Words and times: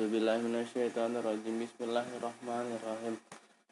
A'udzubillahiminasyaitonirrojim 0.00 1.60
Bismillahirrahmanirrahim. 1.60 3.20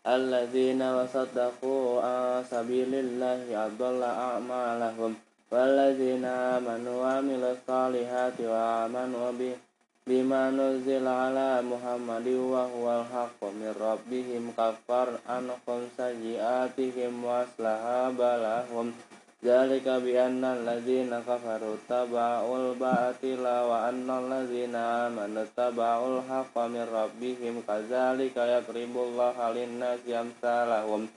Alladzina 0.04 1.00
wasaddaku 1.00 2.04
sabilillahi 2.44 3.56
adalla 3.56 4.36
a'malahum. 4.36 5.16
Walladzina 5.48 6.60
amanu 6.60 7.00
wa 7.00 7.24
amilus 7.24 7.64
salihati 7.64 8.44
wa 8.44 8.84
amanu 8.84 9.32
bih 9.40 9.56
bima 10.04 10.52
nuzila 10.52 11.32
ala 11.32 11.64
muhammadi 11.64 12.36
wa 12.36 12.68
huwal 12.76 13.08
haqqu 13.08 13.48
min 13.56 13.72
rabbihim 13.72 14.52
kafar 14.52 15.16
anhum 15.24 15.88
sajiatihim 15.96 17.24
wa 17.24 17.48
aslaha 17.48 18.12
balahum. 18.12 18.92
عنهم 19.37 19.43
سيئاتهم 19.43 19.83
وأصلح 19.83 19.83
بالهم 19.83 19.83
ذلك 19.83 19.87
بأن 19.87 20.45
الذين 20.45 21.19
كفروا 21.19 21.75
اتبعوا 21.75 22.57
الباطل 22.57 23.47
وأن 23.47 24.09
الذين 24.09 24.75
آمنوا 24.75 25.43
اتبعوا 25.43 26.19
الحق 26.19 26.57
من 26.57 26.87
ربهم 26.93 27.63
كذلك 27.67 28.37
يضرب 28.37 28.97
الله 28.97 29.51
للناس 29.51 29.99
أمثالهم 30.09 31.07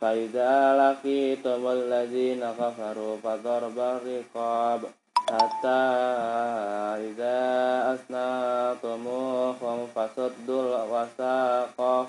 فإذا 0.00 0.76
لقيتم 0.78 1.66
الذين 1.66 2.40
كفروا 2.40 3.16
فضرب 3.16 3.78
الرقاب 3.78 4.80
حتى 5.28 5.82
إذا 7.08 7.94
أثناءتموهم 7.94 9.86
فسدوا 9.94 10.62
الوثاق 10.62 12.08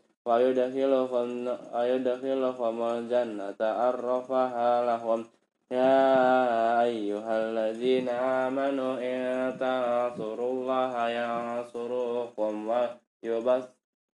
wa 0.21 0.37
yudakhilu 0.37 1.09
ayo 1.73 1.97
dakhilu 2.05 2.53
famal 2.53 3.09
jannata 3.09 3.89
arrafaha 3.89 4.85
lahum 4.85 5.25
ya 5.65 6.85
ayyuhalladzina 6.85 8.45
amanu 8.45 9.01
in 9.01 9.49
tansurullaha 9.57 11.09
yansurukum 11.09 12.69
wa 12.69 12.93
yubas 13.25 13.65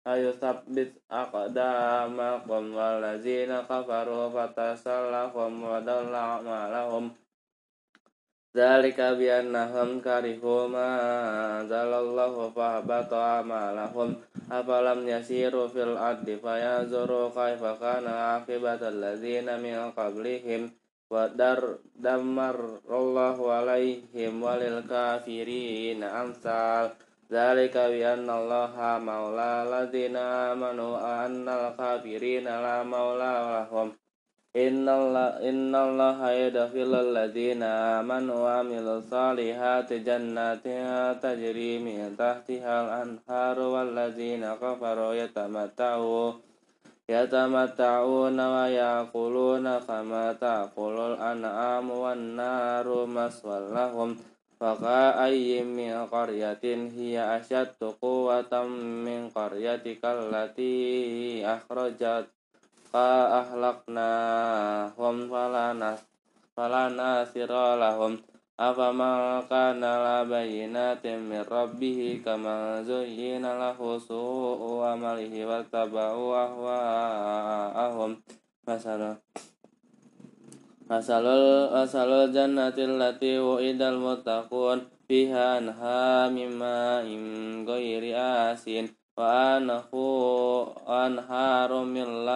ayusabbit 0.05 0.93
aqdamakum 1.09 2.77
walladzina 2.77 3.65
kafaru 3.65 4.29
fatasallakum 4.29 5.65
wa 5.65 5.81
dalla 5.81 6.45
ma'lahum 6.45 7.17
Dzalika 8.55 9.19
bi 9.19 9.27
annahum 9.27 9.99
karihu 9.99 10.71
ma 10.71 10.87
anzalallahu 11.59 12.55
fa 12.55 12.79
habata 12.79 13.43
a'malahum. 13.43 14.15
Afalam 14.47 15.03
yasiru 15.11 15.67
fil 15.67 15.99
ardi 15.99 16.39
fayanzuru 16.39 17.35
kaifa 17.35 17.75
kana 17.83 18.39
aqibatal 18.39 18.95
ladzina 18.95 19.59
min 19.59 19.91
qablihim. 19.91 20.71
Wa 21.11 21.27
dar 21.35 21.83
damarallahu 21.99 23.43
alaihim 23.43 24.39
walil 24.39 24.87
kafirin 24.87 26.07
amsal. 26.07 26.95
Dzalika 27.27 27.91
bi 27.91 28.07
annallaha 28.07 29.03
maula 29.03 29.67
ladzina 29.67 30.55
amanu 30.55 30.95
annal 30.95 31.75
kafirina 31.75 32.63
la 32.63 32.87
maula 32.87 33.67
lahum 33.67 33.99
Inna 34.55 35.11
Allah 35.83 36.15
yadkhilul 36.31 37.11
ladzina 37.11 37.99
amanu 37.99 38.47
wa 38.47 38.63
amilus 38.63 39.03
salihati 39.11 40.07
jannatin 40.07 41.19
tajri 41.19 41.83
min 41.83 42.15
tahtiha 42.15 42.87
al-anharu 42.87 43.75
wal 43.75 43.91
ladzina 43.91 44.55
kafaru 44.55 45.19
yatamatta'u 45.19 46.39
yatamatta'una 47.11 48.45
wa 48.47 48.71
yaquluna 48.71 49.83
kama 49.83 50.39
taqulul 50.39 51.19
an'amu 51.19 52.07
wan 52.07 52.39
naru 52.39 53.11
maswal 53.11 53.75
lahum. 53.75 54.15
Faka 54.55 55.19
ayyim 55.19 55.67
min 55.67 55.99
qaryatin 56.07 56.95
hiya 56.95 57.43
asyaddu 57.43 57.99
quwwatan 57.99 58.71
min 59.03 59.35
qaryatika 59.35 60.15
allati 60.15 61.43
akhrajat 61.43 62.31
fa 62.95 63.43
ahlakna 63.43 64.07
hum 64.95 65.27
falanas 65.27 66.07
falana 66.55 67.27
siralahum 67.27 68.23
afama 68.55 69.43
kana 69.51 69.99
la 69.99 70.19
bayinatin 70.23 71.27
min 71.27 71.43
rabbih 71.43 72.23
kama 72.23 72.87
lahu 72.87 73.99
su'u 73.99 74.87
amalihi 74.87 75.43
wa 75.43 75.59
taba'u 75.67 76.39
ahwa'ahum 76.39 78.15
masalah 78.63 79.19
Masalul 80.85 81.73
masalul 81.75 82.29
jannatil 82.31 83.01
lati 83.01 83.41
wa'idal 83.41 83.99
muttaqun 83.99 84.87
fiha 85.11 85.59
anha 85.59 86.29
mimma 86.31 87.03
im 87.03 87.65
ghairi 87.67 88.13
wa 89.15 89.57
anahu 89.59 90.67
anharu 90.91 91.87
min 91.87 92.27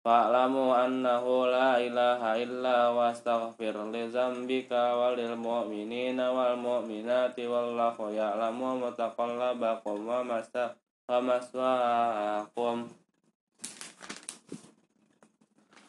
فاعلموا 0.04 0.86
أنه 0.86 1.46
لا 1.46 1.78
إله 1.78 2.42
إلا 2.42 2.88
واستغفر 2.88 3.74
لذنبك 3.92 4.72
وللمؤمنين 4.72 6.20
والمؤمنات 6.20 7.40
والله 7.40 8.10
يعلم 8.10 8.82
متقلبكم 8.82 9.96
ومثواكم 11.08 12.88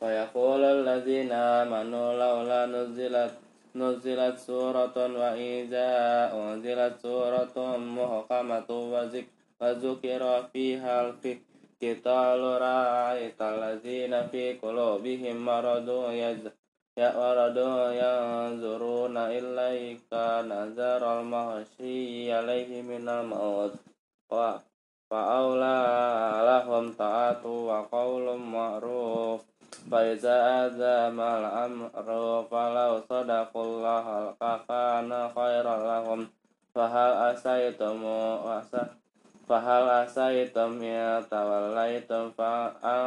فيقول 0.04 0.64
الذين 0.64 1.32
آمنوا 1.32 2.08
لولا 2.12 2.66
نزلت 2.66 3.34
نزلت 3.74 4.36
سورة 4.38 4.96
وإذا 5.20 5.90
أنزلت 6.40 6.94
سورة 7.02 7.56
محكمة 7.76 8.68
وذكر 9.60 10.22
فيها 10.52 10.94
القتال 11.06 12.40
رأيت 12.66 13.42
الذين 13.42 14.26
في 14.26 14.52
قلوبهم 14.62 15.36
مرض 15.44 15.88
مرض 16.98 17.58
ينظرون 18.02 19.16
إليك 19.16 20.12
نظر 20.52 21.20
المغشي 21.20 22.32
عليه 22.32 22.82
من 22.82 23.08
الموت. 23.08 23.74
فأولى 25.10 25.80
لهم 26.50 26.92
طاعة 26.92 27.46
وقول 27.46 28.38
معروف. 28.38 29.53
فإذا 29.91 30.65
أذم 30.65 31.19
الأمر 31.21 31.89
فلو 32.51 32.91
صدقوا 33.09 33.63
الله 33.63 34.05
لكان 34.41 35.29
خيرا 35.35 35.75
لهم 35.91 36.27
فهل 36.75 37.11
أسيتم 37.33 37.99
فهل 39.49 39.83
أسيتم 39.89 40.71
إن 40.83 41.23
توليتم 41.31 42.31
فأن 42.37 43.01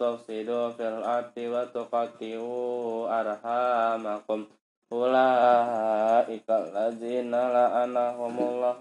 تفسدوا 0.00 0.70
في 0.70 0.88
الأرض 0.88 1.36
وتقطعوا 1.38 3.20
أرحامكم 3.20 4.46
أولئك 4.92 6.48
الذين 6.50 7.30
لعنهم 7.30 8.34
الله 8.38 8.78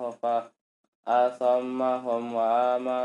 فأصمهم 1.10 2.34
وأعمى 2.36 3.02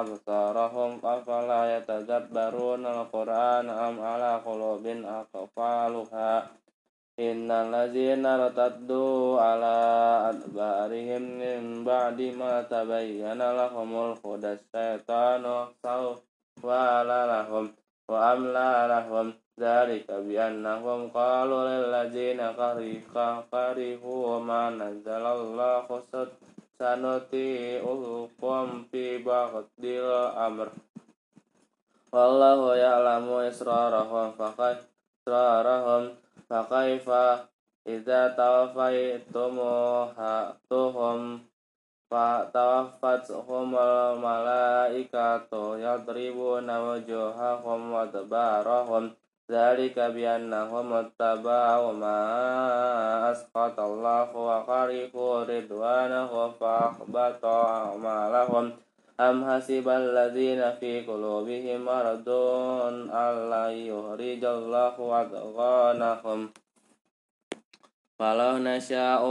أبصارهم 0.00 1.00
أفلا 1.04 1.76
يتدبرون 1.76 2.86
القرآن 2.86 3.68
أم 3.70 4.00
على 4.00 4.40
قلوب 4.46 4.86
أقفالها 5.20 6.46
إن 7.20 7.50
الذين 7.50 8.26
ارتدوا 8.26 9.40
على 9.40 9.76
أدبارهم 10.30 11.22
من 11.22 11.84
بعد 11.84 12.20
ما 12.20 12.62
تبين 12.62 13.38
لهم 13.38 13.90
الهدى 14.06 14.52
الشيطان 14.58 15.44
سوف 15.84 16.18
لهم 16.64 17.74
وأملى 18.08 18.86
لهم 18.88 19.34
ذلك 19.60 20.10
بأنهم 20.10 21.08
قالوا 21.08 21.62
للذين 21.68 22.40
كرهوا 23.52 24.38
ما 24.40 24.70
نزل 24.70 25.24
الله 25.26 25.86
sanuti'uhu 26.75 28.35
qum 28.35 28.83
fi 28.91 29.23
baghdil 29.23 30.11
amr. 30.35 30.75
Wallahu 32.11 32.75
ya'lamu 32.75 33.47
israrahum 33.47 34.35
faqai 34.35 34.83
israrahum 35.23 36.19
faqaifa 36.47 37.49
idza 37.83 38.31
tawaffaytumuha 38.39 40.55
tuhum 40.69 41.41
fa 42.11 42.45
tawaffatuhumul 42.53 44.19
malaikatu 44.21 45.81
yadribuna 45.81 46.81
wujuhahum 46.81 47.91
wa 47.91 48.07
tabarahum 48.07 49.11
ذلك 49.51 49.99
بأنهم 49.99 50.93
اتبعوا 50.93 51.93
ما 51.93 52.17
أسقط 53.31 53.79
الله 53.79 54.35
وقرفوا 54.35 55.43
رضوانه 55.43 56.51
فأحبط 56.59 57.45
أعمالهم. 57.45 58.73
أم 59.19 59.45
حسب 59.51 59.89
الذين 59.89 60.71
في 60.79 61.01
قلوبهم 61.01 61.85
مرض 61.85 62.29
أن 63.13 63.33
لن 63.49 63.71
يخرج 63.71 64.43
الله 64.45 64.95
أضغانهم 65.21 66.49
فلو 68.19 68.57
نشاء 68.57 69.21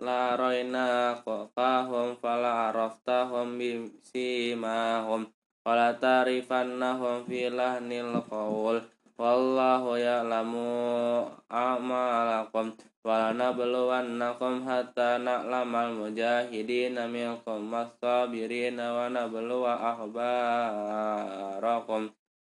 لأرينا 0.00 1.14
فوقهم 1.14 2.14
فلعرفتهم 2.22 3.58
بسيماهم 3.58 5.26
ولتعرفنهم 5.66 7.24
في 7.24 7.50
لحن 7.50 7.92
القول. 7.92 8.82
Wallahu 9.20 10.00
ya'lamu 10.00 11.28
a'malakum 11.52 12.72
wa 13.04 13.36
nabluwannakum 13.36 14.64
hatta 14.64 15.20
na'lamal 15.20 15.92
mujahidina 15.92 17.04
minkum 17.04 17.68
was-sabirina 17.68 18.96
wa 18.96 19.12
nabluwa 19.12 19.76
akhbarakum. 19.92 22.08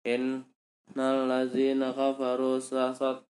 Innal 0.07 1.27
ladzina 1.27 1.91
kafaru 1.91 2.63
sasat 2.63 3.27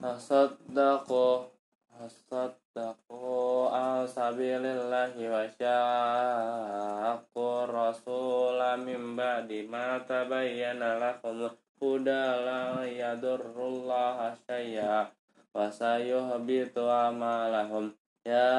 tasaddaqu 0.00 1.44
tasaddaqu 1.92 3.68
an 3.68 4.08
sabilillahi 4.08 5.28
wa 5.28 5.44
syaqqu 5.60 7.68
rasula 7.68 8.80
min 8.80 9.12
ba'di 9.12 9.68
ma 9.68 10.00
tabayyana 10.08 10.96
lakum 10.96 11.52
huda 11.78 12.42
la 12.42 12.82
yadurrullaha 12.84 14.34
syai'a 14.46 15.08
wa 15.54 15.70
sayuhbitu 15.70 16.84
amalahum. 16.84 17.94
Ya 18.26 18.52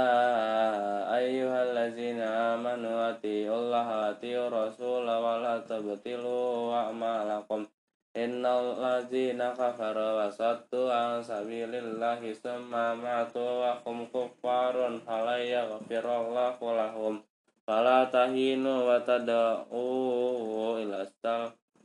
ayyuhallazina 1.13 2.57
amanu 2.57 2.89
atiullaha 3.13 4.15
atiur 4.15 4.49
rasula 4.49 5.21
wa 5.21 5.37
la 5.37 5.61
tabtilu 5.61 6.73
a'malakum. 6.73 7.69
Innal 8.17 8.73
ladzina 8.81 9.53
kafaru 9.53 10.17
wa 10.17 10.33
sattu 10.33 10.89
an 10.89 11.21
sabilillahi 11.21 12.33
summa 12.33 12.97
matu 12.97 13.37
wa 13.37 13.77
hum 13.85 14.09
kuffarun 14.09 14.97
fala 15.05 15.37
yaghfirullahu 15.37 16.73
lahum. 16.73 17.21
Fala 17.69 18.09
tahinu 18.09 18.89
wa 18.89 18.97
tad'u 19.05 20.81
ila 20.81 21.05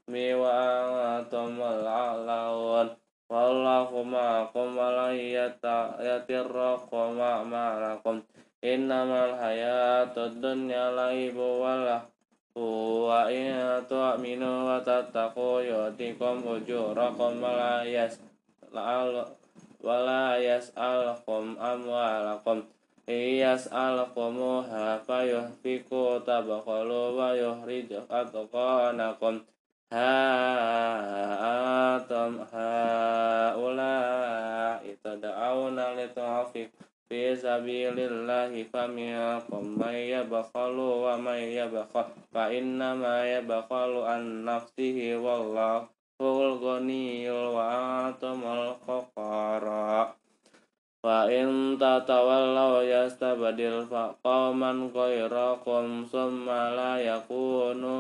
mi 0.09 0.35
wa 0.37 1.17
antum 1.17 1.57
al-a'laun 1.57 2.93
wallahu 3.29 4.05
ma'akum 4.05 4.77
wa 4.77 4.91
la 4.93 5.09
yatirrakum 5.17 7.17
ma'alakum. 7.49 8.21
Innamal 8.65 9.37
dunya 10.41 10.89
laibu 10.93 11.61
wa 11.61 12.01
wa 12.55 13.29
in 13.33 13.85
tu'minu 13.89 14.67
wa 14.69 14.81
tattaqu 14.81 15.61
yu'tikum 15.65 16.47
ujurakum 16.47 17.41
wa 17.43 17.53
la 17.53 17.85
yas'al 17.85 19.27
wa 19.85 19.97
la 20.01 20.37
yas'alkum 20.41 21.57
atqanakum 29.95 31.55
Ha'atum 32.05 32.43
ha'ulai 32.51 33.79
tada'awna 34.99 35.95
lita'afik 35.95 36.75
fi 37.07 37.39
sabilillahi 37.39 38.67
faminkum 38.75 39.79
may 39.79 40.11
yabkhalu 40.11 41.07
wa 41.07 41.15
may 41.15 41.55
yabkhal 41.55 42.11
fa 42.35 42.51
inna 42.51 42.99
ma 42.99 43.23
yabkhalu 43.23 44.03
an 44.03 44.43
nafsihi 44.43 45.15
wallahu 45.15 45.87
ghaniyyul 46.19 47.55
wa 47.55 48.11
antumul 48.11 48.75
fuqara 48.83 50.11
Wa 51.05 51.29
in 51.29 51.77
tatawallaw 51.77 52.81
yastabdil 52.81 53.85
qauman 54.25 54.89
ghairakum 54.89 56.09
summa 56.09 56.73
la 56.73 56.97
yakunu 56.97 57.93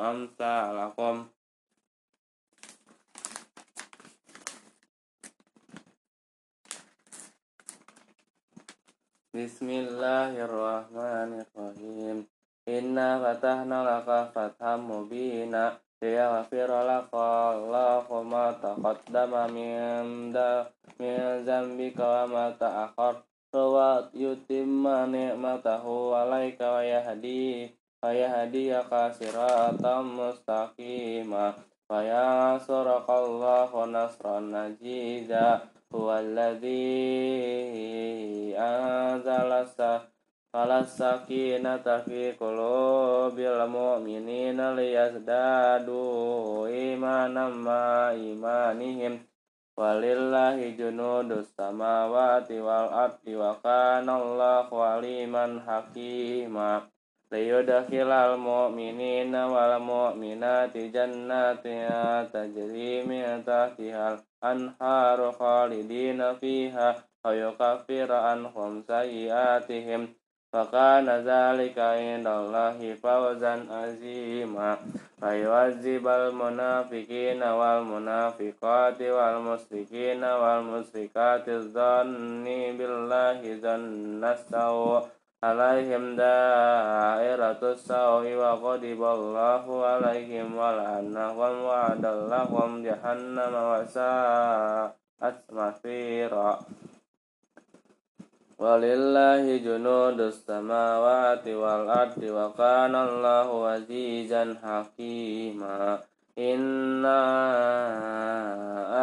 amsalakum. 0.00 1.28
Bismillahirrahmanirrahim. 9.36 12.24
Inna 12.64 13.20
fatahna 13.20 13.84
laka 13.84 14.32
fatham 14.32 14.88
mubina 14.88 15.76
liyaghfir 15.98 16.70
laka 16.70 17.58
Allahu 17.58 18.22
ma 18.22 18.54
taqaddama 18.54 19.50
min 19.50 20.30
min 20.98 21.18
zambika 21.42 22.22
wa 22.22 22.24
ma 22.30 22.46
ta'akhar 22.54 23.22
wa 23.50 24.06
yutimma 24.14 25.10
ni'matahu 25.10 26.14
alaika 26.14 26.78
wa 26.78 26.82
yahdi 26.86 27.74
wa 27.98 28.14
yahdiyaka 28.14 29.10
siratan 29.10 30.04
mustaqima 30.14 31.58
wa 31.90 31.98
yansuraka 31.98 33.10
Allahu 33.10 33.90
nasran 33.90 34.54
anzala 40.48 40.80
sakinata 40.88 42.00
fi 42.08 42.32
qulubil 42.32 43.68
mu'minina 43.68 44.72
liyazdadu 44.72 46.00
imanan 46.72 47.52
ma 47.52 48.16
imanihim 48.16 49.20
Walillahi 49.78 50.74
junudus 50.74 51.54
samawati 51.54 52.58
wal 52.58 52.90
ardi 52.90 53.38
wa 53.38 53.54
kana 53.62 54.18
Allahu 54.18 54.74
aliman 54.74 55.62
hakima. 55.62 56.82
Liyudkhilal 57.30 58.34
mu'minina 58.42 59.46
wal 59.46 59.78
mu'minati 59.78 60.90
jannatin 60.90 61.86
tajri 62.34 63.06
min 63.06 63.46
tahtihal 63.46 64.18
anharu 64.42 65.30
khalidina 65.38 66.34
fiha 66.42 66.98
wa 67.22 67.30
yukaffir 67.30 68.10
anhum 68.10 68.82
فكان 70.53 71.09
ذلك 71.09 71.79
عند 71.79 72.27
الله 72.27 72.95
فوزا 73.03 73.65
عظيما 73.71 74.77
فيعذب 75.19 76.07
المنافقين 76.07 77.43
والمنافقات 77.43 79.01
والمشركين 79.01 80.23
والمشركات 80.23 81.49
الظن 81.49 82.43
بالله 82.77 83.39
ظن 83.65 84.23
السوء 84.23 85.01
عليهم 85.43 86.15
دائرة 86.15 87.61
السوء 87.75 88.25
وغضب 88.41 89.01
الله 89.17 89.85
عليهم 89.85 90.57
ولعنهم 90.57 91.53
وعد 91.63 92.05
لهم 92.05 92.83
جهنم 92.83 93.53
وساءت 93.71 95.37
مصيرا 95.51 96.59
Walillahi 98.58 99.62
junudus 99.62 100.42
samawati 100.42 101.54
wal 101.54 101.86
ardi 101.86 102.26
wa 102.26 102.50
kana 102.58 103.06
Allahu 103.06 103.70
azizan 103.70 104.58
hakima. 104.58 106.02
Inna 106.34 107.22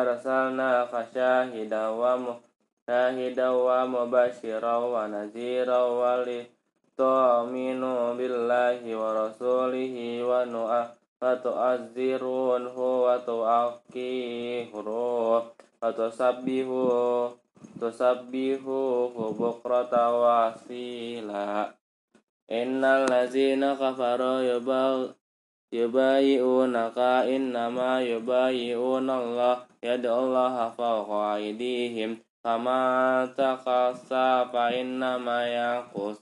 arsalna 0.03 0.91
syahida 0.91 1.88
wa 1.95 2.35
syahida 2.83 3.55
wa 3.55 3.88
mubashira 3.88 4.75
wa 4.75 5.07
nazira 5.07 5.88
wa 5.88 6.19
li 6.27 6.43
tu'minu 7.00 8.12
billahi 8.19 8.91
wa 8.91 9.15
rasulihi 9.24 10.19
wa 10.19 10.43
nu'ah 10.43 10.91
wa 11.24 11.31
tu'azzirunhu 11.31 13.07
wa 13.07 13.24
tu'aqihuruh 13.24 14.67
wa 15.79 15.95
tusabbihu 17.79 19.12
bukrata 19.35 20.12
wa 20.12 20.55
asila 20.55 21.74
innal 22.47 23.09
ladzina 23.09 23.75
kafaru 23.75 24.45
yubal 24.45 25.13
yubayi'unaka 25.74 27.27
innama 27.27 28.00
yubayi'una 28.00 29.13
Allah 29.19 29.57
yad'ullaha 29.83 30.71
fawqa 30.71 31.41
aydihim. 31.41 32.21
Kama 32.45 33.25
takassa 33.33 34.45
fa 34.53 34.69
innama 34.69 35.50
yaqus 35.50 36.21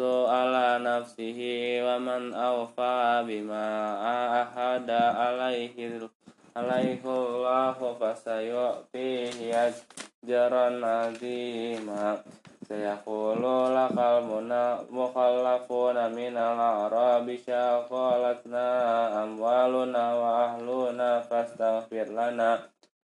ala 0.00 0.82
nafsihi 0.82 1.78
wa 1.84 2.00
man 2.00 2.34
awfa 2.34 3.22
bima 3.22 3.94
ahada 4.42 5.14
alaihi 5.14 6.08
alaihi 6.58 7.04
Allah 7.06 7.78
jaran 10.20 10.84
azima 10.84 12.20
sayaqulu 12.68 13.72
lakal 13.72 14.28
mukhallafuna 14.92 16.12
minal 16.12 16.60
arabi 16.86 17.40
syaqalatna 17.40 18.66
amwaluna 19.24 20.04
wa 20.20 20.30
ahluna 20.52 21.24
fastaghfir 21.24 22.12
lana. 22.12 22.60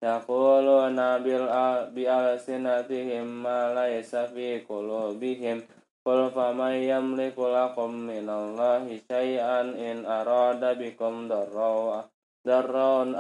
Yaquluna 0.03 1.23
bil 1.23 1.47
bi 1.95 2.11
alsinatihim 2.11 3.45
ma 3.45 3.71
laysa 3.71 4.27
fi 4.31 4.63
qulubihim. 4.67 5.63
Qul 6.03 6.35
faman 6.35 6.83
yamliku 6.83 7.47
lakum 7.47 8.11
minallahi 8.11 8.99
syai'an 9.07 9.79
in 9.79 10.03
arada 10.03 10.75
bikum 10.75 11.31
darra 11.31 12.03
darraun 12.43 13.15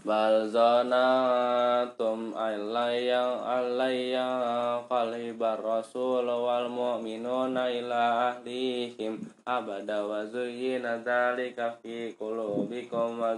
Bal 0.00 0.48
zanatum 0.48 2.32
alayya 2.32 3.36
alayya 3.44 4.80
qalibar 4.88 5.60
rasul 5.60 6.24
wal 6.24 6.72
mu'minuna 6.72 7.68
ila 7.68 8.32
ahlihim 8.32 9.20
abada 9.44 10.08
wa 10.08 10.24
zuyyina 10.24 11.04
dzalika 11.04 11.76
fi 11.84 12.16
qulubikum 12.16 13.20
wa 13.20 13.36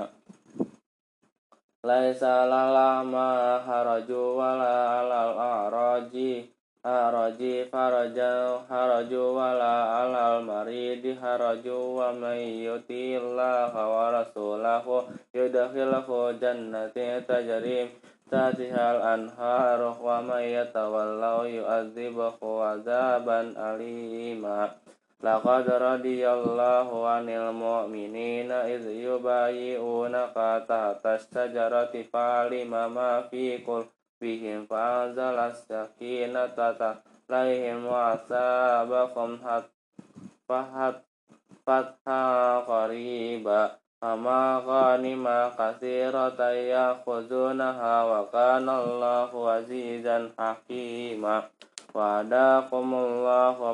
basin 0.00 0.25
laisa 1.84 2.48
lalama 2.48 3.60
haraju 3.66 4.38
wala 4.38 5.02
alal 5.02 5.34
araji 5.36 6.48
haraji 6.86 7.66
faraja 7.66 8.62
haraju 8.70 9.34
wala 9.34 10.06
alal 10.06 10.46
maridi 10.46 11.18
haraju 11.18 11.98
wa 11.98 12.14
may 12.14 12.62
yutillaha 12.62 13.82
wa 13.82 14.14
rasulahu. 14.14 15.10
Yudkhilhu 15.34 16.38
jannati 16.38 17.26
tajri 17.26 17.90
tatihal 18.30 19.02
anharu 19.02 19.98
wa 19.98 20.22
may 20.22 20.54
yatawallahu 20.54 21.50
yu'adzibuhu 21.50 22.62
azaban 22.62 23.58
alima 23.58 24.70
Laqad 25.24 25.64
radiyallahu 25.64 27.08
'anil 27.08 27.48
mu'minina 27.56 28.68
idh 28.68 28.84
yubayyi'unaka 28.84 30.68
tahta 30.68 31.16
asy-syajarati 31.16 32.04
fa'alima 32.12 32.84
ma 32.92 33.24
fi 33.32 33.64
qulubihim 33.64 34.68
fa'anzala 34.68 35.56
as-sakinata 35.56 37.00
'alaihim 37.32 37.88
wa 37.88 38.12
asabahum 38.12 39.40
fahat 40.44 41.00
fatha 41.64 42.60
qariba. 42.68 43.80
Ama 44.04 44.60
ghanima 44.60 45.56
katsiratan 45.56 46.68
yakhuzunaha 46.68 48.04
wa 48.04 48.28
kana 48.28 48.84
Allahu 48.84 49.48
azizan 49.48 50.36
hakima. 50.36 51.48
Wa'adakumullahu 51.96 53.72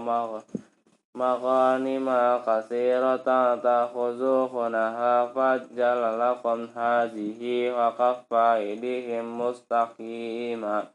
maghfirah 1.17 1.17
maghanima 1.17 2.21
katsiratan 2.45 3.59
takhuzuhunaha 3.59 5.33
fajjala 5.33 6.15
lakum 6.15 6.69
hadhihi 6.71 7.73
wa 7.73 7.91
kaffa 7.97 8.61
idihim 8.61 9.25
mustaqima 9.25 10.87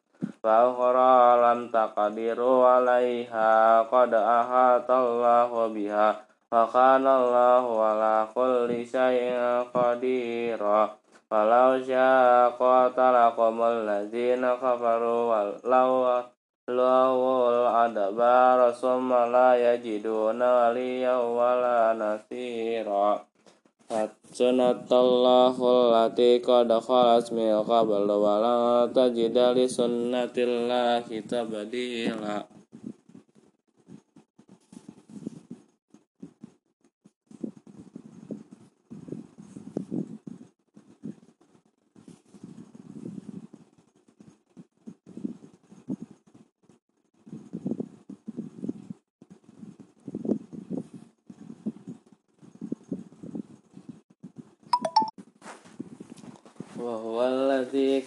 فأخرى 0.42 1.14
لم 1.42 1.60
تقدروا 1.70 2.68
عليها 2.68 3.82
قد 3.82 4.14
أحاط 4.14 4.90
الله 4.90 5.50
بها 5.66 6.08
وكان 6.52 7.06
الله 7.06 7.64
على 7.84 8.26
كل 8.34 8.70
شيء 8.86 9.34
قديرا 9.74 10.82
ولو 11.30 11.68
شاء 11.86 12.50
قاتلكم 12.50 13.54
الذين 13.62 14.44
كفروا 14.54 15.22
ولو 15.64 16.22
lawul 16.67 17.63
adabara 17.63 18.75
summa 18.75 19.23
la 19.31 19.55
yajiduna 19.55 20.67
waliya 20.67 21.15
wala 21.15 21.95
nasira. 21.95 23.23
Sunnatallahul 24.35 25.95
lati 25.95 26.43
qad 26.43 26.67
khalas 26.67 27.31
min 27.31 27.55
qabl 27.63 28.03
wa 28.11 28.35
la 28.43 28.57
tajida 28.91 29.55
li 29.55 29.63
sunnatillahi 29.63 31.23
tabdila 31.23 32.56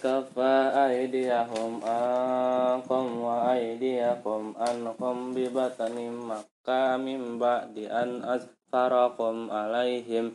كفى 0.00 0.56
أيديهم 0.88 1.72
عنكم 1.84 3.04
وأيديكم 3.20 4.42
عنكم 4.56 5.14
ببطن 5.36 5.96
مكة 6.32 6.96
من 6.96 7.20
بعد 7.38 7.76
أن 7.78 8.08
أظفركم 8.24 9.50
عليهم 9.50 10.32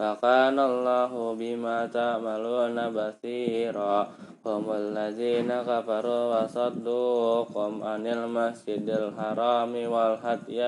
وكان 0.00 0.58
الله 0.58 1.12
بما 1.34 1.78
تعملون 1.86 2.76
بصيرا 2.94 3.98
هم 4.46 4.64
الذين 4.72 5.50
كفروا 5.50 6.22
وصدوكم 6.34 7.70
عن 7.82 8.06
المسجد 8.06 8.86
الحرام 8.88 9.72
والهدي 9.74 10.60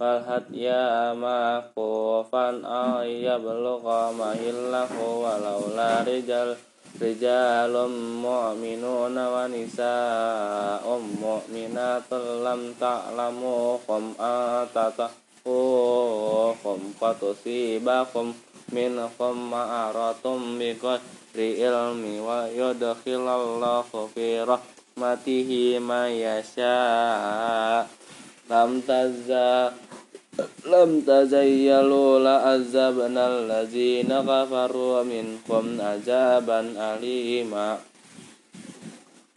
والهدي 0.00 0.68
معكوفا 1.14 2.46
أن 2.50 3.06
يبلغ 3.06 3.84
محله 4.18 4.92
ولولا 5.24 5.90
رجال 6.02 6.50
rijalun 6.97 8.21
mu'minuna 8.25 9.29
wa 9.29 9.45
nisa'un 9.45 11.03
mu'minatun 11.21 12.41
lam 12.41 12.73
ta'lamuhum 12.81 14.17
atatahuhum 14.17 15.21
fatusibakum 16.97 18.33
minhum 18.73 19.37
ma'aratum 19.53 20.57
biqadri 20.57 21.61
ilmi 21.61 22.17
wa 22.17 22.49
yudkhilallahu 22.49 24.09
fi 24.11 24.41
rahmatihi 24.41 25.77
ma 25.77 26.09
yasha. 26.09 27.85
Lam 28.47 28.79
tazza 28.81 29.69
lam 30.69 31.01
tazayyalu 31.01 32.21
la 32.21 32.53
azabnal 32.53 33.49
ladzina 33.49 34.21
kafaru 34.21 35.01
minkum 35.01 35.81
azaban 35.81 36.77
alima 36.77 37.81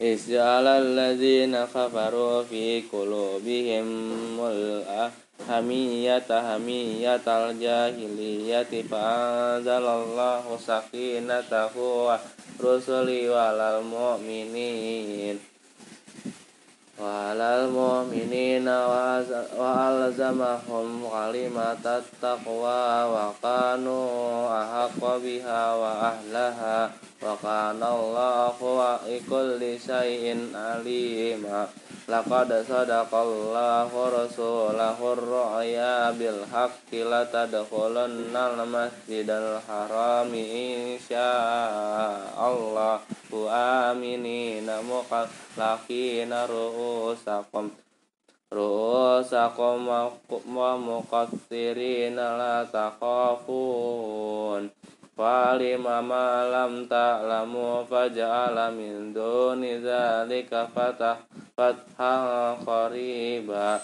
Isya'alal 0.01 0.97
ladzina 0.97 1.69
kafaru 1.69 2.41
fi 2.49 2.81
qulubihim 2.89 3.85
mul 4.33 4.81
hamiyata 5.45 6.41
hamiyatal 6.41 7.53
jahiliyati 7.57 8.85
fa'anzalallahu 8.85 10.57
sakinatahu 10.57 12.09
wa 12.09 12.17
rusuli 12.61 13.29
walal 13.29 13.85
mu'minin 13.85 15.50
وعلى 17.00 17.64
المؤمنين 17.64 18.68
وألزمهم 19.58 21.08
كلمة 21.12 21.84
التقوى 22.00 22.86
وكانوا 23.14 24.06
أحق 24.62 25.00
بها 25.16 25.74
وأهلها 25.74 26.90
wa 27.21 27.37
kana 27.37 27.93
Allahu 27.93 28.81
wa 28.81 28.97
ikulli 29.05 29.77
syai'in 29.77 30.57
alima. 30.57 31.69
Laqad 32.09 32.49
sadaqallahu 32.65 33.93
rasulahu 33.93 35.21
bil 36.17 36.41
haqqi 36.49 37.05
la 37.05 37.29
tadkhulunna 37.29 38.57
al-masjidal 38.57 39.61
harami 39.63 40.43
insya 40.97 41.29
Allah 42.35 43.05
aminina 43.47 44.81
muqallaqina 44.81 46.49
ru'usakum. 46.49 47.69
Ru'usakum 48.51 49.87
wa 49.87 50.75
muqassirina 50.75 52.35
la 52.35 52.67
takhafun. 52.67 54.67
فعلم 55.18 56.08
ما 56.08 56.28
لم 56.56 56.86
تعلموا 56.86 57.82
فجعل 57.82 58.56
من 58.74 59.12
دون 59.12 59.64
ذلك 59.64 60.68
فتح 60.76 61.16
فتحا 61.56 62.52
قريبا 62.66 63.80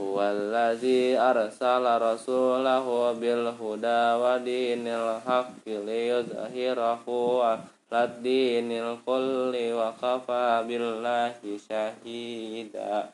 هو 0.00 0.22
الذي 0.22 1.18
أرسل 1.18 1.84
رسوله 2.02 3.12
بالهدى 3.12 4.02
ودين 4.22 4.88
الحق 4.88 5.64
ليظهره 5.66 7.04
على 7.44 7.60
الدين 7.92 8.72
الكل 8.72 9.54
وكفى 9.78 10.64
بالله 10.68 11.34
شهيدا 11.68 13.04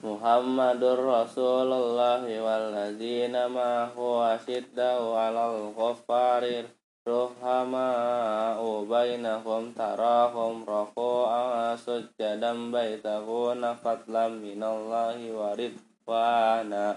Muhammadur 0.00 0.96
Rasulullah 0.96 2.24
walladzina 2.24 3.52
ma'ahu 3.52 4.24
asyiddau 4.32 5.12
'alal 5.12 5.76
kuffarir 5.76 6.64
ruhama'u 7.04 8.88
bainahum 8.88 9.76
tarahum 9.76 10.64
raku'an 10.64 11.76
sujjadan 11.76 12.72
baitahuna 12.72 13.76
fadlan 13.76 14.40
minallahi 14.40 15.36
wa 15.36 15.52
ridwana 15.52 16.96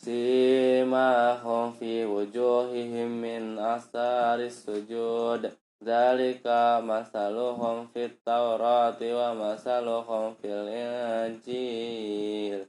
simahum 0.00 1.76
fi 1.76 2.08
wujuhihim 2.08 3.12
min 3.12 3.60
asaris 3.60 4.64
sujud. 4.64 5.59
Dalika 5.80 6.84
masaluhum 6.84 7.88
fit 7.88 8.20
Taurati 8.20 9.16
wa 9.16 9.32
masaluhum 9.32 10.36
fil 10.36 10.68
Injil. 10.68 12.68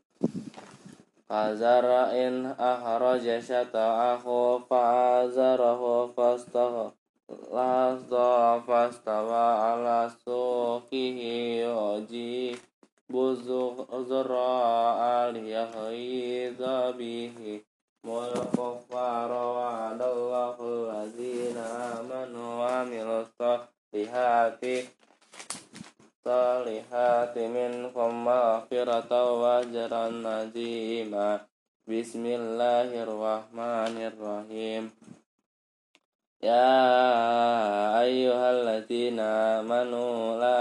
Kazara'in 1.28 2.56
ahraja 2.56 3.44
syata'ahu 3.44 4.64
fa'azarahu 4.64 6.16
fastahu 6.16 6.96
Lasta 7.52 8.64
fastawa 8.64 9.76
ala 9.76 10.08
suqihi 10.08 11.64
yuji 11.64 12.56
buzuk 13.12 13.88
zura'a 14.08 15.32
liyahidha 15.32 16.96
bihi 16.96 17.71
الكفار 18.07 19.31
وعد 19.33 20.03
الله 20.03 20.57
الذين 20.61 21.59
آمنوا 21.97 22.49
وعملوا 22.61 23.21
الصالحات 23.25 24.63
الصالحات 26.27 27.39
منكم 27.39 28.11
مغفرة 28.25 29.11
وأجرا 29.43 30.05
عظيما 30.27 31.31
بسم 31.87 32.25
الله 32.27 32.89
الرحمن 33.07 33.95
الرحيم 34.11 34.83
يا 36.43 36.75
أيها 38.07 38.47
الذين 38.51 39.19
آمنوا 39.61 40.15
لا 40.43 40.59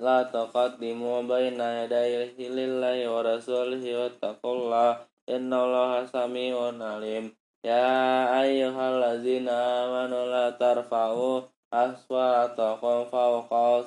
لا 0.00 0.18
تقدموا 0.22 1.18
بين 1.22 1.60
يدي 1.60 2.46
الله 2.48 2.98
ورسوله 3.12 3.84
واتقوا 4.00 4.54
الله 4.56 4.90
innallaha 5.25 6.05
samiun 6.05 6.81
alim 6.81 7.33
ya 7.65 8.29
ayyuhallazina 8.45 9.53
amanu 9.85 10.29
la 10.29 10.53
tarfa'u 10.53 11.45
aswatakum 11.73 13.09
fawqa 13.09 13.81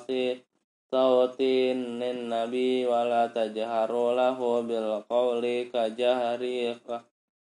sautin 0.89 2.01
nabi 2.27 2.83
wala 2.83 3.29
tajharu 3.29 4.17
lahu 4.17 4.65
bil 4.65 5.05
qawli 5.05 5.69
kajahri 5.69 6.73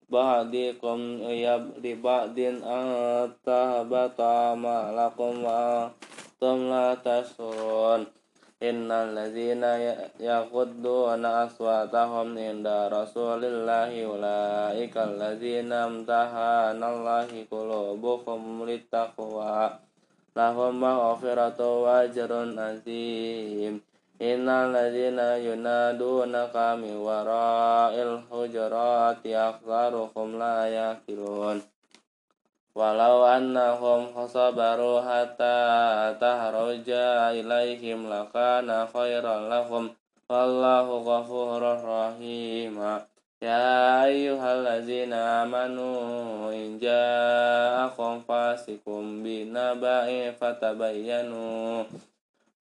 ba'dikum 0.08 1.20
yab 1.28 1.76
li 1.84 1.94
ba'din 2.00 2.64
antabata 2.64 4.56
ma'lakum 4.56 5.44
wa 5.44 5.92
tum 6.40 6.72
la 6.72 6.96
tasurun 7.04 8.08
Innal 8.64 9.12
ladzina 9.12 9.76
ya-, 9.76 10.08
yaqudduna 10.24 11.52
aswatahum 11.52 12.32
inda 12.40 12.88
rasulillahi 12.88 14.08
ulaikal 14.08 15.20
ladzina 15.20 15.92
imtahanallahu 15.92 17.44
qulubuhum 17.52 18.64
littaqwa. 18.64 19.84
Lahum 20.32 20.80
maghfiratu 20.80 21.84
wa 21.84 22.08
ajrun 22.08 22.56
azim. 22.56 23.84
Innal 24.24 24.72
ladzina 24.72 25.36
yunadunaka 25.44 26.80
min 26.80 27.04
wara'il 27.04 28.24
hujurati 28.32 29.36
aktsaruhum 29.36 30.40
la 30.40 30.72
yaqilun 30.72 31.60
walau 32.74 33.22
annahum 33.30 34.10
khasabaru 34.14 35.02
hatta 35.06 36.18
tahruja 36.18 37.30
ilaihim 37.38 38.10
lakana 38.10 38.90
khairan 38.90 39.50
lahum 39.50 39.94
wallahu 40.26 41.06
ghafurur 41.06 41.82
rahim. 41.86 42.78
Ya 43.44 44.08
ayyuhallazina 44.08 45.44
amanu 45.44 46.48
in 46.56 46.80
ja'akum 46.80 48.24
fasikum 48.24 49.20
binaba'in 49.20 50.32
fatabayyanu. 50.34 51.84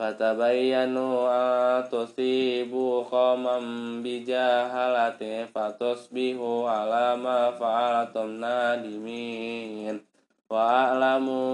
Fatabayyanu 0.00 1.28
atusibu 1.28 3.04
qawman 3.06 4.00
bijahalati 4.00 5.46
fatusbihu 5.52 6.64
ala 6.64 7.12
ma 7.14 7.52
fa'alatum 7.52 8.40
nadimin. 8.40 10.00
Wa 10.48 10.92
a'lamu 10.92 11.44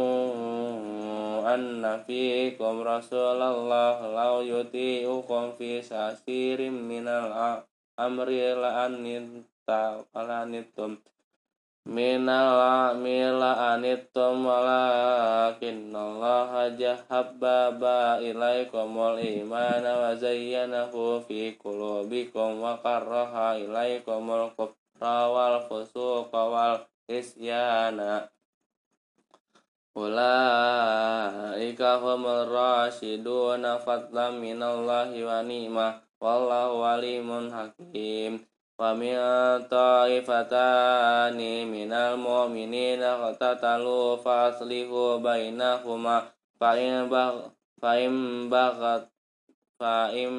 anna 1.42 2.03
fikum 2.07 2.83
rasulallah 2.83 4.03
law 4.07 4.42
yuti'ukum 4.42 5.59
fi 5.59 5.83
sasirim 5.83 6.87
minal 6.87 7.62
amri 7.98 8.55
la'anittum 10.14 10.98
minal 11.88 12.92
mila 13.01 13.72
anittum 13.72 14.44
walakinallaha 14.44 16.77
jahabbaba 16.77 18.20
ilaikumul 18.20 19.16
imana 19.16 19.96
wa 19.96 20.12
zayyanahu 20.12 21.24
fi 21.24 21.57
qulubikum 21.57 22.61
wa 22.61 22.77
karraha 22.85 23.57
ilaikumul 23.57 24.53
kufra 24.53 25.33
wal 25.33 25.64
fusuqa 25.64 26.40
wal 26.44 26.85
isyana 27.09 28.29
Ulaika 29.98 31.98
humul 31.98 32.46
rasyiduna 32.53 33.83
fadlam 33.83 34.38
minallahi 34.38 35.27
wa 35.27 35.42
ni'mah 35.42 35.98
wallahu 36.22 36.87
alimun 36.87 37.51
hakim 37.51 38.46
ومن 38.80 39.15
طائفتان 39.69 41.39
من 41.67 41.93
المؤمنين 41.93 43.04
اقتتلوا 43.04 44.15
فأصلحوا 44.15 45.17
بينهما 45.17 46.23
فإن 46.60 47.10
بغ 47.10 47.34
فإن 47.82 48.49
بغت 48.49 49.10
فإن 49.80 50.32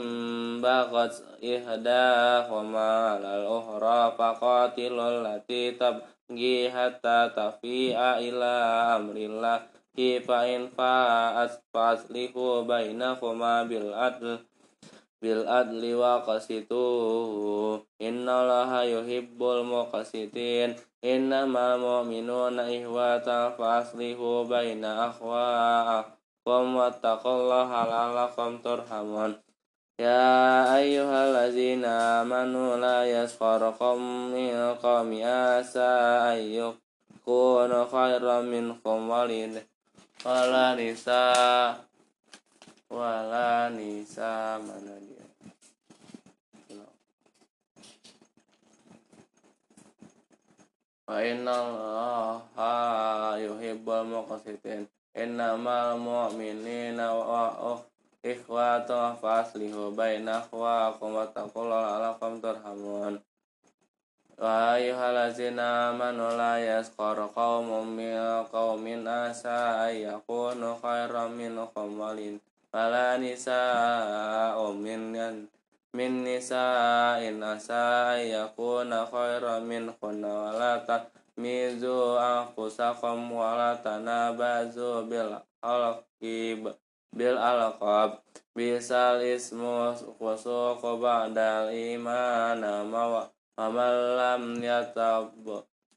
بغت 0.61 1.15
إحداهما 1.45 2.89
على 3.09 3.31
الأخرى 3.41 4.15
فقاتلوا 4.19 5.09
التي 5.11 5.71
تبغي 5.71 6.71
حتى 6.71 7.31
تفيء 7.37 7.99
إلى 7.99 8.53
أمر 8.97 9.17
الله 9.17 9.61
فإن 10.29 10.69
فاءت 10.69 11.63
فأصلحوا 11.75 12.63
بينهما 12.63 13.63
بالعدل 13.63 14.39
bil 15.20 15.44
adli 15.46 15.94
wa 15.96 16.24
qasitu. 16.24 17.84
Innallaha 18.00 18.88
yuhibbul 18.88 19.68
muqsitin. 19.68 20.80
Innamal 21.00 21.80
mu'minuna 21.80 22.68
ihwatan 22.68 23.56
fa 23.56 23.84
aslihu 23.84 24.44
baina 24.48 25.12
akhwaikum 25.12 26.76
wattaqullaha 26.76 27.88
la'allakum 27.88 28.60
turhamun. 28.60 29.40
Ya 30.00 30.64
ayyuhallazina 30.80 32.24
amanu 32.24 32.80
la 32.80 33.04
yaskharakum 33.04 34.32
min 34.32 34.56
qawmi 34.80 35.20
asa 35.28 36.24
ayyukunu 36.32 37.84
khairan 37.92 38.48
minkum 38.48 39.12
walid 39.12 39.60
wala 40.24 40.76
nisa 40.80 41.20
wala 42.90 43.70
nisa 43.70 44.58
mana 44.58 44.98
Wa 51.10 51.26
inna 51.26 51.50
allaha 51.50 53.34
yuhibbul 53.42 54.06
muqsitin. 54.06 54.86
Innamal 55.18 55.98
mu'minina 55.98 57.18
wa 57.18 57.82
ikhwatu 58.22 59.18
faslihu 59.18 59.90
baina 59.98 60.38
akhwakum 60.38 61.18
wa 61.18 61.26
taqullaha 61.34 62.14
la'allakum 62.14 62.38
turhamun. 62.38 63.18
Wa 64.38 64.78
ayyuhallazina 64.78 65.90
amanu 65.90 66.30
la 66.38 66.62
yaskhar 66.62 67.18
qaumun 67.34 67.90
min 67.90 68.46
qaumin 68.54 69.02
asa 69.10 69.90
ayyakunu 69.90 70.78
khairan 70.78 71.34
minhum 71.34 71.90
walin. 71.98 72.38
Fala 72.70 73.18
nisa'u 73.18 74.78
min 74.78 75.18
min 75.90 76.22
nisa'in 76.22 77.42
asa 77.42 78.14
yakuna 78.22 79.10
khairan 79.10 79.66
min 79.66 79.90
khunna 79.98 80.30
wa 80.30 80.50
la 80.54 80.74
tamizu 80.86 82.14
anfusakum 82.22 83.34
wa 83.34 83.58
la 83.58 83.72
tanabazu 83.82 85.02
bil 85.10 85.34
alqib 85.66 86.70
bil 87.10 87.38
alqab 87.42 88.22
bisal 88.54 89.18
ismu 89.18 89.98
fusuq 90.22 90.82
ba'dal 91.02 91.74
iman 91.74 92.62
ma 92.86 93.04
wa 93.10 93.66
man 93.66 93.96
lam 94.14 94.44
yatab 94.62 95.34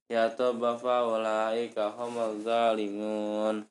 yatub 0.09 0.57
fa 0.81 1.05
ulaika 1.05 1.93
humul 1.93 2.41
zalimun 2.41 3.69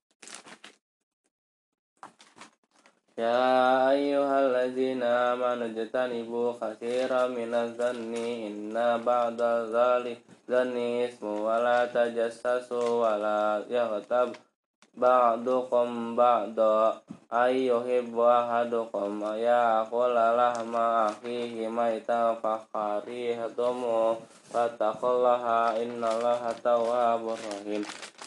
يا 3.19 3.91
أيها 3.91 4.37
الذين 4.47 5.03
آمنوا 5.03 5.67
اجتنبوا 5.67 6.53
كثيرا 6.61 7.27
من 7.27 7.55
الظن 7.55 8.15
إن 8.15 8.75
بعد 9.05 9.41
ذلك 9.77 10.19
ظن 10.51 10.77
اسم 10.77 11.27
ولا 11.27 11.79
تجسسوا 11.87 12.89
ولا 13.03 13.65
يغتب 13.71 14.33
بعضكم 14.97 16.17
بعضا 16.17 17.01
أي 17.33 17.67
يحب 17.67 18.19
أحدكم 18.19 19.25
يأكل 19.25 20.15
لحم 20.41 20.77
أخيه 20.77 21.69
ميتا 21.69 22.35
فكرهتموه 22.43 24.17
فاتقوا 24.53 25.11
الله 25.11 25.45
إن 25.83 26.05
الله 26.05 26.43
تواب 26.65 27.23
رحيم 27.29 27.83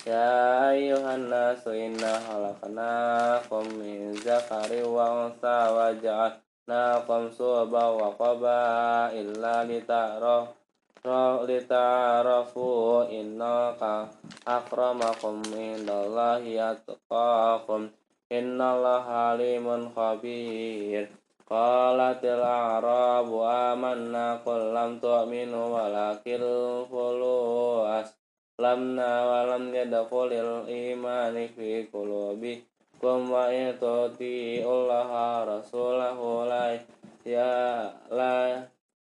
يا 0.08 0.70
أيها 0.72 1.16
الناس 1.16 1.68
إنا 1.68 2.20
خلقناكم 2.20 3.64
من 3.80 4.12
ذكر 4.12 4.88
وأنثى 4.90 5.60
وجعلناكم 5.78 7.22
شعوبا 7.38 7.84
وقبائل 7.86 9.42
لتعرفوا 9.42 10.60
لتعرفوا 11.46 13.04
إن 13.04 13.42
أكرمكم 14.48 15.42
عند 15.56 15.90
الله 15.90 16.72
أتقاكم 16.72 17.90
إن 18.32 18.62
الله 18.62 19.06
عليم 19.10 19.90
خبير 19.96 21.10
قالت 21.50 22.26
الأعراب 22.26 23.30
آمنا 23.44 24.36
قل 24.46 24.74
لم 24.74 25.00
تؤمنوا 25.00 25.66
ولكن 25.76 26.42
lamna 28.59 29.27
walam 29.27 29.75
yadakhulil 29.75 30.69
imani 30.71 31.49
fi 31.51 31.89
qulubi. 31.91 32.63
Kum 33.01 33.29
wa 33.31 33.51
in 33.51 33.75
Allah 34.65 35.45
rasulahu 35.45 36.47
la 36.49 36.79
ya 37.27 37.91
la 38.11 38.63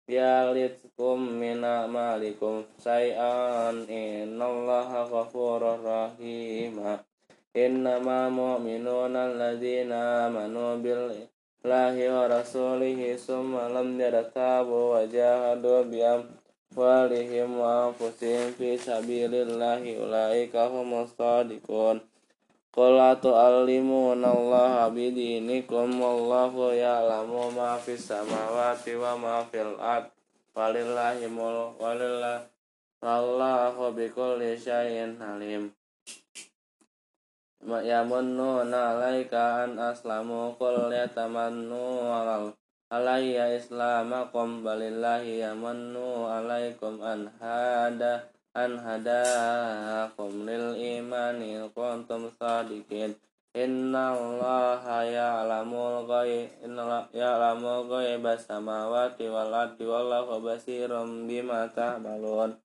yalitkum 0.10 1.40
mina 1.40 1.88
malikum 1.88 2.66
say'an 2.78 3.86
innallaha 3.88 5.08
ghafurur 5.08 5.80
rahim. 5.82 6.82
Innama 7.56 8.28
mu'minuna 8.28 9.32
alladzina 9.32 10.28
amanu 10.28 10.76
bil 10.84 11.16
lahi 11.64 12.06
wa 12.12 12.28
rasulihi 12.28 13.16
summa 13.16 13.72
lam 13.72 13.96
yartabu 13.96 14.92
wa 14.92 15.08
jahadu 15.08 15.88
walihim 16.76 17.58
wa 17.58 17.90
anfusihim 17.90 18.52
fi 18.54 18.76
sabilillahi 18.78 19.98
ulaika 19.98 20.68
humus 20.68 21.16
shadiqun 21.16 22.04
Qul 22.76 23.00
atu'allimuna 23.00 24.36
Allah 24.36 24.92
bidinikum 24.92 25.96
wallahu 25.96 26.76
ya'lamu 26.76 27.48
ma 27.56 27.80
fis 27.80 28.04
samawati 28.04 29.00
wa 29.00 29.16
ma 29.16 29.36
fil 29.48 29.80
ard. 29.80 30.12
Walillahi 30.52 31.24
mul 31.32 31.72
walillah 31.80 32.44
wallahu 33.00 33.96
bikulli 33.96 34.60
syai'in 34.60 35.16
alim. 35.24 35.72
Yamunnuna 37.64 39.00
alaika 39.00 39.64
an 39.64 39.80
aslamu 39.80 40.52
qul 40.60 40.92
yatamannu 40.92 42.12
alal 42.12 42.60
alayya 42.96 43.60
islamakum 43.60 44.64
balillahi 44.64 45.44
yamannu 45.44 46.32
alaikum 46.32 47.04
an 47.04 47.28
hada 47.44 48.32
an 48.56 48.80
hadakum 48.80 50.48
lil 50.48 50.80
imani 50.80 51.60
kuntum 51.76 52.32
sadiqin. 52.40 53.20
Inna 53.56 54.12
allaha 54.12 55.08
ya'lamul 55.08 56.04
ghaib 56.08 56.52
inna 56.60 57.08
ya'lamul 57.16 57.88
ghaiba 57.88 58.36
samawati 58.36 59.32
wal 59.32 59.52
ardi 59.52 59.84
wallahu 59.88 60.44
basirum 60.44 61.24
bima 61.24 61.72
ta'malun. 61.72 62.60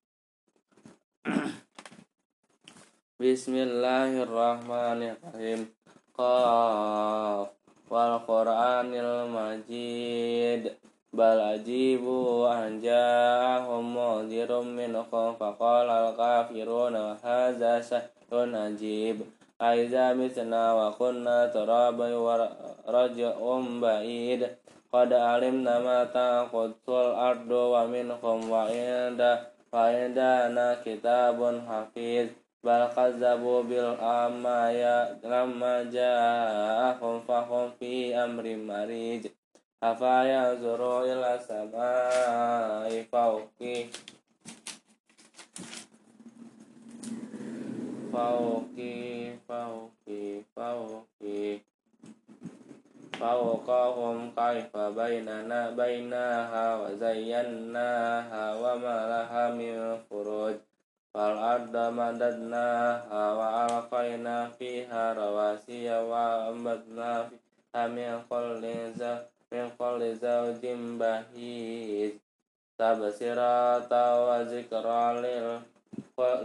Bismillahirrahmanirrahim. 3.22 5.70
Qaf 6.10 7.59
wal 7.90 8.22
Qur'anil 8.22 9.26
Majid. 9.26 10.78
Bal 11.10 11.58
ajibu 11.58 12.46
an 12.46 12.78
ja'ahum 12.78 13.82
mudhirum 13.98 14.78
minhum 14.78 15.34
faqala 15.34 16.06
al 16.06 16.10
kafiruna 16.14 17.18
hadza 17.18 17.82
syahrun 17.82 18.54
ajib. 18.54 19.26
Aiza 19.58 20.14
mitna 20.14 20.72
wa 20.78 20.94
kunna 20.94 21.50
turabai 21.50 22.14
wa 22.14 22.46
raj'um 22.86 23.82
ba'id. 23.82 24.54
Qad 24.90 25.10
alimna 25.10 25.82
ma 25.82 26.06
taqudsul 26.06 27.14
ardu 27.18 27.74
wa 27.74 27.90
minhum 27.90 28.46
wa 28.46 28.70
inda 28.70 29.50
wa 29.70 29.86
indana 29.90 30.78
kitabun 30.82 31.62
hafiz 31.66 32.39
Bal 32.60 32.92
kazzabu 32.92 33.64
bil 33.64 33.96
amaya 33.96 35.16
lamma 35.24 35.88
ja'ahum 35.88 37.24
fahum 37.24 37.72
fi 37.80 38.12
amri 38.12 38.56
marij. 38.56 39.32
Afa 39.80 40.28
yanzuru 40.28 41.08
ila 41.08 41.40
samai 41.40 43.00
fawqih 43.08 43.88
fauki 48.12 49.32
fauki 49.48 50.44
fauki 50.52 51.62
fawqahum 53.16 54.34
kaifa 54.36 54.92
bainana 54.92 55.72
bainaha 55.72 56.82
wa 56.82 56.90
zayyanaha 56.98 58.58
wa 58.58 58.72
ma 58.76 58.96
laha 59.08 59.54
min 61.12 61.34
furuj 61.34 61.38
fal 61.38 61.38
arda 61.38 61.90
madadnaha 61.90 63.34
wa 63.34 63.66
alqaina 63.66 64.50
fiha 64.58 65.14
rawasiya 65.14 66.06
wa 66.06 66.46
ambatna 66.48 67.30
fiha 67.30 67.88
min 67.88 68.22
kulli 68.28 68.94
min 69.50 69.70
kulli 69.76 70.14
zawjin 70.14 70.98
bahij. 70.98 72.14
Tabsirata 72.78 74.04
wa 74.22 74.44
zikra 74.44 75.20
lil 75.20 75.58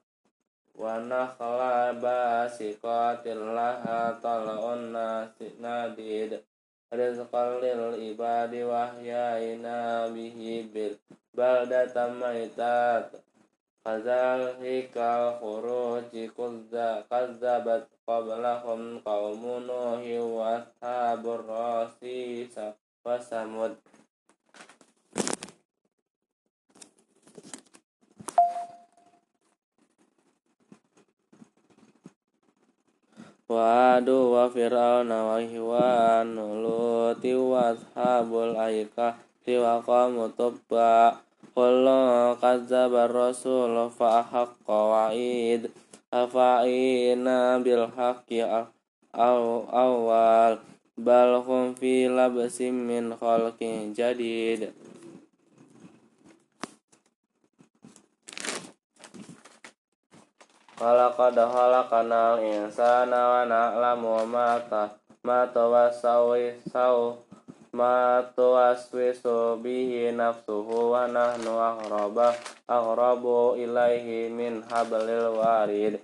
wa 0.76 1.00
nakhla 1.00 1.95
basiqatil 1.95 3.56
laha 3.56 4.19
tal'un 4.19 4.91
nadid 5.63 6.43
rizqan 6.91 7.63
lil 7.63 7.95
ibadi 8.04 8.67
wahyayna 8.67 10.12
bihi 10.12 10.67
bil 10.67 11.00
baldatan 11.32 12.19
maitat 12.19 13.23
kadzalika 13.88 15.39
khuruji 15.39 16.28
kuzza 16.36 17.08
kazzabat 17.08 17.88
qablahum 18.04 19.00
qaumun 19.08 19.63
nuhi 19.63 20.19
wa 20.19 20.60
ashabur 20.60 21.47
rasi 21.47 22.52
wa 23.08 23.15
samud 23.15 23.71
wa 33.48 33.96
adu 33.96 34.36
wa 34.36 34.52
fir'auna 34.52 35.18
wa 35.32 35.40
hiwan 35.40 36.36
luti 36.36 37.32
wa 37.32 37.72
ashabul 37.72 38.56
aikah 38.60 39.16
wa 39.48 39.80
qamu 39.80 40.28
tubba. 40.36 41.24
Kullu 41.56 42.38
kadzdzaba 42.38 43.10
rasul 43.10 43.90
fa 43.90 44.22
haqqa 44.22 44.78
wa'id. 44.92 45.72
Afa'ina 46.12 47.58
bil 47.64 47.88
haqqi 47.88 48.46
awal 49.16 50.62
bal 50.98 51.32
hum 51.42 51.74
fi 51.74 52.06
labsim 52.06 52.86
min 52.86 53.14
khalqin 53.18 53.94
jadid 53.94 54.74
Walaqad 60.78 61.34
khalaqnal 61.34 62.38
insana 62.38 63.18
wa 63.34 63.42
na'lamu 63.50 64.30
ma 64.30 64.62
ta 64.62 64.94
ma 65.26 65.50
tawassawi 65.50 66.54
saw 66.70 67.18
ma 67.74 68.22
tuwaswisu 68.38 69.58
bihi 69.58 70.13
nafsuhu 70.13 70.94
wa 70.94 71.10
nahnu 71.10 71.58
aqraba 71.58 72.30
aqrabu 72.70 73.58
ilaihi 73.58 74.30
min 74.30 74.62
hablil 74.70 75.34
warid. 75.42 75.98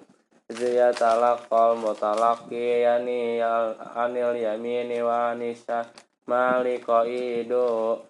Zia 0.49 0.89
talaqal 0.89 1.77
mutalaqi 1.77 2.81
yani 2.81 3.45
anil 3.93 4.33
yamini 4.33 5.05
wa 5.05 5.37
anisha 5.37 5.85
malika 6.25 7.05
idu 7.05 8.01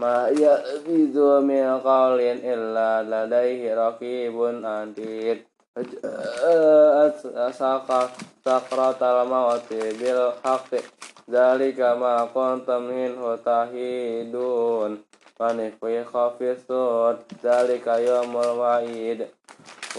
ma 0.00 0.32
ya'bidu 0.32 1.44
min 1.44 1.76
qawlin 1.84 2.40
illa 2.40 3.04
ladaihi 3.04 3.76
raqibun 3.76 4.64
adid 4.64 5.44
asaka 5.76 8.08
sakratal 8.40 9.28
mawati 9.28 9.76
bil 10.00 10.32
haqqi 10.40 10.80
Zalika 11.28 11.92
ma 11.98 12.24
kuntum 12.32 12.88
minhu 12.88 13.36
tahidun 13.44 15.04
fi 15.36 16.48
sur 16.64 17.20
Zalika 17.44 18.00
yawmul 18.00 18.56
wa'id 18.56 19.28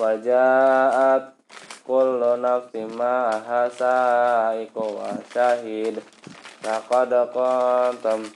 wa 0.02 0.18
ja'at 0.18 1.38
kullu 1.86 2.42
nafsin 2.42 2.90
ma'aha 2.98 3.70
sa'iqu 3.70 4.82
wa 4.82 5.14
syahid 5.30 6.02
laqad 6.66 7.14
kuntum 7.30 8.34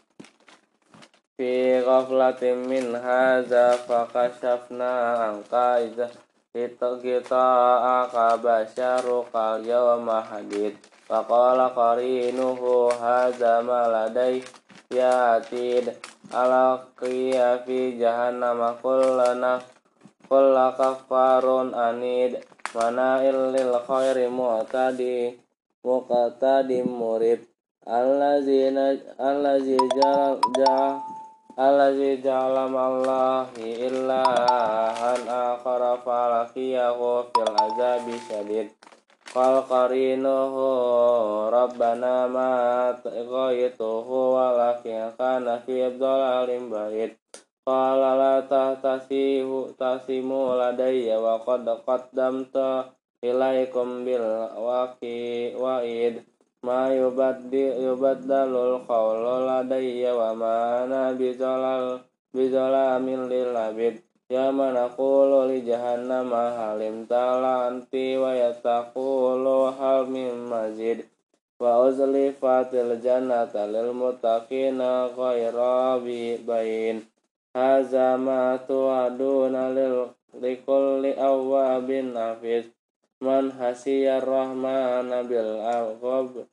fi 1.40 1.82
ghaflatin 1.82 2.70
min 2.70 2.94
hadza 2.94 3.82
fakashafna 3.90 5.42
idza 5.82 6.21
kita 6.52 6.92
akabasyaru 8.04 9.24
kal 9.32 9.64
yawma 9.64 10.20
hadid. 10.20 10.76
Faqala 11.08 11.72
qarinuhu 11.72 12.92
hadza 12.92 13.64
ma 13.64 13.88
ladai 13.88 14.44
yatid. 14.92 15.96
Alaqiya 16.32 17.64
fi 17.64 17.96
jahannam 17.96 18.76
kullana 18.84 19.64
kulla 20.28 20.76
kafarun 20.76 21.72
anid. 21.72 22.44
Mana 22.76 23.24
illil 23.24 23.76
khairi 23.88 24.28
mu'tadi 24.28 25.40
muqtadi 25.88 26.84
murid. 26.84 27.48
Allazina 27.88 28.96
allazi 29.20 29.76
ja'al 29.76 30.38
allazi 31.62 32.18
ja'ala 32.26 32.66
allahi 32.66 33.86
illa 33.86 34.26
an 35.14 35.22
akhara 35.30 36.02
falaqiyahu 36.02 37.30
fil 37.30 37.54
azabi 37.54 38.18
syadid 38.26 38.74
Qal 39.32 39.64
qarinuhu 39.70 40.66
Rabbana 41.54 42.28
ma 42.28 42.50
ghaituhu 43.06 44.36
walakin 44.36 45.14
kana 45.16 45.62
fi 45.64 45.88
tasimu 49.78 50.58
ladayya 50.58 51.22
wa 51.22 51.40
qad 51.46 51.64
qaddamta 51.86 52.90
ma 56.62 56.94
yubaddi 56.94 57.74
yubaddalul 57.82 58.86
qawlu 58.86 59.50
ladayya 59.50 60.14
wa 60.14 60.38
ma 60.38 60.56
ana 60.86 61.14
bizalal 61.18 62.06
bizalamin 62.34 63.26
lil 63.26 63.54
abid. 63.58 63.98
Ya 64.32 64.48
manaqulu 64.54 65.52
li 65.52 65.66
jahannama 65.68 66.56
halim 66.56 67.04
talanti 67.10 68.16
wa 68.16 68.32
yataqulu 68.32 69.76
hal 69.76 70.08
min 70.08 70.48
mazid. 70.48 71.04
Wa 71.60 71.84
uzlifatil 71.86 72.98
jannata 73.02 73.68
lil 73.68 73.92
muttaqina 73.92 75.12
ghaira 75.18 76.00
bain 76.46 77.04
Haza 77.52 78.16
ma 78.16 78.56
tu'aduna 78.56 79.76
lil 79.76 80.08
likulli 80.40 81.12
awwabin 81.20 82.16
nafis 82.16 82.72
man 83.20 83.52
hasiyar 83.52 84.24
rahmana 84.24 85.28
bil 85.28 85.60
aghab 85.60 86.48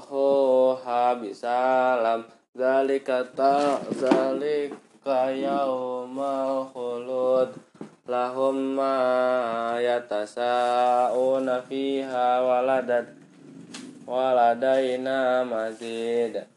bisalam 1.19 2.23
Zalika 2.55 3.27
ta 3.35 3.81
Zalika 3.91 5.33
yaumal 5.33 6.69
khulud. 6.71 7.49
Lahum 8.09 8.73
ma 8.73 9.77
yatasa'una 9.77 11.61
fiha 11.69 12.41
waladat 12.41 13.05
Waladaina 14.09 15.45
mazid 15.45 16.48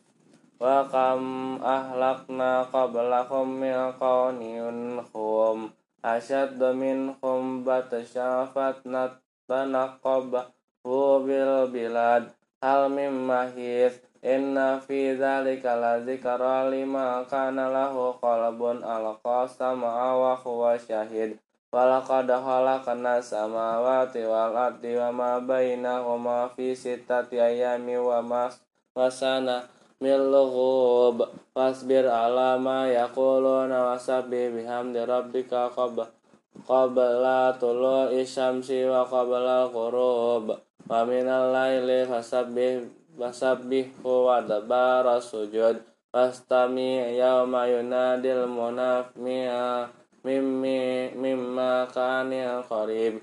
Wa 0.62 0.86
kam 0.86 1.58
ahlakna 1.58 2.62
qablahum 2.70 3.58
min 3.58 3.90
qawniun 3.98 5.02
hum 5.10 5.74
Asyaddu 6.02 6.74
minhum 6.74 7.62
batasyafatna 7.62 9.18
tanaqabah 9.50 10.50
bil 10.82 11.70
bilad. 11.70 12.30
Hal 12.62 12.90
mim 12.90 13.26
mahis. 13.26 13.98
Inna 14.22 14.78
fi 14.78 15.18
dzalika 15.18 15.78
la 15.78 15.98
dzikra 15.98 16.70
lima 16.70 17.26
kana 17.26 17.66
lahu 17.66 18.14
qalbun 18.22 18.86
alqasama 18.86 20.14
wa 20.14 20.38
huwa 20.38 20.78
syahid. 20.78 21.38
Walaqad 21.74 22.30
khalaqna 22.30 23.18
samawati 23.18 24.26
wal 24.26 24.54
ardi 24.54 24.94
wa 24.94 25.10
ma 25.10 25.32
bainahuma 25.42 26.50
fi 26.54 26.70
sittati 26.74 27.38
ayami 27.38 27.98
wa 27.98 28.22
mas 28.22 28.62
wasana 28.94 29.66
min 30.02 30.18
lughub 30.34 31.30
fasbir 31.54 32.10
ala 32.10 32.58
ma 32.58 32.90
yaquluna 32.90 33.94
wasabbih 33.94 34.50
bihamdi 34.50 34.98
rabbika 35.06 35.70
qabla 35.70 37.54
tulu 37.62 38.10
isyamsi 38.10 38.82
wa 38.90 39.06
qabla 39.06 39.70
al-ghurub. 39.70 40.58
Wa 40.90 41.06
minal 41.06 41.54
laili 41.54 42.02
fasabbih 42.10 42.90
fasabbihhu 43.14 44.26
wa 44.26 44.42
dabara 44.42 45.22
sujud. 45.22 45.78
Fastami 46.10 47.14
yawma 47.14 47.70
yunadil 47.70 48.50
munafmi'a 48.50 49.86
mimmi 50.26 51.14
mimma 51.14 51.86
kanil 51.94 52.60
qarib 52.66 53.22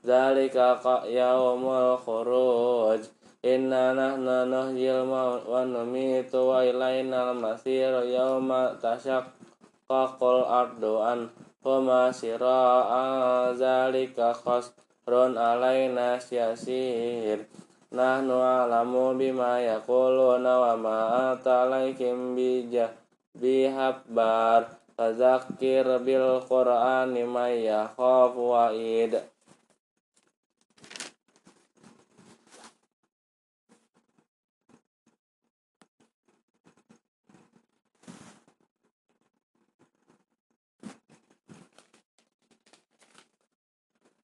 Zalika 0.00 0.80
yaumul 1.04 2.00
khuruj. 2.00 3.04
Inna 3.44 3.92
nahnu 3.92 4.48
nuhyil 4.48 5.04
wa 5.08 5.64
numitu 5.64 6.48
wa 6.48 6.64
ilainal 6.64 7.36
masir 7.36 8.04
yawma 8.08 8.76
tashaqqaqul 8.80 10.44
ardu 10.44 11.00
an 11.00 11.28
Fama 11.60 12.08
sira'a 12.08 13.52
zalika 13.52 14.32
khasrun 14.32 15.36
alaina 15.36 16.16
syasir. 16.16 17.44
Nahnu 17.92 18.40
alamu 18.40 19.12
bima 19.12 19.60
yakuluna 19.60 20.52
wa 20.56 20.72
ma 20.80 20.98
atalaikim 21.36 22.32
bijah 22.32 22.88
bihabbar 23.36 24.80
Fazakir 25.00 25.88
bil 26.04 26.44
qur'ani 26.44 27.24
may 27.24 27.64
yakhafu 27.64 28.52
wa'id 28.52 29.16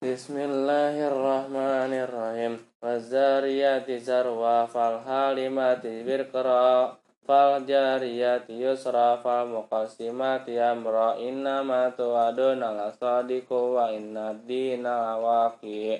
Bismillahirrahmanirrahim. 0.06 2.62
Wazariyati 2.78 3.98
zarwa 3.98 4.70
fal 4.70 5.02
halimati 5.02 6.06
birqra 6.06 6.94
fal 7.26 7.66
jariyati 7.66 8.54
yusra 8.54 9.18
fal 9.18 9.50
muqassimati 9.50 10.62
amra. 10.62 11.18
Inna 11.18 11.66
ma 11.66 11.90
tu'aduna 11.90 12.70
la 12.70 12.94
sadiqu 12.94 13.74
wa 13.74 13.90
inna 13.90 14.30
dina 14.46 15.18
waqi. 15.18 15.98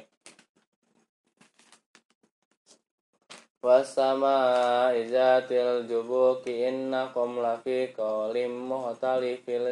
Wasama 3.59 4.95
izatil 4.95 5.83
jubuki 5.91 6.63
innakum 6.63 7.43
lafi 7.43 7.91
qawlim 7.91 8.71
muhtalifil 8.71 9.67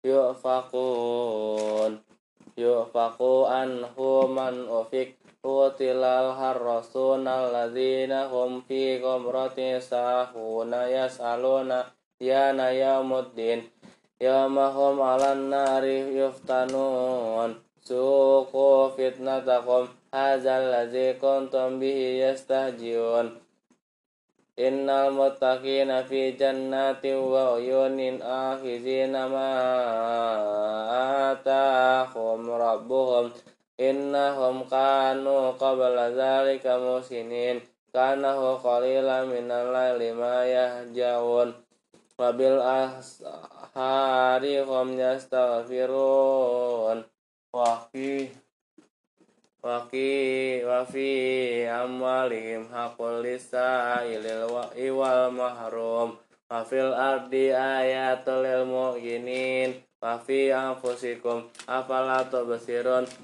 yu'faqun 0.00 2.00
yufaku 2.56 3.44
anhu 3.46 4.28
man 4.32 4.64
ufik 4.68 5.14
utilal 5.44 6.34
harrasun 6.34 7.28
alladzina 7.28 8.26
hum 8.32 8.64
fi 8.66 8.98
gomrati 8.98 9.78
sahuna 9.78 10.88
yas'aluna 10.88 11.92
yana 12.18 12.72
yaumuddin 12.72 13.60
yamahum 14.20 14.96
alan 15.04 15.52
nari 15.52 16.16
yuftanun. 16.16 17.60
Suku 17.86 18.90
fitnatakum. 18.98 19.86
Hazal 20.10 20.72
ladzi 20.72 21.14
kuntum 21.20 21.76
bihi 21.76 22.24
yastahjiun 22.24 23.45
Wa 24.56 24.72
uyunin 27.60 28.24
akhizina 28.24 29.28
ma 29.28 29.52
atahum 31.28 32.48
rabbuhum 32.48 33.36
innahum 33.76 34.64
kanu 34.64 35.52
qabla 35.60 36.08
zalika 36.16 36.80
musinin 36.80 37.60
kanahu 37.92 38.56
qalila 38.64 39.28
minal 39.28 39.76
laili 39.76 40.16
ma 40.16 40.48
yahjaun 40.48 41.52
wa 42.16 42.32
bil 42.32 42.56
ashari 42.56 44.64
hum 44.64 44.96
yastaghfirun 44.96 47.04
wa 47.52 47.76
fi 47.92 48.32
Waki 49.64 50.60
wafi 50.64 51.64
amwalihim 51.68 52.68
hakul 52.68 53.24
lisailil 53.24 54.48
wal 54.50 55.32
mahrum. 55.32 56.18
Wafil 56.50 56.94
ardi 56.94 57.50
ayatul 57.50 58.44
lil 58.44 58.64
mu'minin. 58.68 59.80
Wafi 59.96 60.52
anfusikum 60.52 61.48
afala 61.66 62.28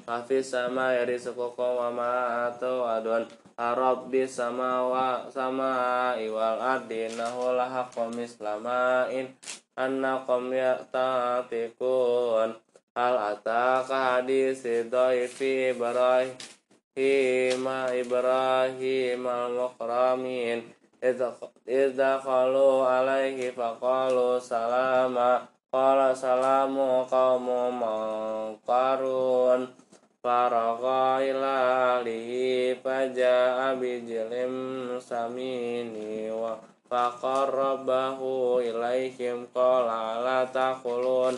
Wafi 0.09 0.38
sama 0.40 0.97
yarisukukum 0.97 1.71
wa 1.79 1.88
ma 1.92 2.11
adun 2.49 3.29
Rabbi 3.62 4.27
sama 4.27 4.88
wa 4.88 5.31
sama 5.31 6.16
iwal 6.16 6.59
ardi 6.59 7.07
nahu 7.14 7.55
lahakum 7.55 8.11
islama'in 8.16 9.29
Annakum 9.77 10.51
ya'tatikun 10.51 12.57
Hal 12.93 13.17
ataka 13.17 14.21
hadis 14.21 14.69
dhaifi 14.69 15.73
Ibrahim 15.73 16.37
Ibrahim 17.97 19.23
al-mukramin 19.25 20.61
Idza 21.01 22.21
qalu 22.21 22.85
alaihi 22.85 23.49
faqalu 23.57 24.37
salama. 24.38 25.49
Qala 25.73 26.13
salamu 26.13 27.09
qawmu 27.09 27.73
mangkarun 27.81 29.73
Faragha 30.23 31.19
ila 31.25 31.57
alihi 31.99 32.77
faja'a 32.79 33.75
bijlim 33.75 34.55
samini 35.01 36.31
wa 36.31 36.61
faqarrabahu 36.87 38.63
ilaihim 38.63 39.49
qala 39.51 40.23
la 40.23 40.45
taqulun 40.47 41.35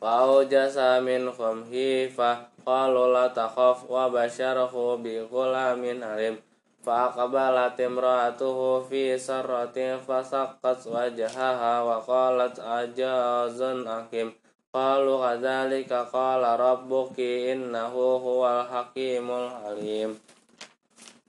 Fau 0.00 0.40
jasa 0.48 0.96
min 1.04 1.28
khum 1.28 1.68
hifa 1.68 2.48
Qalu 2.64 3.12
la 3.12 3.28
takhaf 3.28 3.84
wa 3.84 4.08
basyarahu 4.08 4.96
bi 5.04 5.20
gulamin 5.28 6.00
harim 6.00 6.40
Faqabalat 6.80 7.76
imra'atuhu 7.76 8.88
fi 8.88 9.20
sarratin 9.20 10.00
Fasakkas 10.00 10.88
wajahaha 10.88 11.84
wa 11.84 12.00
qalat 12.00 12.56
ajazun 12.56 13.84
akim. 13.84 14.32
Qalu 14.72 15.20
kadhalika 15.20 16.08
qala 16.08 16.56
rabbuki 16.56 17.52
innahu 17.52 18.16
huwal 18.24 18.64
hakimul 18.72 19.52
halim 19.52 20.16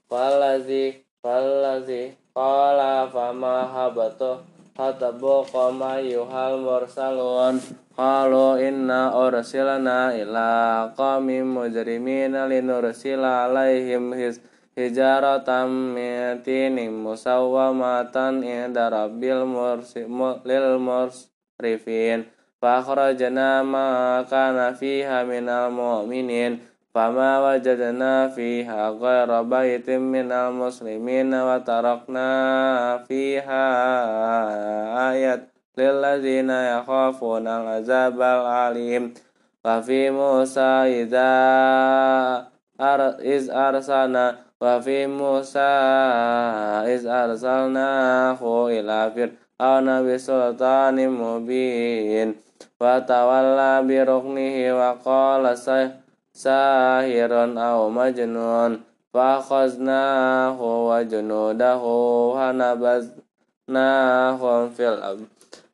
Falazi 0.08 1.04
falazi 1.20 2.16
qala 2.32 3.04
fama 3.12 3.68
Qalu 7.92 8.56
inna 8.56 9.12
ursilna 9.12 10.16
ila 10.16 10.88
qaumin 10.96 11.44
mujrimina 11.44 12.48
linursila 12.48 13.52
alaihim 13.52 14.16
hijaratan 14.72 15.92
min 15.92 16.40
tinin 16.40 16.88
musawwamatan 16.88 18.40
inda 18.40 18.88
rabbil 18.88 19.44
lil 20.48 20.68
mursrifin. 20.80 22.24
Fa 22.56 22.80
akhrajna 22.80 23.60
ma 23.60 24.24
kana 24.24 24.72
fiha 24.72 25.28
minal 25.28 25.68
mu'minin. 25.68 26.64
Fama 26.96 27.44
wajadna 27.44 28.32
fiha 28.32 28.96
ghayra 28.96 29.44
baitin 29.44 30.08
minal 30.08 30.56
muslimin 30.56 31.28
wa 31.28 31.60
tarakna 31.60 33.04
fiha 33.04 33.64
ayat 35.12 35.51
lilladzina 35.72 36.76
yakhafuna 36.76 37.64
al-azabal 37.64 38.44
alim 38.44 39.16
wa 39.64 39.80
fi 39.80 40.12
Musa 40.12 40.84
idza 40.84 41.32
iz 43.24 43.48
arsalna 43.48 44.36
wa 44.60 44.76
fi 44.84 45.08
Musa 45.08 45.72
iz 46.84 47.08
arsalna 47.08 48.36
ila 48.36 49.08
fir'auna 49.16 50.04
bi 50.04 50.20
sultanin 50.20 51.08
mubin 51.08 52.36
wa 52.76 53.00
tawalla 53.00 53.80
bi 53.80 53.96
ruknihi 53.96 54.76
wa 54.76 54.92
qala 55.00 55.56
sahirun 56.36 57.56
aw 57.56 57.88
majnun 57.88 58.84
fa 59.08 59.40
akhadnahu 59.40 60.92
wa 60.92 61.00
junudahu 61.00 62.36
hanabaz 62.36 63.08
nahum 63.64 64.68
fil 64.76 65.00
ab 65.00 65.31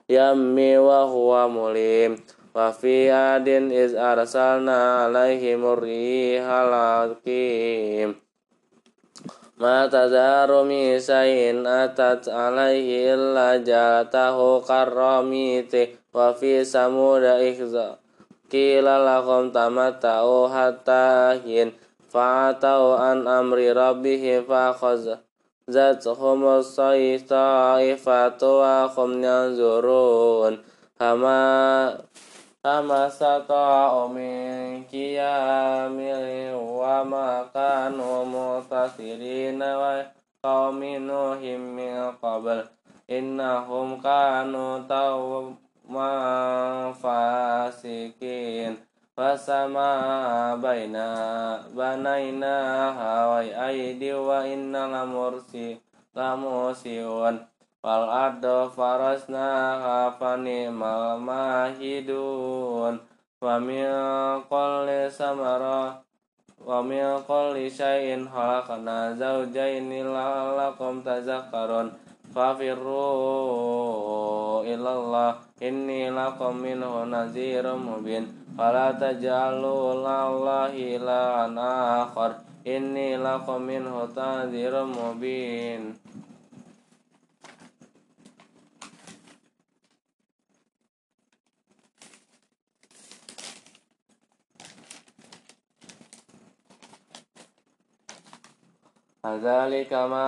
yammi 0.08 0.80
wa 0.80 1.04
huwa 1.04 1.48
mulim. 1.48 2.16
Wa 2.56 2.72
fi 2.72 3.12
adin 3.12 3.70
iz 3.70 3.92
arsalna 3.94 5.06
alaihim 5.06 5.62
rihal 5.78 6.72
aqim 6.74 8.18
ma 9.58 9.90
tazaru 9.90 10.62
mi 10.64 10.96
sayin 10.98 11.66
atat 11.66 12.26
alaihi 12.26 13.14
illa 13.14 13.60
jalatahu 13.60 14.64
karramiti. 14.64 15.94
Wa 16.10 16.32
fi 16.32 16.64
samuda 16.64 17.38
ihza 17.44 18.00
qila 18.48 18.96
lahum 18.96 19.52
tamatta'u 19.52 20.48
hatta 20.48 21.36
hin. 21.44 21.76
Fa'atau 22.08 22.96
an 22.96 23.28
amri 23.28 23.68
rabbihim 23.68 24.48
fa 24.48 24.72
zathum 24.72 25.27
as-sayfatu 26.64 28.48
wa 28.48 28.88
hum 28.88 29.20
yanzurun 29.20 30.64
hama 30.96 31.92
hama 32.64 33.04
sata'u 33.12 34.08
min 34.08 34.88
qiyamil 34.88 36.56
wa 36.56 37.04
ma 37.04 37.44
kanu 37.52 38.24
mutasirina 38.24 39.76
wa 39.76 40.08
qaumin 40.40 41.04
nuhim 41.04 41.76
min 41.76 42.16
qabl 42.16 42.64
innahum 43.04 44.00
kanu 44.00 44.88
tawwab 44.88 45.52
fasikin 49.18 49.74
fasama 49.74 50.54
baina 50.62 51.58
banaina 51.74 52.94
hawai 52.94 53.50
aidi 53.50 54.14
wa 54.14 54.46
inna 54.46 54.86
lamursi 54.86 55.74
lamusiun. 56.14 57.42
Wal 57.82 58.06
ardo 58.10 58.70
farasna 58.70 59.78
hafani 59.82 60.70
mal 60.70 61.18
mahidun 61.18 62.98
wa 63.42 63.58
min 63.58 63.90
kulli 64.46 65.10
samara 65.10 65.98
wa 66.62 66.82
min 72.38 72.58
kulli 72.58 72.68
syai'in 72.68 72.78
khalaqna 72.78 73.18
zawjaini 73.18 73.98
la'allakum 73.98 73.98
tazakkarun 73.98 73.98
fafirru 73.98 74.62
ilallah 74.66 75.30
inni 75.60 76.10
lakum 76.10 76.62
minhu 76.62 77.06
nadhirum 77.06 77.80
mubin. 77.82 78.24
Fala 78.56 78.94
taj'alu 78.94 80.02
lallahi 80.02 80.94
ilahan 80.98 81.58
akhar 81.58 82.42
inni 82.64 83.18
lakum 83.18 83.62
minhu 83.66 84.06
nadhirum 84.14 84.94
mubin 84.94 85.98
فذلك 99.23 99.93
ما 99.93 100.27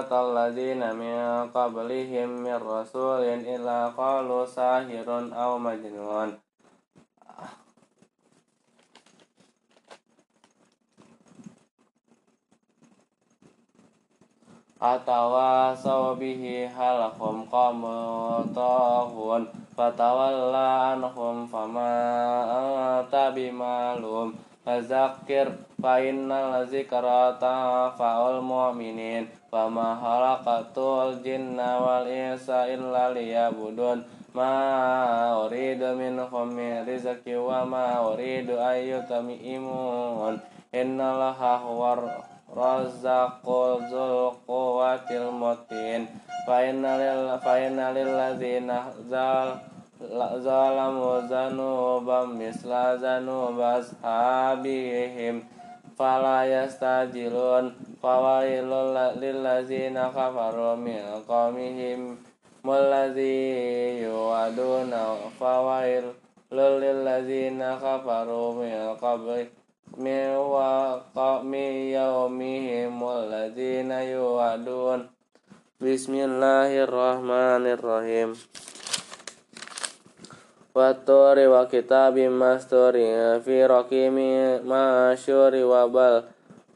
آتى 0.00 0.18
الذين 0.20 0.82
من 0.94 1.50
قبلهم 1.54 2.28
من 2.28 2.54
رسول 2.54 3.22
إلا 3.22 3.88
قالوا 3.88 4.46
ساهر 4.46 5.08
أو 5.32 5.58
مجنون 5.58 6.38
Atawasaw 14.76 16.20
bihi 16.20 16.68
halakum 16.68 17.48
qamu 17.48 18.44
tahun 18.52 19.48
Fatawalla 19.72 20.92
anhum 20.92 21.48
fama 21.48 21.96
anta 22.44 23.32
bimalum 23.32 24.36
Fazakir 24.61 25.49
fa 25.81 25.97
innal 25.97 26.69
zikra 26.69 27.33
tanfa'ul 27.41 28.45
mu'minin. 28.45 29.25
Wa 29.49 29.65
ma 29.67 29.97
khalaqatul 29.97 31.23
jinna 31.25 31.81
wal 31.81 32.05
insa 32.05 32.69
illa 32.69 33.09
liyabudun. 33.09 34.05
Ma 34.31 35.35
uridu 35.43 35.97
minhum 35.97 36.55
min 36.55 36.85
rizqi 36.87 37.35
wa 37.35 37.65
ma 37.65 37.99
uridu 38.05 38.55
ayyutami'imun 38.55 40.39
innallaha 40.71 41.59
huwar 41.67 41.99
razzaqul 42.51 43.83
dzul 43.91 44.35
quwwatil 44.47 45.35
matin 45.35 46.07
fa 46.47 46.63
innal 46.67 47.39
fa 47.43 47.59
zal 49.07 49.47
zalamu 50.41 51.29
zanubam 51.29 52.33
misla 52.33 52.97
zanubas 52.97 53.93
habihim 54.01 55.45
fala 55.93 56.41
yastajilun 56.49 57.69
fawailul 58.01 58.97
lillazina 59.21 60.09
kafaru 60.09 60.73
min 60.73 61.05
qawmihim 61.29 62.17
mullazi 62.65 64.01
yu'aduna 64.01 65.21
fawail 65.37 66.17
lillazina 66.49 67.77
kafaru 67.77 68.57
min 68.57 68.97
qabli 68.97 69.53
min 70.01 70.33
waqami 70.33 71.93
yaumihim 71.93 72.97
walladzina 72.97 74.01
yu'adun 74.01 75.05
Bismillahirrahmanirrahim 75.81 78.33
Waturi 78.33 78.41
wa 78.41 78.41
kitabim 78.41 78.80
masturi 82.30 83.08
fi 83.44 83.56
raqimi 83.64 84.60
masyuri 84.60 85.62
wa 85.64 85.88
bal 85.88 86.24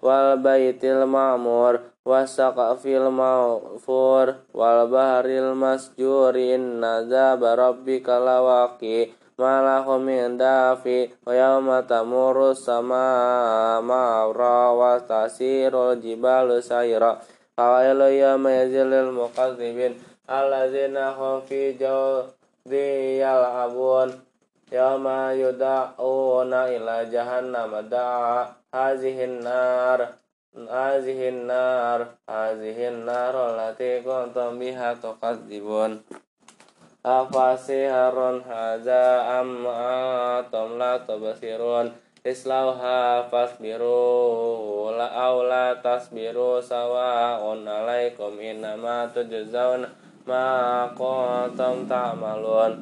wal 0.01 0.41
baitil 0.41 1.05
ma'mur 1.05 1.81
wasaqafil 2.05 3.12
ma'fur 3.12 4.41
wal 4.57 4.89
bahril 4.89 5.53
masjuri 5.53 6.57
inna 6.57 7.05
zaba 7.05 7.53
rabbika 7.55 8.16
lawaqi 8.16 9.21
ما 9.41 9.64
لهم 9.64 10.01
من 10.05 10.37
دافع 10.37 11.07
ويوم 11.27 11.81
تمر 11.81 12.51
السماء 12.51 13.81
مورا 13.81 14.61
وتسير 14.81 15.93
الجبال 15.93 16.62
سيرا 16.62 17.12
فويل 17.57 18.01
يومئذ 18.01 18.75
للمكذبين 18.93 19.93
الذين 20.31 20.97
هم 20.97 21.41
في 21.41 21.73
جود 21.73 22.34
يلعبون 22.66 24.09
يوم 24.73 25.07
يدعون 25.43 26.53
إلى 26.55 26.97
جهنم 27.12 27.73
دعا 27.91 28.47
هذه 28.75 29.25
النار 29.25 30.09
هذه 30.71 31.29
النار 31.29 32.07
هذه 32.31 32.89
النار 32.89 33.35
التي 33.51 34.01
كنتم 34.03 34.59
بها 34.59 34.95
تكذبون 34.95 36.03
أفسحر 37.07 38.16
هذا 38.53 39.05
أم 39.41 39.66
أنتم 39.66 40.79
لا 40.79 40.93
تبصرون 41.09 41.93
اصلوها 42.27 43.23
فاصبروا 43.23 45.03
أو 45.03 45.43
لا 45.43 45.75
تصبروا 45.75 46.61
سواء 46.61 47.43
عليكم 47.68 48.33
إنما 48.41 49.11
تجزون 49.14 49.89
ma 50.26 50.90
kuntum 50.98 51.86
ta'malun. 51.86 52.74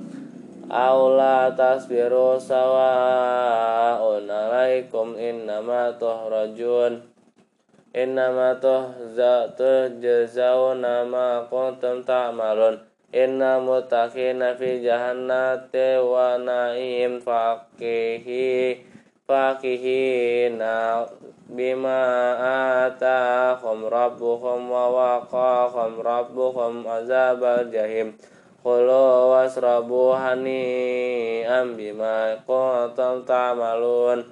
Aw 0.71 0.97
la 1.19 1.51
tasbiru 1.51 2.39
sawa'un 2.39 4.25
'alaikum 4.25 5.19
innama 5.19 5.91
tuhrajun 5.99 7.03
innama 7.93 8.57
tuhza 8.57 9.51
tujzauna 9.53 11.03
ma 11.05 11.45
kuntum 11.51 12.01
ta'malun. 12.01 12.79
Inna 13.13 13.61
mutaqina 13.61 14.57
fi 14.57 14.81
jahannati 14.81 16.01
wa 16.01 16.33
na'im 16.41 17.21
faqihi 17.21 18.81
faqihina 19.29 21.05
bima 21.53 22.01
atahum 22.89 23.85
rabbuhum 23.85 24.67
wa 24.67 24.89
waqahum 24.89 26.01
rabbuhum 26.01 26.83
azabal 26.89 27.69
jahim. 27.69 28.17
Kulu 28.65 29.29
wasrabu 29.31 30.17
hani'am 30.17 31.77
bima 31.77 32.33
kuntum 32.43 33.21
ta'malun. 33.23 34.25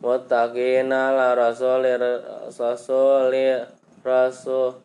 Muttaqina 0.00 1.12
la 1.12 1.36
rasulir 1.36 2.00
rasulir 2.48 3.68
rasul 4.00 4.80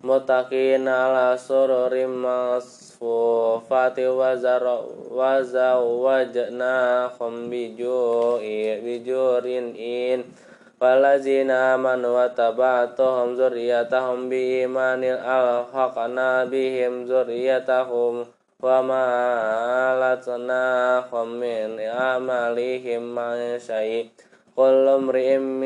mutakin 0.00 0.88
ala 0.88 1.36
sururim 1.36 2.24
masfufati 2.96 4.08
wa 4.08 4.32
zawwajnahum 5.44 7.50
bijurin 7.50 9.76
in. 9.76 10.24
Walazina 10.80 11.74
amanu 11.74 12.14
wa 12.14 12.28
tabatuhum 12.28 13.36
zurriyatahum 13.36 14.28
bi 14.28 14.62
imanil 14.68 15.16
alhaqna 15.16 16.44
bihim 16.52 17.08
zurriyatahum 17.08 18.28
wa 18.60 18.82
ma 18.84 19.04
alatnahum 19.96 21.40
min 21.40 21.80
amalihim 21.80 23.08
man 23.08 23.56
syai' 23.56 24.12
kullu 24.52 25.00
mri'im 25.00 25.64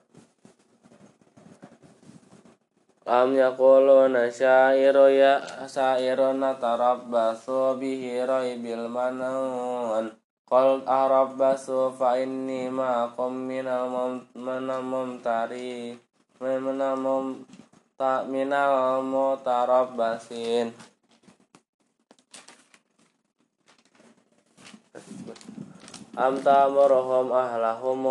Am 3.08 3.32
yaquluna 3.32 4.28
syairu 4.28 5.08
ya 5.08 5.40
syairun 5.64 6.44
tarabbasu 6.60 7.80
bihi 7.80 8.20
raibil 8.28 8.84
manun. 8.92 10.12
Qul 10.48 10.80
arabbasu 10.84 11.92
fa 11.92 12.16
inni 12.20 12.68
ma'akum 12.68 13.48
minal 13.48 13.88
mumtari 14.80 15.92
minal 16.40 16.96
mumta 16.96 18.24
minal 18.24 19.04
mutarabbasin 19.04 20.72
am 26.16 26.40
ta'muruhum 26.40 27.28
ahlahum 27.28 28.06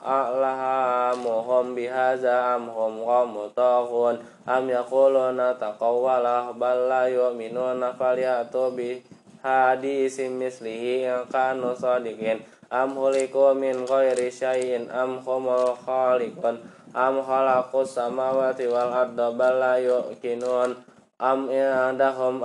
a'lahamuhum 0.00 1.76
bihaza 1.76 2.56
am 2.56 2.70
hum 2.70 3.04
qamutahun 3.04 4.22
am 4.46 4.64
yaquluna 4.70 5.58
taqawwala 5.58 6.54
bal 6.56 6.88
la 6.88 7.04
yu'minuna 7.10 7.92
falyatu 7.98 8.72
bi 8.72 9.02
hadisin 9.42 10.38
mislihi 10.38 11.04
kanu 11.28 11.74
sadiqin. 11.74 12.40
Am 12.72 12.96
huliku 12.96 13.52
min 13.52 13.84
ghairi 13.84 14.32
syai'in 14.32 14.88
am 14.88 15.20
humul 15.20 15.76
khaliqun. 15.84 16.56
Am 16.96 17.20
khalaqus 17.20 18.00
samawati 18.00 18.64
wal 18.70 18.88
arda 18.88 19.28
bal 19.36 19.60
la 19.60 19.74
yuqinun 19.76 20.72
am 21.20 21.46
indahum 21.52 22.40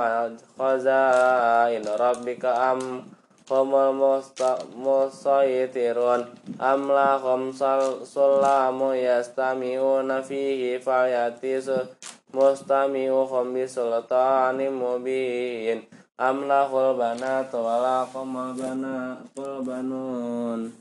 khazain 0.60 1.82
rabbika 1.82 2.76
am 2.76 3.08
humul 3.48 3.96
musaytirun 4.76 6.28
am 6.60 6.82
lahum 6.92 7.56
sulamu 8.04 8.92
yastami'una 8.92 10.20
fihi 10.20 10.76
falyati 10.84 11.64
mustami'uhum 12.36 13.56
bisultanim 13.56 14.76
mubin 14.76 15.80
am 16.20 16.44
lahul 16.44 17.00
banatu 17.00 17.64
wa 17.64 17.80
lakumul 17.80 18.52
banun 19.64 20.76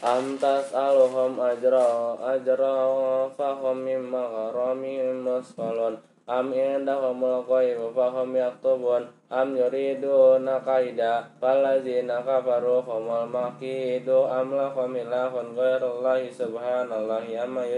Amtas 0.00 0.72
aluhum 0.72 1.36
ajra 1.36 2.16
ajra 2.24 3.28
fahum 3.36 3.84
min 3.84 4.00
maghramihim 4.08 5.20
musqalun 5.20 6.00
am 6.24 6.56
indahumul 6.56 7.44
ghaibu 7.44 7.92
fahum 7.92 8.32
yaktubun. 8.32 9.12
Am 9.28 9.52
yuriduna 9.52 10.64
kaida 10.64 11.28
falazina 11.36 12.24
kafaru 12.24 12.80
humul 12.80 13.28
makidu. 13.28 14.24
Am 14.24 14.56
lahum 14.56 14.96
ilahun 14.96 15.52
ghairullahi 15.52 16.32
subhanallahi 16.32 17.36
amma 17.36 17.68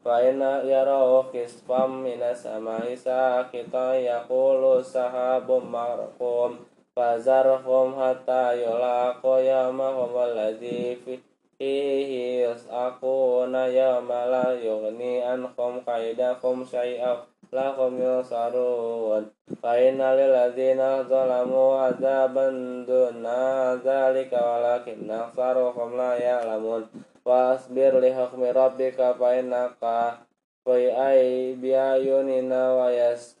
fa 0.00 0.20
inna 0.24 0.64
yarau 0.64 1.28
kisfam 1.28 2.04
minas 2.04 2.40
samai 2.40 2.96
sakita 2.96 4.00
yaqulu 4.00 4.80
sahabum 4.80 5.68
marqum 5.68 6.60
fazarhum 6.96 7.96
hatta 7.96 8.52
yulaqu 8.52 9.44
yamahum 9.44 10.12
alladhi 10.12 10.96
fi 11.00 11.33
fihi 11.64 12.44
yas'aquna 12.44 13.72
yawma 13.72 14.28
la 14.28 14.52
yughni 14.52 15.24
anhum 15.24 15.80
kaidahum 15.80 16.60
syai'aw 16.60 17.24
lahum 17.48 17.96
yusarun 17.96 19.32
fa 19.64 19.72
inna 19.80 20.12
lil 20.12 20.28
ladzina 20.28 21.00
zalamu 21.08 21.80
azaban 21.80 22.84
duna 22.84 23.80
dzalika 23.80 24.36
walakin 24.36 25.08
aktsaruhum 25.08 25.96
la 25.96 26.20
ya'lamun. 26.20 26.84
Wasbir 27.24 27.96
li 28.04 28.12
hukmi 28.12 28.52
rabbika 28.52 29.16
fa 29.16 29.32
innaka 29.40 30.20
fi 30.68 30.92
ay 30.92 31.56
biayunina 31.56 32.76
wa 32.76 32.92
yas 32.92 33.40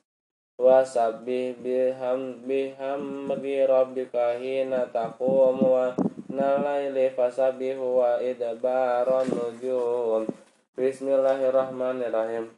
wasabbih 0.56 1.60
biham 1.60 2.40
bihamdi 2.48 3.68
rabbika 3.68 4.40
hina 4.40 4.88
taqumu 4.88 5.68
wa 5.68 5.92
nalaili 6.34 7.14
fasabbihu 7.14 8.02
wa 8.02 8.18
idbaron 8.18 9.30
nujum 9.30 10.26
Bismillahirrahmanirrahim. 10.74 12.50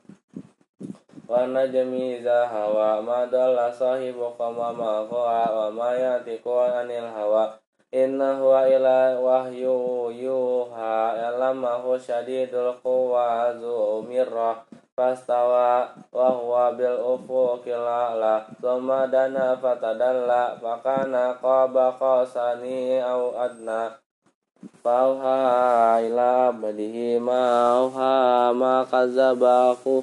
Wa 1.29 1.45
najmi 1.45 2.16
idza 2.16 2.49
hawa 2.49 3.05
ma 3.05 3.29
dalla 3.29 3.68
sahibuka 3.68 4.49
ma 4.49 4.72
ma 4.72 5.05
wa 5.05 5.68
ma 5.68 5.93
yatiqu 5.93 6.49
anil 6.49 7.05
hawa. 7.12 7.61
Inna 7.93 8.41
huwa 8.41 8.64
ila 8.64 9.20
wahyu 9.20 10.09
yuha 10.16 11.12
Alamahu 11.29 12.01
syadidul 12.01 12.72
quwa 12.81 13.53
zu 13.61 14.01
mirrah 14.09 14.64
Fastawa 14.97 15.92
wa 16.09 16.28
huwa 16.32 16.72
bil 16.72 16.97
ufuqil 17.05 17.84
a'la 17.84 18.49
Thumma 18.64 19.05
dana 19.05 19.53
fatadalla 19.61 20.57
Fakana 20.57 21.36
qaba 21.36 21.92
qasani 22.01 22.97
au 23.05 23.36
adna. 23.36 23.92
Fauha 24.80 26.01
ila 26.01 26.49
abadihi 26.49 27.20
ma'uha 27.20 28.57
ma 28.57 28.88
kazabaku 28.88 30.01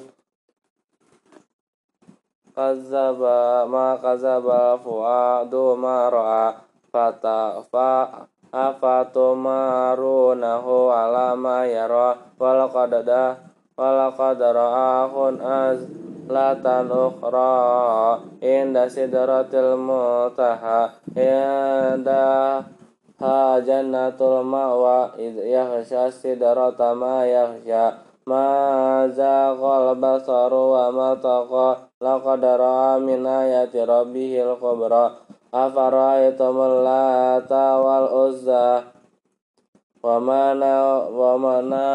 Kazaba 2.54 3.66
ma 3.66 3.98
kazaba 3.98 4.78
fu'adu 4.78 5.74
ma 5.74 6.06
ra'a 6.06 6.54
fata 6.94 7.66
fa 7.66 8.30
afatumarunahu 8.54 10.94
ala 10.94 11.34
ma 11.34 11.66
yara. 11.66 12.14
Walaqadada 12.38 13.53
walaqadara'ahun 13.74 15.42
az 15.42 15.82
latan 16.30 16.86
ukhra 16.86 18.22
inda 18.38 18.86
sidratil 18.86 19.74
muntaha 19.74 20.94
inda 21.18 22.62
ha 23.18 23.38
jannatul 23.66 24.46
ma'wa 24.46 25.18
id 25.18 25.34
yaghsha 25.42 26.06
sidrata 26.14 26.94
ma 26.94 27.26
yaghsha 27.26 27.98
ma 28.30 28.46
zaqal 29.10 29.98
basaru 29.98 30.62
wa 30.78 30.84
ma 30.94 31.10
taqa 31.18 31.90
laqad 31.98 32.42
ra'a 32.46 33.02
min 33.02 33.26
ayati 33.26 33.82
rabbihil 33.82 34.54
kubra 34.62 35.18
afara'aytumul 35.50 36.86
lata 36.86 37.82
wal 37.82 38.06
uzza 38.30 38.93
wa 40.03 40.15
mana 40.19 41.05
wa 41.11 41.33
mana 41.35 41.87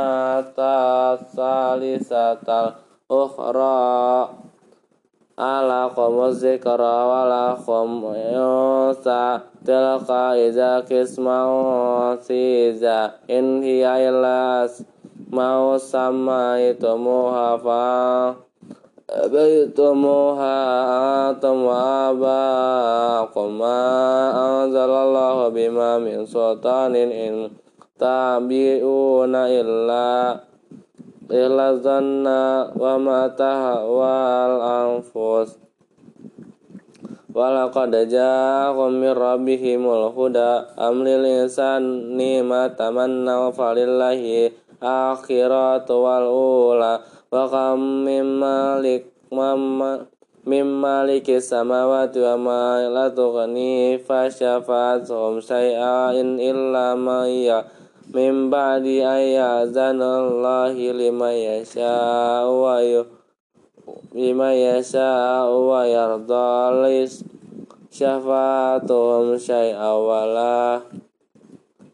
salisatal 1.33 2.77
ukhra 3.09 4.29
ala 5.35 5.91
qamuz 5.91 6.45
zikra 6.45 6.97
wala 7.11 7.57
khamsa 7.57 9.43
tilka 9.64 10.37
iza 10.37 10.85
kismau 10.85 12.14
siza 12.20 13.18
in 13.27 13.64
hiya 13.64 13.99
illa 14.12 14.68
mau 15.33 15.81
sama 15.81 16.61
itu 16.61 16.93
muhafa 16.95 18.45
أبيتموها 19.14 20.57
أنتم 21.31 21.62
وآباؤكم 21.62 23.49
ما 23.59 23.81
أنزل 24.64 24.91
الله 24.91 25.49
بما 25.49 25.99
من 25.99 26.27
سلطان 26.27 26.97
إن 26.97 27.51
tabi'una 28.00 29.52
illa 29.52 30.39
illa 31.30 31.68
zanna 31.84 32.72
wa 32.72 32.95
ma 32.95 33.28
tahwa 33.36 34.16
anfus 34.88 35.60
Walaqad 37.30 37.93
ja'akum 38.10 39.00
min 39.00 39.14
rabbihimul 39.14 40.10
huda 40.18 40.74
am 40.74 41.06
lil 41.06 41.22
insani 41.45 42.41
ma 42.41 42.74
tamanna 42.74 43.54
falillahi 43.54 44.50
akhiratu 44.82 45.93
wal 45.93 46.26
ula. 46.26 46.97
Wa 47.30 47.45
kam 47.45 48.02
mim 48.02 48.41
malik 48.41 49.14
mim 50.50 50.68
maliki 50.82 51.38
samawati 51.38 52.18
wa 52.18 52.34
ma 52.34 52.62
la 52.89 53.14
tughni 53.14 54.02
fa 54.02 54.26
syafa'atuhum 54.26 55.38
syai'an 55.38 56.41
illa 56.41 56.97
ma 56.97 57.30
mim 58.10 58.49
ba'di 58.49 59.05
ayyazanallahi 59.05 60.97
lima 60.97 61.30
yasha 61.30 62.41
wa 62.41 62.82
yu 62.82 63.05
lima 64.18 64.49
yasha 64.49 65.45
wa 65.45 65.86
yarda 65.86 66.74
lis 66.89 67.22
syafa'atuhum 67.93 69.38
wala 69.38 70.82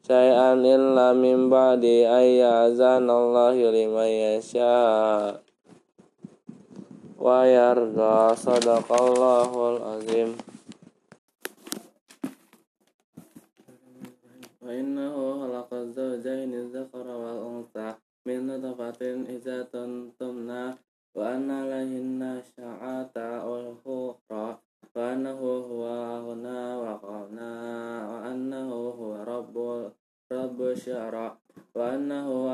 syai'an 0.08 0.64
illa 0.64 1.12
min 1.12 1.52
ba'di 1.52 2.08
ayyazanallahi 2.08 3.76
liman 3.76 4.08
yasha. 4.08 5.36
Wa 7.20 7.44
yarda 7.44 8.32
sadaqallahul 8.40 9.84
azim 10.00 10.55
wa 14.66 14.74
innahu 14.74 15.46
khalaqa 15.46 15.94
zawjaini 15.94 16.74
dzakara 16.74 17.14
wal 17.14 17.38
untha 17.38 18.02
min 18.26 18.50
nutfatin 18.50 19.30
idza 19.30 19.62
tumna 19.70 20.74
wa 21.14 21.22
anna 21.38 21.70
lahinna 21.70 22.42
sya'ata 22.42 23.46
ul 23.46 23.78
khura 23.86 24.58
wa 24.58 24.98
annahu 24.98 25.70
huwa 25.70 26.26
huna 26.26 26.82
wa 26.82 26.94
qana 26.98 27.50
wa 28.10 28.18
annahu 28.26 28.90
huwa 28.98 29.22
rabbul 29.22 29.94
rabbu 30.34 30.74
syara 30.74 31.38
wa 31.78 31.94
annahu 31.94 32.46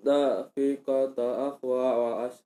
daqiqata 0.07 1.27
aqwa 1.51 1.87
wa 1.99 2.11
as 2.27 2.43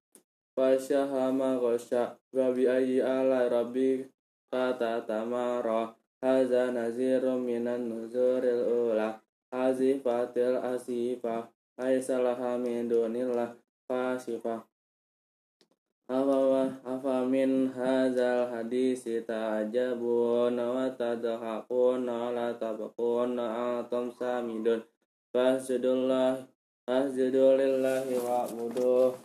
fasyahama 0.57 1.61
ghasya 1.61 2.17
wa 2.33 2.51
bi 2.53 2.65
ayyi 2.65 3.05
ala 3.05 3.49
rabbi 3.53 4.09
afa 16.05 17.25
min 17.25 17.73
hazal 17.73 18.53
hadisi 18.53 19.25
ta'jabun 19.25 20.53
wa 20.53 20.85
tadhakun 20.93 22.05
la 22.05 22.53
tabqun 22.61 23.41
antum 23.41 24.13
samidun 24.13 24.85
fasjudullah 25.33 26.45
fasjudulillahi 26.85 28.21
wa'buduh 28.21 29.17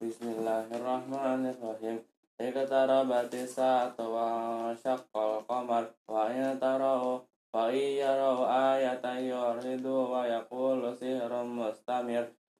Bismillahirrahmanirrahim. 0.00 2.00
Iqtarabati 2.38 3.42
sa'atu 3.44 4.14
wa 4.14 4.70
syaqqal 4.72 5.27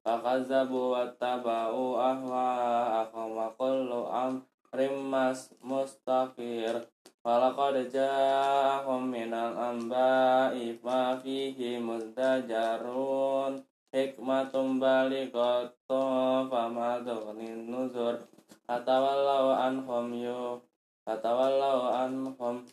fakazzabu 0.09 0.97
wattaba'u 0.97 2.01
ahwa'ahum 2.01 3.37
wa 3.37 3.53
kullu 3.53 4.09
amrim 4.09 5.05
mas 5.05 5.53
mustaqir. 5.61 6.81
Walaqad 7.21 7.93
ja'ahum 7.93 9.13
minal 9.13 9.53
anba'i 9.53 10.73
ma 10.81 11.13
fihi 11.21 11.77
muzdajarun. 11.77 13.61
Hikmatum 13.93 14.81
balighatum 14.81 16.49
fama 16.49 17.05
tughnin 17.05 17.69
nuzur. 17.69 18.17
Fatawallau 18.65 19.53
anhum 19.53 20.09
yu 20.17 20.57
fatawallau 21.05 21.93
anhum 21.93 22.65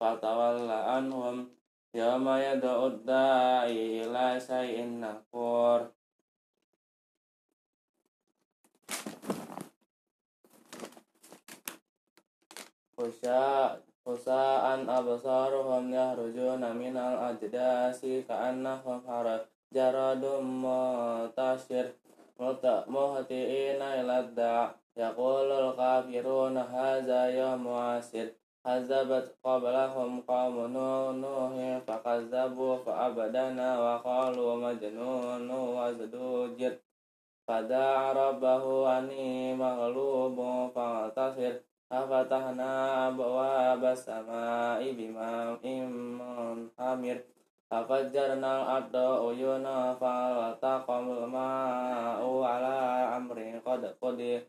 fatawalla 0.00 0.96
anhum. 0.96 1.52
Yawma 1.92 2.40
yad'ud 2.40 3.04
da'i 3.04 4.04
ila 4.04 4.40
syai'in 4.40 5.04
nakur 5.04 5.97
khusya 12.98 13.78
khusaan 14.02 14.90
absaruhum 14.90 15.94
yahrujuna 15.94 16.74
minal 16.74 17.30
ajdasi 17.30 18.26
ka'annahum 18.26 18.98
haraj 19.06 19.46
jaradum 19.70 20.66
mutashir 20.66 21.94
muhti'ina 22.90 24.02
ila 24.02 24.26
da' 24.34 24.74
yaqulul 24.98 25.78
kafiruna 25.78 26.66
hadza 26.66 27.30
yawmu 27.30 27.70
asir. 27.94 28.34
Hazabat 28.66 29.30
qablahum 29.38 30.26
qawmu 30.26 30.66
nuhin 31.22 31.78
fa 31.86 32.02
fa'abadana 32.02 33.68
wa 33.78 34.02
qalu 34.02 34.58
majnun 34.58 35.46
wa 35.46 35.86
zadujir 35.94 36.74
fada'a 37.46 38.12
rabbahu 38.12 38.84
ani 38.84 39.54
fa 39.54 41.08
tasir 41.14 41.67
ففتحنا 41.89 42.71
أبواب 43.07 43.83
السماء 43.85 44.81
بماء 44.91 45.63
منهمر 46.19 47.17
ففجرنا 47.71 48.51
الأرض 48.61 48.95
عيونا 48.95 49.77
فالتقى 50.01 50.99
الماء 50.99 52.21
على 52.43 52.77
أمر 53.17 53.37
قد 53.65 53.81
قدر 54.01 54.41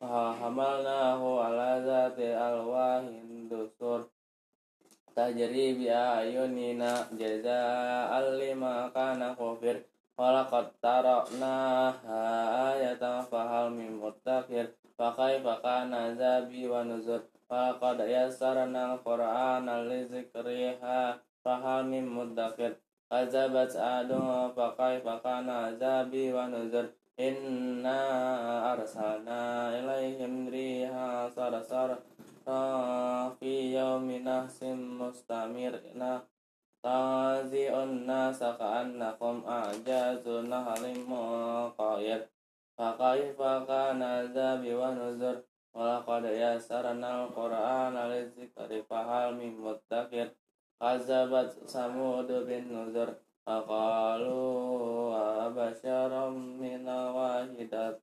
فحملناه 0.00 1.22
على 1.44 1.68
ذات 1.86 2.18
ألواح 2.18 3.04
دسر 3.50 4.00
تجري 5.16 5.66
بأعيننا 5.78 6.92
جزاء 7.20 8.10
لما 8.40 8.76
كان 8.96 9.20
كفر 9.34 9.76
ولقد 10.18 10.66
تركناها 10.82 12.20
آية 12.72 13.02
فهل 13.30 13.70
من 13.70 13.90
مدكر 14.02 14.66
فكيف 15.02 15.44
كان 15.48 15.94
عذابي 15.94 16.68
ونذر 16.68 17.22
ولقد 17.50 17.98
يسرنا 18.00 18.94
القرآن 18.94 19.66
لذكرها 19.88 21.18
فهل 21.44 21.84
من 21.86 22.04
مدكر 22.08 22.72
كذبت 23.10 23.76
عاد 23.76 24.10
فكيف 24.56 25.06
كان 25.24 25.50
عذابي 25.50 26.32
ونذر 26.32 26.88
Inna 27.18 27.98
arsalna 28.78 29.74
ilaihim 29.74 30.46
riha 30.54 31.26
sarasar 31.26 31.98
fi 33.42 33.74
yawmin 33.74 34.22
nahsim 34.22 35.02
mustamirna 35.02 36.22
tazi'un 36.78 38.06
nasa 38.06 38.54
ka'annakum 38.54 39.42
a'jazu 39.42 40.46
nahalim 40.46 41.10
muqayir 41.10 42.22
Fakaifa 42.73 43.69
kana 43.69 44.25
azabi 44.25 44.73
wa 44.73 44.97
nuzur 44.97 45.45
Walaqad 45.73 46.25
yasarna 46.25 47.29
al-Qur'an 47.29 47.93
al-zikri 47.93 48.81
fahal 48.89 49.37
min 49.37 49.61
muttaqir 49.61 50.33
Kazabat 50.81 51.53
samud 51.69 52.25
bin 52.49 52.73
nuzur 52.73 53.13
Faqalu 53.45 55.13
abasyaram 55.13 56.33
mina 56.57 57.13
wahidat 57.13 58.01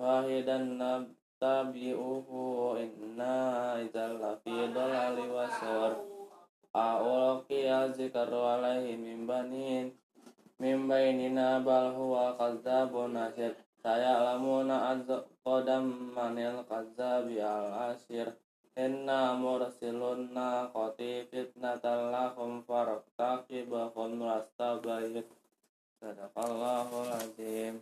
wahidan 0.00 0.80
nabtabi'uhu 0.80 2.80
inna 2.80 3.76
idzal 3.84 4.16
lafi 4.16 4.72
dalali 4.72 5.28
wasur 5.28 5.92
A'ulqi 6.72 7.68
azikaru 7.68 8.48
alaihi 8.48 8.96
min 8.96 9.28
banin 9.28 9.92
min 10.56 10.88
bainina 10.88 11.60
bal 11.60 11.92
huwa 11.92 12.32
kadzabun 13.86 13.94
asyir 13.94 13.94
saya 13.94 14.18
lamuna 14.18 14.90
az 14.90 15.06
qadam 15.46 16.10
manil 16.10 16.66
kadzabi 16.66 17.38
al 17.38 17.94
asyir 17.94 18.34
Inna 18.76 19.32
mursilun 19.38 20.34
naqati 20.34 21.24
fitnatan 21.30 22.10
lahum 22.12 22.60
fartaqibahum 22.66 24.20
wastabayit 24.20 25.24
Sadaqallahul 25.96 27.08
azim. 27.08 27.80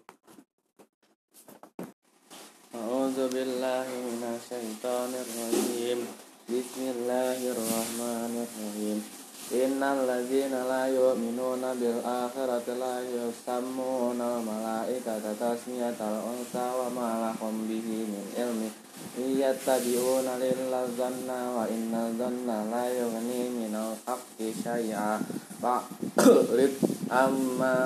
A'udzu 2.70 3.26
billahi 3.34 3.90
minasyaitonir 4.06 5.26
rajim 5.34 6.06
Bismillahirrahmanirrahim 6.46 9.23
Innal 9.52 10.08
ladzina 10.08 10.64
la 10.64 10.88
yu'minuna 10.88 11.76
bil 11.76 12.00
akhirati 12.00 12.80
la 12.80 13.04
yusammuna 13.04 14.24
al 14.24 14.40
malaikata 14.40 15.36
tasmiyatal 15.36 16.24
unsa 16.24 16.64
wa 16.64 16.88
ma 16.88 17.08
lahum 17.28 17.68
bihi 17.68 18.08
min 18.08 18.24
ilmi. 18.40 18.72
Yattabi'una 19.20 20.40
lilla 20.40 20.88
dhanna 20.96 21.60
wa 21.60 21.68
inna 21.68 22.08
dhanna 22.16 22.72
la 22.72 22.88
yughni 22.88 23.52
minal 23.52 23.92
haqqi 24.08 24.48
syai'a 24.48 25.20
fa'rid 25.60 26.72
amma 27.12 27.76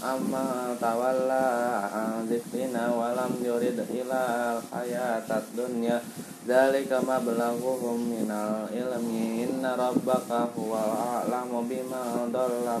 amma 0.00 0.72
tawalla 0.80 1.86
an 1.92 2.24
dzikrina 2.24 2.88
wa 2.88 3.12
lam 3.12 3.36
yurid 3.44 3.78
ila 3.84 4.56
hayatad 4.72 5.44
dunya 5.52 6.00
dzalika 6.42 7.02
mablaghuhum 7.02 7.98
minal 8.10 8.66
ilmi. 8.70 9.46
Inna 9.46 9.78
rabbaka 9.78 10.50
huwal 10.54 11.22
a'lamu 11.22 11.66
bima 11.66 12.26
dhalla 12.30 12.78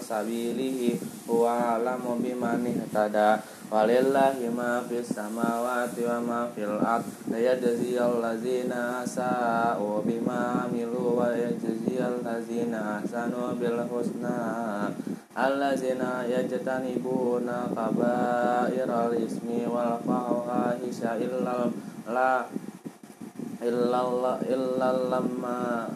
sabilihi 0.00 0.96
huwa 1.28 1.76
a'lamu 1.76 2.20
biman 2.20 2.64
ihtada. 2.64 3.40
Walillahi 3.72 4.52
ma 4.52 4.84
fis 4.84 5.16
samawati 5.16 6.04
wa 6.04 6.20
ma 6.20 6.40
fil 6.52 6.76
ard. 6.76 7.04
Yajziyal 7.32 8.20
ladzina 8.20 9.00
sa'u 9.04 10.04
bima 10.04 10.68
amilu 10.68 11.16
wa 11.16 11.32
yajziyal 11.32 12.20
ladzina 12.20 13.00
ahsanu 13.00 13.56
bil 13.56 13.80
husna. 13.88 14.92
Alladzina 15.32 16.28
yajtanibuna 16.28 17.72
kaba'iral 17.72 19.16
ismi 19.16 19.64
wal 19.64 19.96
fawahisha 20.04 21.16
illal 21.16 21.72
la 22.04 22.44
illal 23.62 24.42
illal 24.50 25.06
lamma 25.06 25.86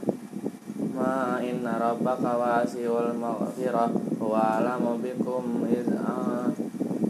ma 0.94 1.42
inna 1.42 1.82
rabbaka 1.82 2.38
wasi'ul 2.38 3.10
maghfirah 3.18 3.90
wa 4.22 4.62
alamu 4.62 5.02
bikum 5.02 5.66
iz'a 5.66 6.46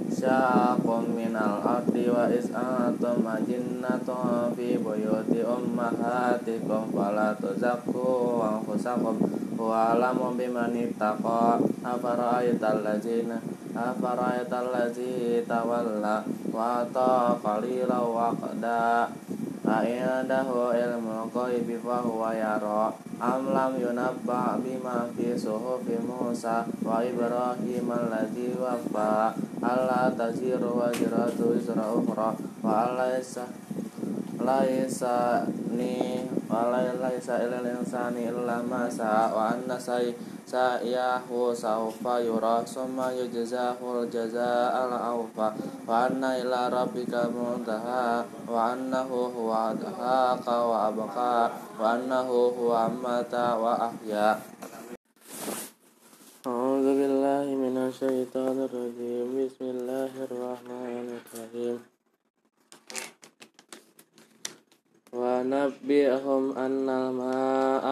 syaqum 0.09 1.12
minal 1.12 1.61
ardi 1.61 2.09
wa 2.09 2.24
is'atum 2.32 3.20
ajinnatun 3.28 4.57
fi 4.57 4.80
buyuti 4.80 5.44
ummahatikum 5.44 6.88
fala 6.88 7.36
tuzakku 7.36 8.40
anfusakum 8.40 9.20
wa 9.61 9.92
alamu 9.92 10.32
biman 10.40 10.72
ittaqa 10.72 11.61
afara'aital 11.84 12.80
ladzina 12.80 13.44
afara'aital 13.76 14.72
ladzi 14.72 15.44
tawalla 15.44 16.24
wa 16.48 16.80
ta 16.88 17.36
qalila 17.44 18.00
wa 18.09 18.32
فَإِنَّهُ 19.66 20.48
إِلْمُ 20.74 21.04
الْقَيْبِ 21.18 21.68
فَهُوَ 21.84 22.22
يَرَى 22.30 22.84
أَمْ 23.22 23.42
لَمْ 23.58 23.72
يُنَبَّأْ 23.86 24.44
بِمَا 24.64 24.98
فِي 25.16 25.38
صُحُفِ 25.38 25.86
مُوسَى 26.08 26.58
وَإِبْرَاهِيمَ 26.86 27.88
الَّذِي 28.00 28.48
وَفَّى 28.62 29.30
أَلَّا 29.64 30.02
تَزِرُ 30.18 30.62
وَزِرَةُ 30.80 31.38
وِزْرَ 31.50 31.78
أُخْرَى 31.98 32.30
وَأَلَّيْسَ 32.64 33.38
laisa 34.41 35.45
ni 35.72 36.26
wa 36.49 36.67
laisa 36.99 37.39
ilal 37.43 37.67
insani 37.67 38.28
illa 38.28 38.59
ma 38.65 38.89
sa 38.89 39.32
wa 39.32 39.53
anna 39.55 39.78
say 39.80 40.11
sa'yahu 40.45 41.55
sawfa 41.55 42.19
yura 42.26 42.65
summa 42.67 43.13
yujzahul 43.15 44.09
jazaa 44.11 44.84
al 44.84 44.91
awfa 44.91 45.55
wa 45.88 46.09
anna 46.09 46.36
ila 46.41 46.67
rabbika 46.67 47.32
muntaha 47.32 48.26
wa 48.49 48.76
annahu 48.76 49.32
huwa 49.32 49.72
adhaka 49.72 50.55
wa 50.59 50.91
abqa 50.91 51.36
wa 51.80 51.86
annahu 51.95 52.51
huwa 52.57 52.91
amata 52.91 53.55
wa 53.55 53.91
ahya 53.91 54.36
أعوذ 56.41 56.88
بالله 56.97 57.45
من 57.53 57.78
الشيطان 57.78 58.57
الرجيم 58.65 59.28
بسم 59.45 59.61
الله 59.61 60.11
الرحمن 60.26 61.07
الرحيم 61.22 61.78
ونبئهم 65.15 66.57
أن 66.57 66.89
الماء 66.89 67.86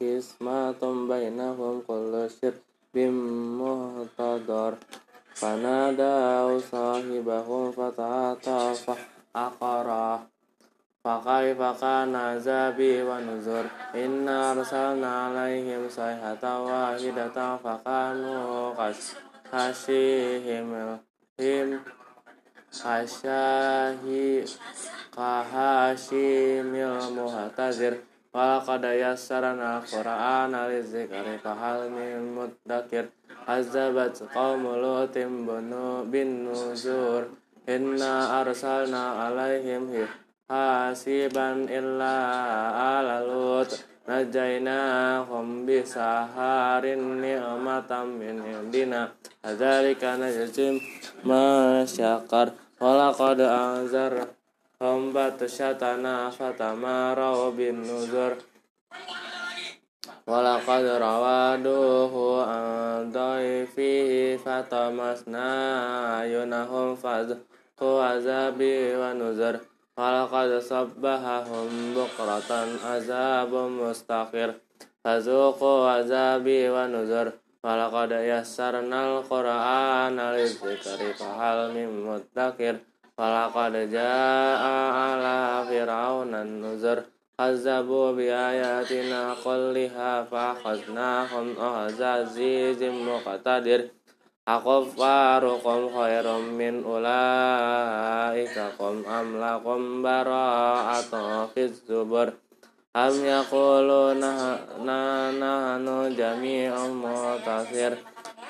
قسمة 0.00 0.82
بينهم 1.08 1.82
كل 1.88 2.28
شرب 2.40 2.96
محتضر 3.60 4.74
فنادوا 5.34 6.58
صاحبهم 6.58 7.72
فتعاطى 7.72 8.74
فعقره 8.74 10.26
فكيف 11.04 11.60
كان 11.80 12.16
عذابي 12.16 13.02
ونذر 13.02 13.66
إنا 13.94 14.52
أرسلنا 14.52 15.10
عليهم 15.24 15.88
صيحة 15.88 16.44
واحدة 16.62 17.56
فكانوا 17.56 18.74
asyahi 22.81 24.41
kahasimil 25.13 27.13
muhatazir 27.13 28.01
Walaqad 28.33 28.81
saran 29.13 29.61
al-Qur'ana 29.61 30.65
lizikri 30.65 31.37
fahal 31.37 31.85
min 31.85 32.33
muddakir. 32.33 33.13
Azabat 33.45 34.17
qawmu 34.33 34.73
bin 36.09 36.49
nuzur. 36.49 37.29
Inna 37.69 38.41
arsalna 38.41 39.29
alaihim 39.29 40.09
hasiban 40.49 41.69
illa 41.69 42.17
ala 42.97 43.21
lut. 43.21 43.69
Najainahum 44.09 45.69
bisaharin 45.69 47.21
ni'matam 47.21 48.17
min 48.17 48.41
indina. 48.41 49.13
Azalika 49.45 50.17
najajim 50.17 50.81
masyakar 51.21 52.62
walaqad 52.81 53.39
anzar 53.41 54.13
hum 54.79 55.13
batshatana 55.13 56.31
fatamarau 56.31 57.53
bin 57.53 57.81
nuzur 57.81 58.37
Walaqad 60.23 60.87
rawaduhu 61.03 62.39
an 62.47 63.11
dhaifihi 63.11 64.39
fatamasna 64.39 66.23
yunahum 66.23 66.95
fadhu 66.95 67.35
azabi 67.99 68.95
wa 68.95 69.11
nuzur 69.11 69.59
Walaqad 69.99 70.63
sabbahahum 70.63 71.91
bukratan 71.91 72.79
azabun 72.79 73.83
mustaqir 73.83 74.55
Walaqad 77.63 78.11
yassarnal 78.27 79.23
qur'ana 79.23 80.35
lidzikri 80.35 81.15
fahal 81.15 81.71
min 81.71 82.03
muddakir. 82.03 82.83
Walaqad 83.15 83.87
ja'a 83.87 84.75
ala 85.07 85.63
fir'aunan 85.63 86.59
nuzur 86.59 87.07
Kazzabu 87.39 88.13
bi 88.19 88.27
ayatina 88.27 89.33
kulliha 89.39 90.27
fa 90.27 90.53
akhadnahum 90.53 91.55
ahzazizim 91.55 92.93
muqtadir. 93.07 93.89
Akuffarukum 94.43 95.87
khairum 95.87 96.59
min 96.59 96.83
ulaikakum 96.83 98.27
am 99.07 99.39
lakum 99.39 100.03
bara'atu 100.03 101.47
fis 101.55 101.79
zubur 101.87 102.42
Am 102.93 103.09
yaquluna 103.25 104.53
nahnu 104.85 106.13
jami'un 106.13 106.93
mutasir. 106.93 107.97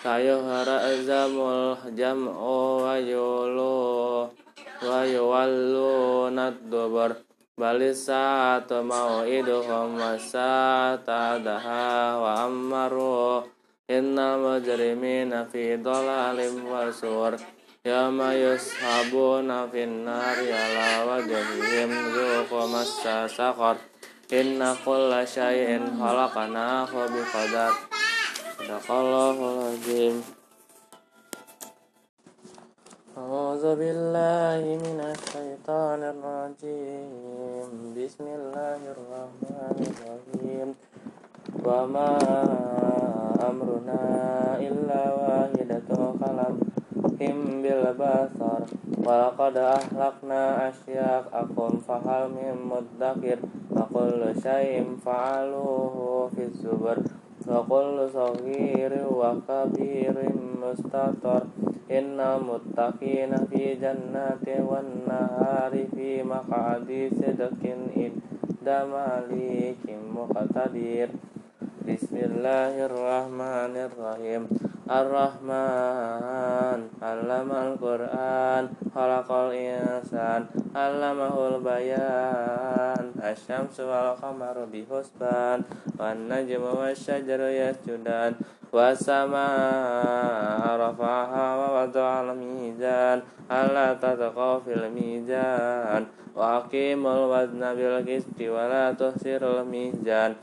Sayuhrazamul 0.03 1.79
jam'u 1.95 2.83
wa 2.83 2.99
yulu 2.99 4.27
wa 4.83 4.99
yuwalluna 5.07 6.51
dubur 6.67 7.15
Balisatu 7.55 8.83
mau'iduhum 8.83 9.95
wasatadaha 9.95 11.87
wa 12.19 12.43
ammaru. 12.43 13.47
Innal 13.87 14.43
mujrimina 14.43 15.47
fi 15.47 15.79
dhalalim 15.79 16.67
wasur 16.67 17.39
Yama 17.87 18.35
yushabuna 18.35 19.71
nari 19.71 20.51
ala 20.51 21.07
wajhihim 21.07 21.91
zuqu 22.11 22.67
massa 22.67 23.23
saqar 23.31 23.79
Inna 24.28 24.76
kulla 24.84 25.24
syai'in 25.24 25.84
khalaqnahu 25.98 27.08
biqadar 27.12 27.72
Sadaqallahul 28.58 29.72
azim 29.72 30.16
أعوذ 33.18 33.64
بالله 33.82 34.62
من 34.78 34.98
الشيطان 35.02 36.00
الرجيم 36.14 37.68
بسم 37.98 38.24
الله 38.38 38.80
الرحمن 38.94 39.78
الرحيم 39.90 40.68
وما 41.66 42.12
أمرنا 43.42 44.02
إلا 44.62 45.02
واحدة 45.18 45.88
كلمح 47.18 47.62
بالبصر 47.62 48.60
ولقد 49.06 49.56
أهلكنا 49.56 50.68
أشياءكم 50.68 51.70
فهل 51.88 52.22
من 52.30 52.54
مدكر 52.70 53.38
وكل 53.76 54.22
شيء 54.42 54.96
فعلوه 55.04 56.30
في 56.36 56.42
الزبر 56.42 56.98
وكل 57.48 57.96
صغير 58.12 58.92
وكبير 59.10 60.14
مستطر 60.62 61.42
إن 61.90 62.20
المتقين 62.20 63.32
في 63.50 63.74
جنات 63.74 64.46
والنهار 64.68 65.72
في 65.94 66.22
مقعد 66.22 67.10
صدق 67.20 67.60
عند 67.96 68.68
مليك 68.68 69.84
مقتدر 70.16 71.08
بسم 71.88 72.16
الله 72.16 72.74
الرحمن 72.86 73.74
الرحيم 73.88 74.42
الرحمن 74.90 76.80
علم 77.02 77.50
القرآن 77.52 78.64
خلق 78.94 79.28
الإنسان 79.32 80.40
Alamahul 80.73 81.61
bayan. 81.61 83.13
Asyam 83.21 83.69
wal 83.69 84.17
qamaru 84.17 84.65
bi 84.73 84.81
husban. 84.89 85.61
Wan 86.01 86.25
najmu 86.25 86.73
wasyajaru 86.81 87.45
yasjudan. 87.45 88.33
Wasamaa 88.73 90.65
arafaha 90.65 91.45
wa 91.61 91.67
wada'al 91.77 92.33
mizan. 92.33 93.21
Alla 93.45 93.93
tatakau 94.01 94.65
fil 94.65 94.89
mizan. 94.89 96.09
Wa 96.33 96.65
akimul 96.65 97.29
wazna 97.29 97.77
bil 97.77 98.01
kisti 98.01 98.49
wa 98.49 98.65
la 98.65 98.89
tuhsirul 98.97 99.61
mizan. 99.69 100.33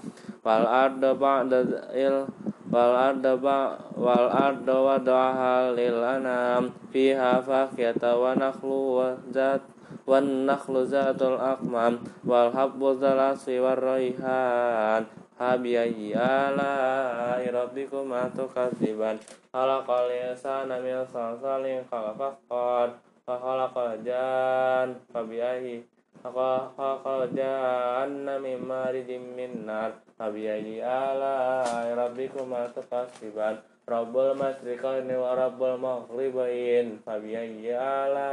Wal 0.47 0.63
ardu 0.63 1.19
ba'da 1.19 1.91
il 1.91 2.23
wal 2.71 2.95
ardu 2.95 3.35
ba 3.43 3.83
wal 3.99 4.31
arda 4.31 4.79
wada'aha 4.79 5.75
lil 5.75 5.99
anam. 5.99 6.71
Fiha 6.95 7.43
faqiyata 7.43 8.15
wa 8.15 8.39
nakhlu 8.39 8.79
wa 8.95 9.19
zat 9.35 9.70
wan 10.11 10.43
nakhlu 10.43 10.83
zatul 10.83 11.39
akmam 11.39 12.03
wal 12.27 12.51
habbu 12.51 12.99
zalaswi 12.99 13.63
war 13.63 13.79
raihan. 13.79 15.07
Habiyayi 15.41 16.13
ala 16.13 17.41
rabbikum 17.41 18.13
atukadziban 18.13 19.17
khalaqal 19.55 20.13
insana 20.13 20.77
min 20.85 21.01
salsalin 21.09 21.81
khalaqal 21.89 22.93
khalaqal 23.25 23.97
jan 24.05 25.01
fabiyayi 25.09 25.81
khalaqal 26.21 27.25
janna 27.33 28.37
min 28.37 28.61
marijim 28.61 29.33
min 29.33 29.65
nar. 29.65 29.97
Fabiyayi 30.21 30.85
ala 30.85 31.65
rabbikum 31.97 32.53
atukadziban 32.53 33.65
Rabbul 33.91 34.39
masriqa 34.39 35.03
wa 35.03 35.35
rabbul 35.35 35.75
maghribain. 35.83 37.03
Fabiayyi 37.03 37.75
ala 37.75 38.31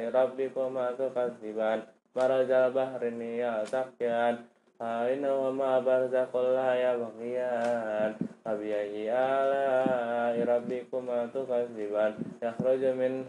ya 0.00 0.08
rabbikuma 0.08 0.96
tukadziban 0.96 1.84
Marajal 2.16 2.72
bahrini 2.72 3.44
yaltaqyan 3.44 4.48
Aina 4.80 5.28
wa 5.28 5.52
ma 5.52 5.72
barzakhul 5.84 6.56
la 6.56 6.72
yabghiyan 6.72 8.16
Fabiayyi 8.40 9.12
ala 9.12 10.32
ya 10.32 10.44
rabbikuma 10.48 11.28
tukadziban 11.36 12.16
Yakhruju 12.40 12.96
min 12.96 13.28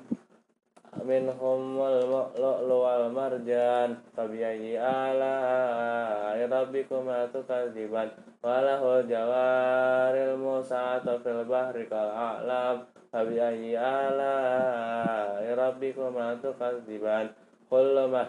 منهم 1.05 1.81
اللؤلؤ 1.81 2.83
والمرجان 2.85 3.91
فبأي 4.16 4.79
آلاء 4.81 6.37
ربكما 6.49 7.18
تكذبان 7.27 8.09
وله 8.45 8.83
الجوار 9.01 10.14
الموسعة 10.29 11.07
في 11.18 11.31
البحر 11.31 11.83
كالأعلام 11.83 12.77
فبأي 13.12 13.79
آلاء 13.79 15.43
ربكما 15.59 16.27
تكذبان 16.43 17.27
كل 17.70 17.97
ما 18.12 18.23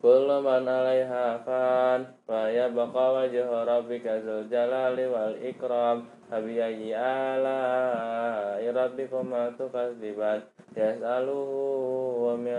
Kullu 0.00 0.40
man 0.40 0.64
'alaiha 0.64 1.44
fan 1.44 2.08
wa 2.24 2.48
yabqa 2.48 3.04
wajhu 3.20 3.52
rabbika 3.68 4.16
dzul 4.24 4.48
jalali 4.48 5.04
wal 5.04 5.36
ikram 5.36 6.08
abi 6.32 6.56
ayyi 6.56 6.96
ala 6.96 8.56
rabbikuma 8.64 9.52
ya 9.60 10.40
yas'aluhu 10.72 11.60
wa 12.16 12.32
min 12.32 12.56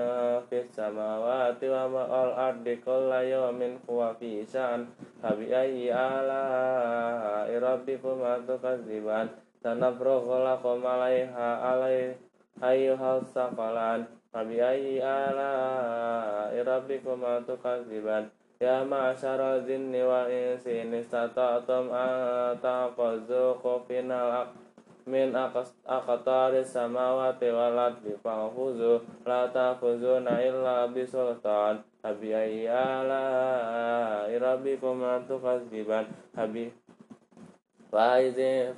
fis 0.54 0.70
samawati 0.70 1.66
wa 1.66 1.90
ma 1.90 2.04
al 2.06 2.54
ardi 2.54 2.78
kullu 2.78 3.10
yawmin 3.26 3.82
huwa 3.90 4.14
fi 4.22 4.46
sya'n 4.46 4.86
abi 5.26 5.50
ayyi 5.50 5.90
ala 5.90 7.50
rabbikuma 7.50 8.46
lakum 10.46 10.78
'alaiha 10.86 11.58
فبأي 14.33 15.03
آلاء 15.05 16.53
ربكما 16.63 17.33
تكذبان 17.49 18.25
يا 18.61 18.85
معشر 18.85 19.41
الجن 19.57 19.95
والإنس 19.95 20.67
إن 20.67 20.95
استطعتم 20.95 21.85
أن 21.93 22.13
تنفذوا 22.63 23.55
خفنا 23.55 24.47
min 25.07 25.31
aqtaris 25.31 26.67
samawati 26.75 27.47
wal 27.55 27.79
ardi 27.79 28.11
fa'khuzu 28.19 29.07
la 29.23 29.47
ta'khuzuna 29.55 30.35
illa 30.43 30.91
bisultan 30.91 31.79
Habi 32.03 32.35
ayyi 32.35 32.67
ala 32.67 34.27
rabbikum 34.27 34.99
tukadziban 35.31 36.11
Habi 36.35 36.75
Faizi 37.87 38.75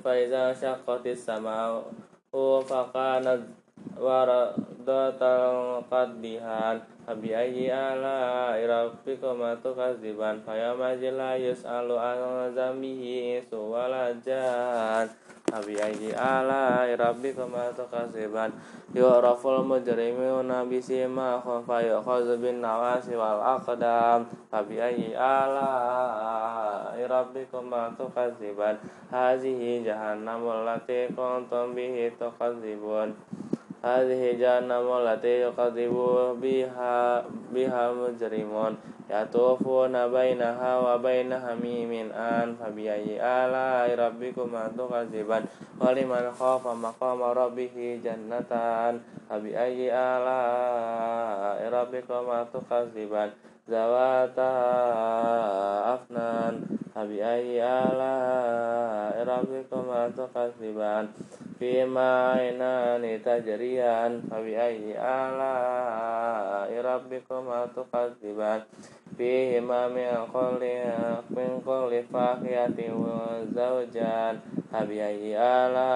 waradatal 4.04 5.80
qaddihan 5.88 6.82
Habi 7.04 7.36
ayyi 7.36 7.68
ala 7.68 8.56
rabbikum 8.56 9.44
tukadziban 9.60 10.40
Fayamajil 10.40 11.20
la 11.20 11.36
yus'alu 11.36 11.96
an 12.00 12.48
zambihi 12.56 13.44
isu 13.44 13.60
walajan 13.60 15.08
Abi 15.52 15.76
ayyi 15.76 16.16
ala 16.16 16.88
rabbikum 16.96 17.52
tukasiban 17.76 18.48
yu'raful 18.96 19.60
mujrimuna 19.60 20.64
bisima 20.64 21.36
fa 21.44 21.78
yu'khadhu 21.84 22.40
bin 22.40 22.64
nawasi 22.64 23.12
wal 23.12 23.60
aqdam 23.60 24.24
Abi 24.48 24.80
ayyi 24.80 25.12
ala 25.12 25.68
rabbikum 26.96 27.68
tukasiban 28.00 28.80
hazihi 29.12 29.84
jahannamul 29.84 30.64
lati 30.64 31.12
kuntum 31.12 31.76
bihi 31.76 32.16
tukadzibun 32.16 33.12
hadhihi 33.84 34.40
jahannamul 34.40 35.04
lati 35.04 35.44
yukadzibu 35.44 36.40
biha 36.40 37.20
biha 37.52 37.92
mujrimun 37.92 38.80
yatufuna 39.12 40.08
bainaha 40.08 40.80
wa 40.80 40.96
baina 40.96 41.36
hamimin 41.36 42.08
an 42.16 42.56
fabiyayi 42.56 43.20
ala 43.20 43.84
rabbikum 43.92 44.56
tukadziban 44.72 45.44
wa 45.76 45.92
liman 45.92 46.32
khafa 46.32 46.72
maqama 46.72 47.36
rabbih 47.36 48.00
jannatan 48.00 49.04
fabiyayi 49.28 49.92
ala 49.92 50.40
rabbikum 51.68 52.24
tukadziban 52.48 53.28
zawata 53.64 54.50
afnan 55.96 56.54
fabiyayi 56.92 57.60
ala 57.60 58.14
rabbikum 59.24 59.88
tukadziban 60.16 61.08
fima 61.58 62.36
inani 62.38 63.18
tajriyan 63.24 64.24
fabiyayi 64.28 64.92
ala 64.96 65.54
rabbikum 66.68 67.48
tukadziban 67.74 68.62
fihima 69.16 69.86
min 69.94 70.10
kulli 70.34 70.74
min 71.30 71.50
kulli 71.62 72.02
fakiyatin 72.10 72.92
wa 72.98 73.38
zawjan 73.54 74.42
habi 74.74 74.98
ayyi 74.98 75.38
ala 75.38 75.88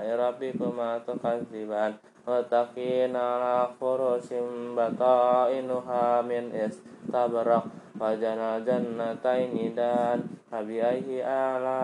rabbikum 0.00 0.80
tukadziban 1.04 1.92
Watakin 2.26 3.14
ala 3.14 3.70
furusim 3.78 4.74
batainuha 4.74 6.26
min 6.26 6.50
istabrak 6.50 7.70
Wajana 7.94 8.58
jannataini 8.66 9.70
dan 9.70 10.26
Habi 10.50 10.82
ayyi 10.82 11.22
ala 11.22 11.78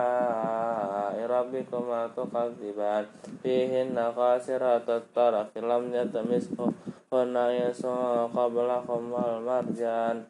rabbikum 1.15 1.87
tukadziban 2.11 3.07
Fihinna 3.39 4.11
qasiratut 4.11 5.07
taraf 5.15 5.55
lam 5.63 5.95
yatamisku 5.95 6.75
Hunna 7.07 7.55
yasu 7.55 8.27
qablakum 8.35 9.15
wal 9.15 9.39
marjan 9.47 10.27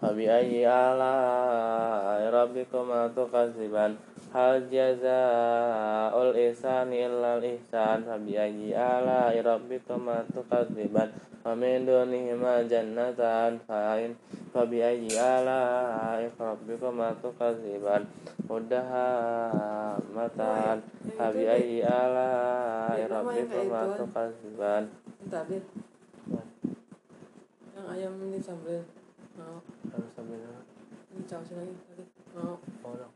Habi 0.00 0.24
Hal 4.34 4.66
jazaa'ul 4.70 6.34
ihsani 6.34 7.06
illa 7.06 7.38
ihsan 7.42 8.06
Habi 8.06 8.38
ayyi 8.38 8.74
ala 8.74 9.30
rabbikum 9.34 10.10
tukadziban 10.34 11.10
Wa 11.46 11.54
min 11.54 11.86
dunihima 11.86 12.66
jannatan 12.66 13.62
fa'in 13.66 14.18
Fabi 14.50 14.82
ayyi 14.82 15.14
ala 15.14 16.18
rabbikum 16.38 16.98
tukadziban 17.22 18.02
Mudahamatan 18.50 19.96
Habi 21.18 21.42
ayyi 21.46 21.86
ala 21.86 22.30
rabbikum 22.98 23.70
tukadziban 23.94 24.90
Tadi 25.26 25.58
yang 27.76 27.92
ayam 27.92 28.12
ini 28.24 28.40
sambal 28.40 28.82
mau. 29.36 29.60
Harus 29.92 30.10
sambil 30.16 30.40
ini 31.12 31.22
caos 31.28 31.50
lagi 31.52 31.76
mau. 32.32 32.56
Orang 32.82 33.12
kan 33.12 33.15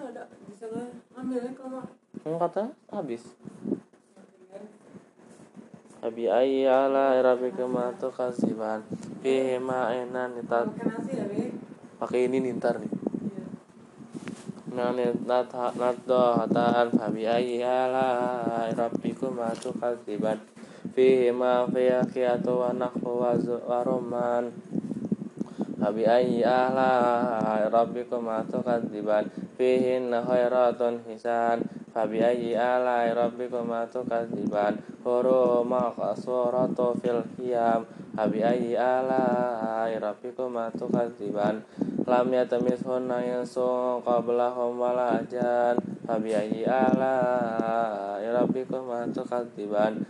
ada? 0.00 0.24
Bisa 0.46 0.66
nggak 0.70 0.88
ambil 1.18 1.42
ya 1.42 1.52
kalau 1.54 1.82
Kamu 2.18 2.36
kata 2.38 2.64
habis. 2.94 3.22
Habi 5.98 6.30
ayyi 6.30 6.62
ala 6.70 7.18
rabbikum 7.18 7.74
tukadziban. 7.98 8.86
Fihi 9.18 9.58
nitat. 9.58 10.70
Nasi 10.78 11.18
ya 11.18 11.26
be 11.26 11.50
Pakai 11.98 12.30
ini 12.30 12.38
nintar 12.38 12.78
nih. 12.78 12.86
Nadhatan 15.26 16.86
fabi 16.94 17.26
ayyi 17.26 17.66
ala 17.66 18.70
rabbikum 18.70 19.42
tukadziban. 19.58 20.38
Fihi 20.94 21.34
ma 21.34 21.66
fiyakiyatu 21.66 22.62
wa 22.62 22.70
nakhu 22.70 23.18
wa 23.18 23.34
zu- 23.34 23.66
wa 25.78 25.86
rumman 25.86 25.86
Fabi 25.86 26.02
ayyi 26.10 26.42
ala 26.42 27.70
rabbikum 27.70 28.26
tukadziban 28.50 29.30
Fihinna 29.54 30.26
khairatun 30.26 31.06
hisan. 31.06 31.62
Fabi 31.94 32.18
ayyi 32.18 32.58
ala 32.58 33.06
rabbikum 33.14 33.70
tukadziban 33.86 34.82
Huru 35.06 35.62
maqsuratu 35.62 36.98
fil 36.98 37.22
qiyam. 37.38 37.86
Fabi 38.18 38.42
ayyi 38.42 38.74
ala 38.74 39.86
rabbikum 39.86 40.58
tukadziban 40.74 41.62
Lam 42.08 42.32
yatamithunna 42.32 43.22
insun 43.22 44.02
qablahum 44.02 44.82
wala 44.82 45.22
jan. 45.30 45.78
Fabi 46.06 46.34
ayyi 46.34 46.66
ala 46.66 48.18
rabbikum 48.18 48.90
tukadziban 49.14 50.02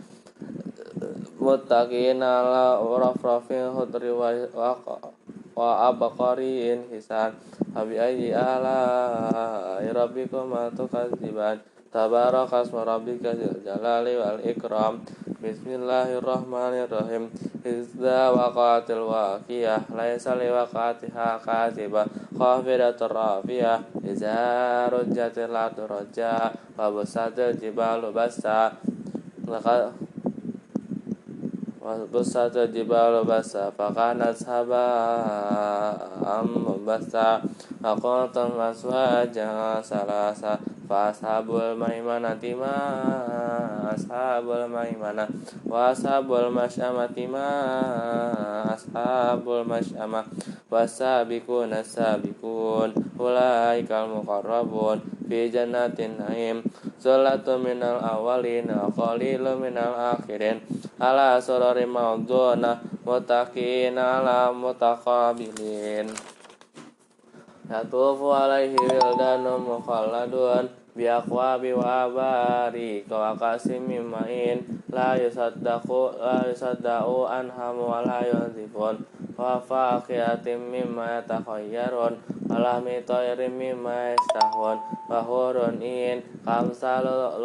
Wa, 5.59 5.91
abqarin 5.91 6.87
hisan. 6.87 7.35
Fabi 7.75 7.99
ayyi 7.99 8.31
ala 8.31 8.79
rabbikum 9.91 10.55
tukadziban 10.71 11.59
Tabaraka 11.91 12.63
asma 12.63 12.87
rabbika 12.87 13.35
dzil 13.35 13.59
jalali 13.67 14.15
wal 14.15 14.39
ikram. 14.39 15.03
Bismillahirrahmanirrahim. 15.43 17.27
Izza 17.67 18.31
waqatil 18.31 19.03
waqiyah. 19.03 19.83
Laisa 19.91 20.39
liwaqatiha 20.39 21.43
katibah 21.43 22.07
Khafidatur 22.39 23.11
rafiyah. 23.11 23.83
Iza 24.07 24.87
rujjatil 24.87 25.51
ardu 25.51 25.91
rajja 25.91 26.55
Wa 26.79 27.51
jibalu 27.59 28.15
basa 28.15 28.79
Laka 31.89 32.05
Wabusatil 32.05 32.69
jibalu 32.69 33.25
basa 33.25 33.73
Fakanat 33.73 34.37
sabam 34.37 34.85
basa. 36.85 37.41
Fakultum 37.81 38.61
aswaja 38.61 39.81
salasa 40.89 41.45
Fashabul 41.45 41.77
maimanati 41.77 42.57
ma 42.57 42.73
Ashabul 43.93 44.65
maimana. 44.65 45.29
Wa 45.65 45.93
ashabul 45.93 46.49
masyamati 46.49 47.29
ma 47.29 47.45
Ashabul 48.73 49.65
masyamah 49.69 50.25
Wasabiqun 50.69 51.73
as-sabiqun 51.73 52.93
Ulaikal 53.21 54.09
muqarrabun 54.09 55.01
Fi 55.29 55.49
jannatin 55.53 56.17
naim. 56.17 56.65
Salatu 56.97 57.61
minal 57.61 58.01
awalin 58.01 58.73
Wa 58.73 58.89
qalilu 58.89 59.61
minal 59.61 60.17
akhirin. 60.17 60.57
Ala 60.97 61.37
surari 61.37 61.85
mauduna 61.85 62.81
Mutaqin 63.05 63.93
ala 63.93 64.49
mutaqabilin 64.49 66.09
Yatufu 67.69 68.33
alaihi 68.33 68.73
wildanun 68.73 69.61
mukhalladun 69.61 70.78
biaqwabi 70.99 71.71
wa 71.71 72.11
bari 72.11 73.07
wa 73.07 73.31
qasimim 73.39 74.11
ma'in. 74.11 74.83
La 74.91 75.15
yusaddaqu 75.15 76.19
la 76.19 76.43
yusaddaqu 76.51 77.23
anham 77.23 77.79
wa 77.79 78.03
la 78.03 78.19
yunzifun 78.27 78.99
wa 79.39 79.55
faqiyatin 79.63 80.59
mimma 80.59 81.23
yatakhayyarun 81.23 82.19
wa 82.51 82.55
lahmi 82.59 82.99
tayrin 83.07 83.55
mimma 83.55 84.11
yastahun. 84.11 84.83
Wa 85.07 85.23
hurun 85.23 85.79
in 85.79 86.19
kamsalu 86.43 87.39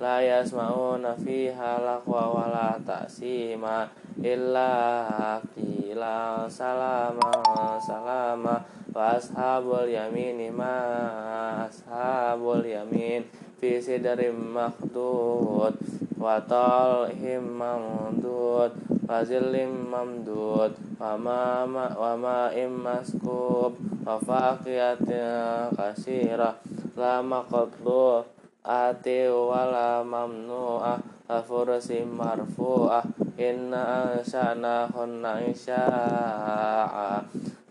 la 0.00 0.24
yasma'una 0.24 1.12
fiha 1.12 1.76
laqwa 1.84 2.32
wa 2.32 2.44
la 2.48 2.72
ta'sima 2.80 3.84
illa 4.24 5.36
qila 5.52 6.48
salama 6.48 7.76
salama 7.84 8.64
wa 8.96 9.20
ashabul 9.20 9.84
yamini 9.84 10.48
ma 10.48 11.68
ashabul 11.68 12.64
yamin. 12.64 13.28
Fi 13.60 13.76
sidrim 13.76 14.56
makhdud 14.56 15.76
wa 16.16 16.40
talhim 16.48 17.60
mamdud 17.60 18.72
wa 19.04 19.20
zillim 19.20 19.92
mamdud 19.92 20.72
wa 20.96 21.12
ma 21.20 21.68
wa 21.68 22.16
ma 22.16 22.48
im 22.56 22.80
maskub 22.80 23.76
wa 24.00 24.16
faqiyatin 24.16 25.76
kasirah 25.76 26.56
la 26.96 27.20
maqdud 27.20 28.39
ati 28.60 29.24
wala 29.28 30.04
mamnu'ah 30.04 31.00
fursi 31.46 32.02
marfu'ah 32.02 33.06
inna 33.38 34.14
ansha'na 34.18 34.90
hunna 34.90 35.40
insya'a. 35.46 37.24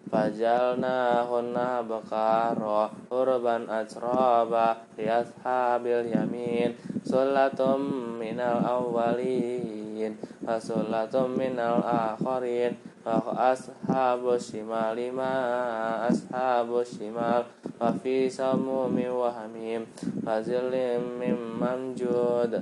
Fajalna 0.10 1.22
hunna 1.30 1.86
bakara 1.86 2.90
urban 3.14 3.70
asraba 3.70 4.82
liashabil 4.98 6.10
yamin. 6.10 6.74
Sulatum 7.06 8.18
minal 8.18 8.58
awwalin 8.66 10.18
wa 10.42 10.58
sulatum 10.58 11.38
minal 11.38 11.86
akharin 11.86 12.74
wa 13.18 13.55
ashabu 13.55 14.38
shimali 14.38 15.10
ma 15.10 16.05
ashabu 16.05 16.86
shimal 16.86 17.49
wa 17.82 17.89
fi 17.97 18.30
samumi 18.30 19.10
wa 19.10 19.34
hamim 19.34 19.89
wa 20.22 20.38
zilim 20.45 21.18
mim 21.18 21.57
mamjud 21.57 22.62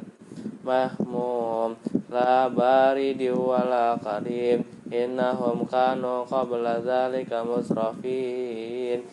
mahmum 0.63 1.75
la 2.07 2.47
baridi 2.47 3.27
wala 3.27 3.99
karim 3.99 4.63
innahum 4.87 5.67
kanu 5.67 6.23
qabla 6.23 6.79
dzalika 6.79 7.43
musrafin 7.43 9.03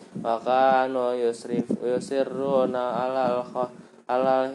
alal 4.05 4.53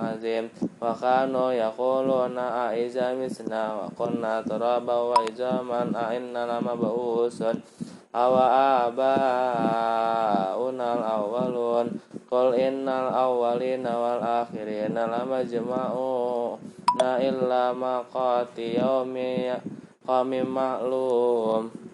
azim. 0.00 0.52
Wa 0.80 0.92
kanu 0.92 1.52
yaquluna 1.56 2.68
aiza 2.72 3.16
misna 3.16 3.72
wa 3.72 3.88
kunna 3.96 4.44
turaba 4.44 5.08
wa 5.08 5.16
izaman 5.24 5.96
a 5.96 6.12
inna 6.12 6.44
lama 6.44 6.76
ba'usun 6.76 7.56
awa 8.12 8.44
abaunal 8.92 11.00
awwalun 11.04 11.96
Qul 12.26 12.58
innal 12.58 13.14
awwalina 13.14 14.02
wal 14.02 14.18
akhirina 14.18 15.06
lamajma'u 15.06 16.58
na 16.98 17.22
illa 17.22 17.70
maqati 17.70 18.82
yaumi 18.82 19.46
qami 20.02 20.42
ma'lum 20.42 21.85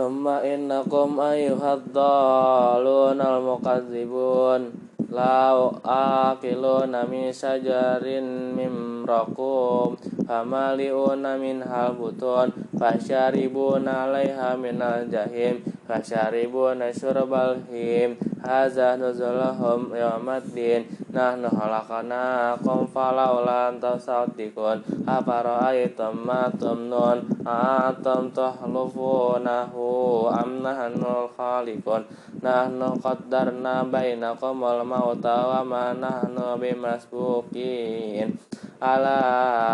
Summa 0.00 0.40
innakum 0.48 1.20
ayyuhad 1.20 1.92
dalunal 1.92 3.44
mukazzibun 3.44 4.72
Lau 5.08 5.80
akiluna 5.80 7.08
min 7.08 7.32
sajarin 7.32 8.52
mim 8.52 9.08
rakum 9.08 9.96
Famaliuna 10.28 11.40
min 11.40 11.64
halbutun 11.64 12.52
Fasyaribuna 12.76 14.06
alaiha 14.06 14.54
minal 14.60 15.08
jahim 15.08 15.64
Fasyaribuna 15.88 16.92
syurbal 16.92 17.64
him 17.72 18.20
Haza 18.44 19.00
nuzulahum 19.00 19.90
yawmaddin 19.96 20.86
Nahnu 21.10 21.50
halakanakum 21.50 22.86
falaulan 22.88 23.82
tasautikun 23.82 24.84
Apara'aitum 25.08 26.14
ma 26.24 26.46
tumnun 26.54 27.26
Atum 27.42 28.30
tuhlufunahu 28.30 29.88
Am 30.30 30.62
nahnul 30.62 31.26
khalikun 31.34 32.06
Nahnu 32.40 32.96
qaddarna 33.02 33.84
bainakumul 33.84 34.86
mauta 34.90 35.46
wa 35.46 35.62
ma 35.62 35.94
nahnu 35.94 36.58
bimasbukin 36.58 38.34
ala 38.82 39.22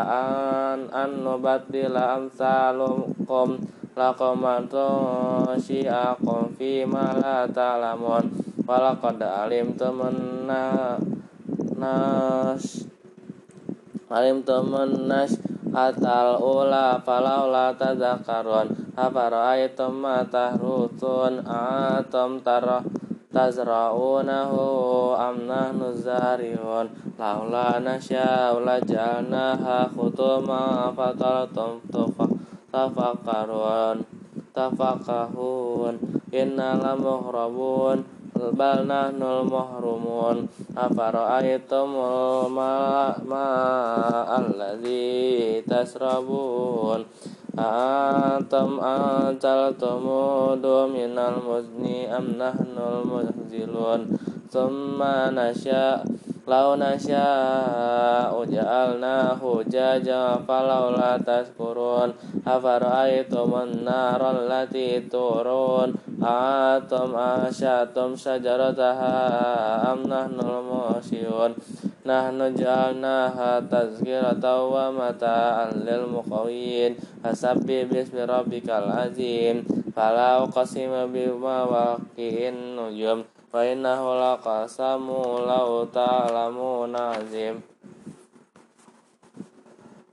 an 0.04 0.92
an 0.92 1.24
nubaddila 1.24 2.20
amsalukum 2.20 3.56
lakum 3.96 4.44
syi'akum 5.56 6.52
fi 6.52 6.84
ma 6.84 7.16
la 7.16 7.48
ta'lamun. 7.48 8.28
Walaqad 8.66 9.22
alimtum 9.24 10.04
nas 11.80 12.64
alimtum 14.12 14.74
nas 15.08 15.32
atal 15.70 16.40
ula 16.40 16.98
falaula 17.04 17.72
tadzakarun 17.78 18.96
afara'aitum 18.96 19.92
ma 19.92 20.24
tahrutun 20.24 21.44
atum 21.44 22.40
tarah 22.40 22.82
tazra'unahu 23.36 25.12
am 25.12 25.44
nahnu 25.44 25.92
zarihun 25.92 26.88
laula 27.20 27.76
nasya'u 27.76 28.64
lajalnaha 28.64 29.92
khutuma 29.92 30.88
fataltum 30.96 31.84
tafakkarun 32.72 34.08
tafakahun 34.56 36.00
inna 36.32 36.80
lamuhrabun 36.80 38.08
bal 38.56 38.84
nahnul 38.88 39.44
muhrumun 39.48 40.48
afara'aitumul 40.72 42.48
ma 42.52 42.72
alladhi 44.32 45.60
tasrabun 45.64 47.04
Atam 47.56 48.76
ancal 48.84 49.72
tomo 49.80 50.52
do 50.60 50.84
minal 50.92 51.40
muzni 51.40 52.04
am 52.04 52.36
nahnul 52.36 53.00
muzilun 53.08 54.12
Lau 56.46 56.78
nasya'u 56.78 58.46
ja'alnahu 58.46 59.66
jaja 59.66 60.38
falawla 60.46 61.18
tashkurun 61.18 62.14
Afara'aitumun 62.46 63.82
naral 63.82 64.46
lati 64.46 65.02
turun. 65.10 65.90
Atum 66.22 67.18
asyatum 67.18 68.14
syajarataha 68.14 69.90
am 69.90 70.06
nahnul 70.06 70.62
musyun 70.62 71.58
Nahnu 72.06 72.54
ja'alnaha 72.54 73.66
tazkirata 73.66 74.62
wa 74.70 74.94
mata'an 74.94 75.82
lil 75.82 76.06
muqawin 76.06 76.94
Fasabbi 77.26 77.90
bismi 77.90 78.22
rabbikal 78.22 78.86
azim. 78.94 79.66
Fala 79.90 80.46
uqasimu 80.46 81.10
bima 81.10 81.66
waqi'in 81.66 82.78
nujum 82.78 83.26
Wa 83.54 83.62
innahu 83.62 84.18
laqasamu 84.18 85.46
law 85.46 85.86
ta'lamuna 85.86 87.22
azim 87.22 87.62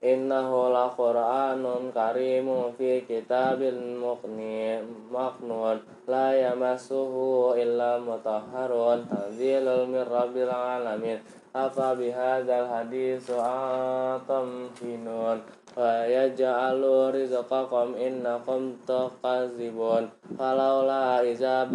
Innahu 0.03 0.67
laqur'anun 0.75 1.87
karimun 1.95 2.75
fi 2.75 3.07
kitabin 3.07 3.95
muqni 3.95 4.83
maknun. 5.07 5.79
La 6.11 6.35
yamassuhu 6.35 7.55
illa 7.55 8.03
mutahharun. 8.03 9.07
Tanzilul 9.07 9.87
min 9.87 10.03
rabbil 10.03 10.51
alamin. 10.51 11.23
Afa 11.55 11.95
bihadzal 11.95 12.67
Wa 15.73 16.05
yaj'alu 16.05 17.09
rizqakum 17.17 17.97
innakum 17.97 18.77
tukazibun 18.85 20.05
Falaula 20.37 21.25
iza 21.25 21.65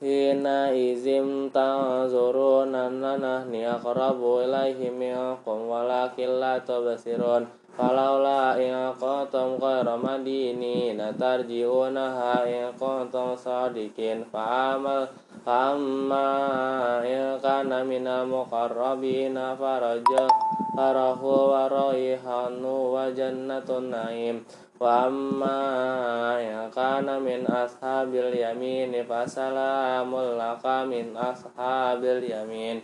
Hina 0.00 0.72
izim 0.72 1.52
tazuru 1.52 2.64
nananah 2.64 3.44
niakrabu 3.44 4.40
ilaihi 4.48 4.88
minkum 4.88 5.68
walakin 5.68 6.40
la 6.40 6.56
tabasirun 6.56 7.44
Falawla 7.76 8.56
iqatum 8.56 9.60
khaira 9.60 10.00
madini 10.00 10.96
natarjiunaha 10.96 12.48
iqatum 12.48 13.36
sadikin 13.36 14.24
Fa'amal 14.32 15.04
amma 15.44 17.04
iqana 17.04 17.84
minal 17.84 18.24
muqarrabina 18.24 19.52
farajah 19.52 20.32
Farahu 20.70 21.52
wa 21.52 21.68
raihanu 21.68 22.96
wa 22.96 23.12
jannatun 23.12 23.92
na'im. 23.92 24.40
muqarrabina 24.79 24.79
faraja 24.79 24.81
farahu 24.81 25.21
wa 25.21 25.45
raihanu 25.45 26.25
wa 26.25 26.35
jannatun 26.35 26.35
na'im 26.35 26.35
Wa 26.35 26.35
amma 26.35 26.35
in 26.41 26.67
kana 26.75 27.15
min 27.19 27.45
ashabil 27.47 28.35
yamin 28.35 28.91
fasalamul 29.07 30.35
laka 30.35 30.83
min 30.83 31.15
ashabil 31.15 32.27
yamin 32.27 32.81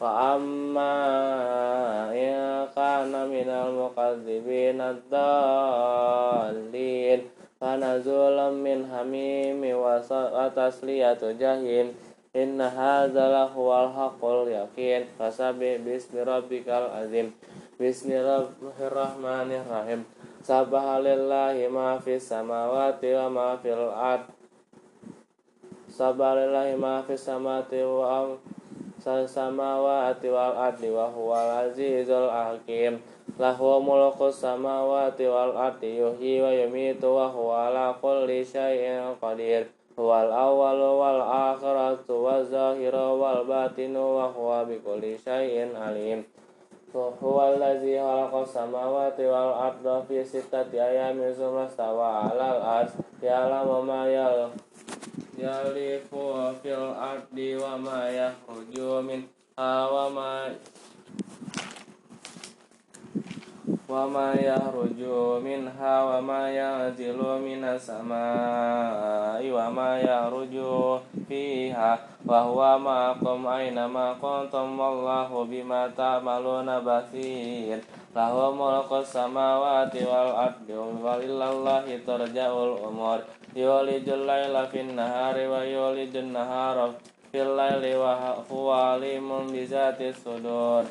فأما 0.00 0.96
إن 2.08 2.64
كان 2.72 3.12
من 3.28 3.48
المكذبين 3.48 4.80
الضالين 4.80 7.20
فنزول 7.60 8.38
من 8.52 8.88
حميم 8.88 9.60
وتسلية 9.76 11.20
جحيم 11.20 11.94
إن 12.36 12.60
هذا 12.60 13.32
لهو 13.32 13.84
الحق 13.84 14.24
اليقين 14.24 15.04
فسبح 15.18 15.76
باسم 15.84 16.18
ربك 16.18 16.68
العظيم 16.68 17.32
بسم 17.80 18.12
الله 18.12 18.48
الرحمن 18.80 19.52
الرحيم 19.52 20.04
Sabaha 20.45 21.01
lillahi 21.01 21.65
ma 21.73 21.97
fis 21.97 22.29
samawati 22.29 23.17
wa 23.17 23.33
ma 23.33 23.47
fil 23.57 23.89
ard. 23.89 24.29
Sabaha 25.89 26.37
lillahi 26.37 26.77
ma 26.77 27.01
fis 27.01 27.25
samawati 27.25 27.81
wa 27.81 28.37
sal 29.01 29.25
samawati 29.25 30.29
wal 30.29 30.53
ardi 30.53 30.93
wa 30.93 31.09
huwal 31.09 31.65
azizul 31.65 32.29
hakim. 32.29 33.01
Lahu 33.41 33.81
mulkus 33.81 34.37
samawati 34.37 35.25
wal 35.25 35.57
ardi 35.57 35.97
yuhyi 35.97 36.37
wa 36.45 36.53
yumitu 36.53 37.09
wa 37.09 37.25
huwa 37.25 37.73
ala 37.73 37.97
kulli 37.97 38.45
syai'in 38.45 39.17
qadir. 39.17 39.65
Huwal 39.97 40.29
awal 40.29 40.77
wal 40.77 41.25
akhiratu 41.25 42.21
wa 42.21 42.45
zahiru 42.45 43.17
wal 43.17 43.49
batinu 43.49 44.21
wa 44.21 44.29
huwa 44.29 44.61
bikulli 44.61 45.17
syai'in 45.17 45.73
alim. 45.73 46.21
هو 46.96 47.54
الذي 47.54 48.00
خلق 48.00 48.34
السماوات 48.34 49.20
والأرض 49.20 50.04
في 50.08 50.24
ستة 50.24 50.72
أيام 50.72 51.32
ثم 51.32 51.56
استوى 51.56 52.04
على 52.04 52.56
العرش 52.56 52.90
يعلم 53.22 53.86
ما 53.86 54.02
يلف 55.38 56.14
في 56.62 56.74
الأرض 56.74 57.38
وما 57.38 58.10
يخرج 58.10 58.80
منها 58.80 59.88
وما 59.90 60.54
وما 63.88 64.34
يخرج 64.34 65.00
منها 65.44 65.94
وما 66.04 66.42
ينزل 66.60 67.18
من 67.18 67.64
السماء 67.64 69.42
وما 69.50 69.90
يعرج 69.98 70.54
فيها 71.28 71.98
وهو 72.26 72.78
معكم 72.78 73.46
أينما 73.46 74.06
كنتم 74.22 74.80
والله 74.80 75.44
بما 75.44 75.90
تعملون 75.96 76.68
بصير 76.80 77.78
له 78.16 78.34
ملك 78.50 78.90
السماوات 78.92 79.94
والأرض 79.96 80.68
وإلى 81.04 81.50
الله 81.50 81.84
ترجع 82.06 82.50
الأمور 82.68 83.18
يولج 83.56 84.08
الليل 84.08 84.66
في 84.66 84.80
النهار 84.80 85.36
ويولج 85.36 86.16
النهار 86.16 86.92
في 87.32 87.42
الليل 87.42 87.96
وهو 87.96 88.72
عليم 88.72 89.28
بذات 89.52 90.00
الصدور 90.00 90.84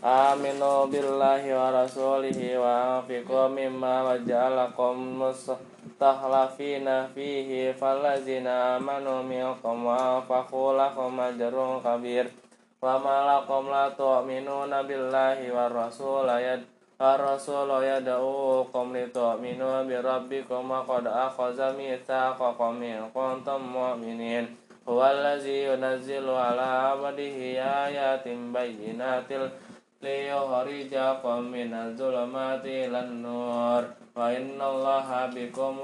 Aminu 0.00 0.88
billahi 0.88 1.52
wa 1.52 1.76
rasulihi 1.76 2.56
wa 2.56 3.04
anfiqu 3.04 3.52
mimma 3.52 4.08
waja'alakum 4.08 5.20
mustakhlafina 5.20 7.04
fihi 7.12 7.76
falazina 7.76 8.80
amanu 8.80 9.20
minkum 9.20 9.84
wa 9.84 10.24
anfaqu 10.24 10.72
lakum 10.72 11.20
ajrun 11.20 11.84
kabir. 11.84 12.32
Wa 12.80 12.96
ma 12.96 13.28
lakum 13.28 13.68
la 13.68 13.92
tu'minuna 13.92 14.88
billahi 14.88 15.52
wa 15.52 15.68
rasulayad 15.68 16.64
wa 16.96 17.84
yad'ukum 17.84 18.96
li 18.96 19.04
tu'minu 19.12 19.84
bi 19.84 20.00
rabbikum 20.00 20.64
wa 20.64 20.80
qad 20.80 21.12
akhadha 21.12 21.76
mitsaqakum 21.76 22.80
in 22.80 23.04
kuntum 23.12 23.68
mu'minin. 23.68 24.48
Huwa 24.88 25.12
allazi 25.12 25.68
yunazzilu 25.68 26.32
ala 26.32 26.96
abdihi 26.96 27.60
ayatin 27.60 28.48
bayyinatil 28.48 29.52
liyukhrijakum 30.00 31.52
minal 31.52 31.92
zulumati 31.92 32.88
ilan 32.88 33.20
nur 33.20 33.84
wa 34.16 34.32
innallaha 34.32 35.28
bikum 35.28 35.76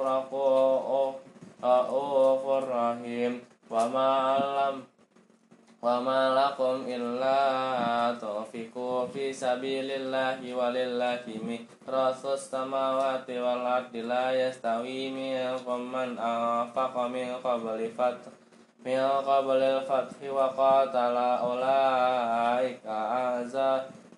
ra'ufur 1.60 2.64
rahim. 2.64 3.44
Wa 3.68 3.84
ma 3.92 4.72
wa 5.86 6.00
ma 6.00 6.32
illa 6.88 7.38
tufiku 8.16 9.04
fi 9.12 9.28
sabilillahi 9.28 10.50
walillahi 10.50 11.68
rasus 11.84 12.48
samawati 12.48 13.36
wal 13.36 13.62
ardi 13.62 14.00
la 14.02 14.32
yastawi 14.32 15.12
minkum 15.12 15.86
man 15.92 16.16
anfaqa 16.16 17.06
min 17.12 17.36
qabli 17.44 17.92
fath 17.92 18.32
min 18.82 18.98
qabli 18.98 19.66
al-fathi 19.78 20.26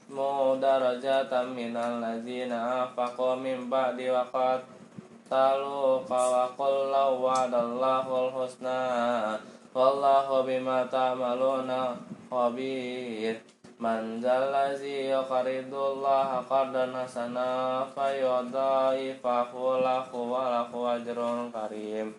mu 0.08 0.56
darajatan 0.56 1.52
minal 1.52 2.00
ladzina 2.00 2.88
anfaqu 2.88 3.36
min 3.36 3.68
ba'di 3.68 4.08
wa 4.08 4.24
qatalu 4.32 6.00
wa 6.08 6.48
qul 6.56 6.88
wa'dallahu 6.96 8.32
husna 8.32 9.36
wallahu 9.76 10.48
bima 10.48 10.88
ta'maluna 10.88 12.00
khabir. 12.32 13.36
Man 13.78 14.18
zallazi 14.18 15.06
yuqridullaha 15.14 16.42
qardan 16.50 16.90
hasana 16.90 17.86
fayudaifahu 17.94 19.78
lahu 19.78 20.34
wa 20.34 20.50
lahu 20.50 20.88
ajrun 20.98 21.54
karim. 21.54 22.10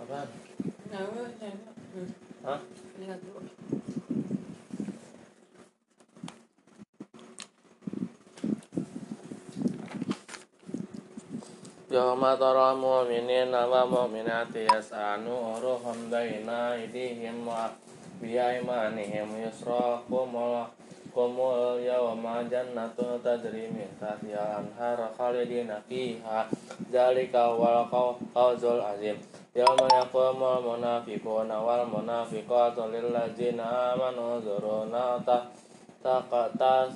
Apaan? 0.00 0.28
Kenapa? 0.88 2.24
Hah? 2.48 2.56
Lihat 2.96 3.20
dulu. 3.20 3.44
Wa 11.92 12.16
mu'minati 13.84 14.64
yas'anu 14.64 15.60
uruhum 15.60 16.08
baina 16.08 16.72
aydihim 16.72 17.44
wa 17.44 17.68
biaimanihim 18.16 19.28
yusrakumul 19.44 20.72
kumul 21.12 21.84
yawma 21.84 22.48
jannatu 22.48 23.20
tajri 23.20 23.68
min 23.76 23.92
tahtiha 24.00 24.64
anhar 24.64 24.96
khalidina 25.20 25.84
fiha 25.84 26.48
zalika 26.88 27.52
wal 27.52 27.84
fawzul 28.32 28.80
azim 28.80 29.20
yawma 29.58 29.90
yaqumul 29.90 30.62
munafiquna 30.62 31.58
wal 31.58 31.82
munafiqatu 31.90 32.94
lil 32.94 33.10
ladzina 33.10 33.90
amanu 33.90 34.38
zuruna 34.38 35.18
taqatas 35.98 36.94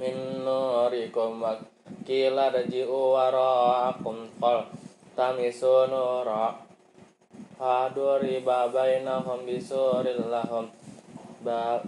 min 0.00 0.16
nurikum 0.40 1.44
wa 1.44 1.60
kila 2.08 2.48
raji'u 2.48 3.12
wara'akum 3.12 4.32
qal 4.40 4.64
tamisu 5.12 5.92
nura 5.92 6.56
haduri 7.60 8.40
babainahum 8.40 9.44
bisuril 9.44 10.24
lahum 10.32 10.72
ba 11.44 11.84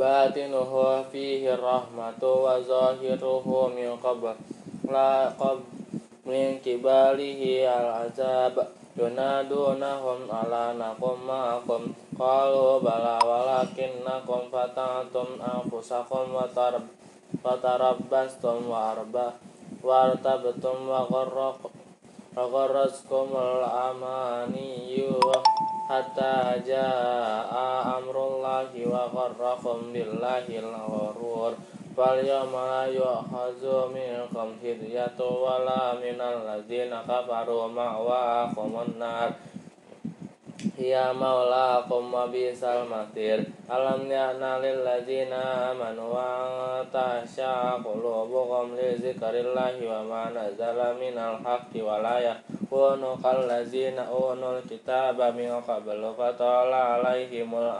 batinuhu 0.00 1.04
fihi 1.12 1.52
rahmatu 1.52 2.48
wa 2.48 2.56
zahiruhu 2.64 3.68
min 6.26 6.58
kibalihi 6.58 7.62
al 7.62 8.10
azab 8.10 8.58
yunadunahum 8.98 10.26
ala 10.26 10.74
nakum 10.74 11.22
ma'akum 11.22 11.94
qalu 12.18 12.82
bala 12.82 13.22
walakinnakum 13.22 14.50
fatantum 14.50 15.38
anfusakum 15.38 16.34
wa 16.34 16.50
tarab 16.50 16.82
wa 17.46 17.54
tarabbastum 17.62 18.66
wa 18.66 18.98
arba 18.98 19.38
wartabtum 19.86 20.90
wa 20.90 21.06
gharraq 21.06 21.62
wa 21.62 22.42
gharraskum 22.50 23.30
al 23.30 23.62
amaniyu 23.94 25.22
hatta 25.86 26.58
jaa 26.66 28.02
amrullahi 28.02 28.82
wa 28.82 29.06
gharrakum 29.14 29.94
yawma 31.96 32.62
la 32.68 32.84
yu'khazu 32.92 33.88
minkum 33.88 34.52
fidyatu 34.60 35.24
wala 35.24 35.96
minal 35.96 36.44
ladzina 36.44 37.00
kafaru 37.08 37.72
ma'wakumun 37.72 39.00
nar 39.00 39.32
Ya 40.76 41.12
maulakum 41.12 42.08
wa 42.08 42.32
bisal 42.32 42.88
matir. 42.88 43.44
Alam 43.68 44.08
ya'na 44.08 44.56
lil 44.56 44.80
ladzina 44.80 45.72
amanu 45.72 46.08
wa 46.08 46.80
tahsya 46.88 47.76
qulubuhum 47.84 48.72
li 48.72 48.96
zikrillahi 48.96 49.84
wa 49.84 50.00
ma 50.00 50.22
nazala 50.32 50.96
minal 50.96 51.44
haqqi 51.44 51.84
wa 51.84 52.00
la 52.00 52.24
yakunu 52.24 53.20
kal 53.20 53.44
ladzina 53.44 54.08
unul 54.08 54.64
kitaba 54.64 55.28
min 55.36 55.52
qablu 55.60 56.16
fatala 56.16 57.04
alaihimul 57.04 57.72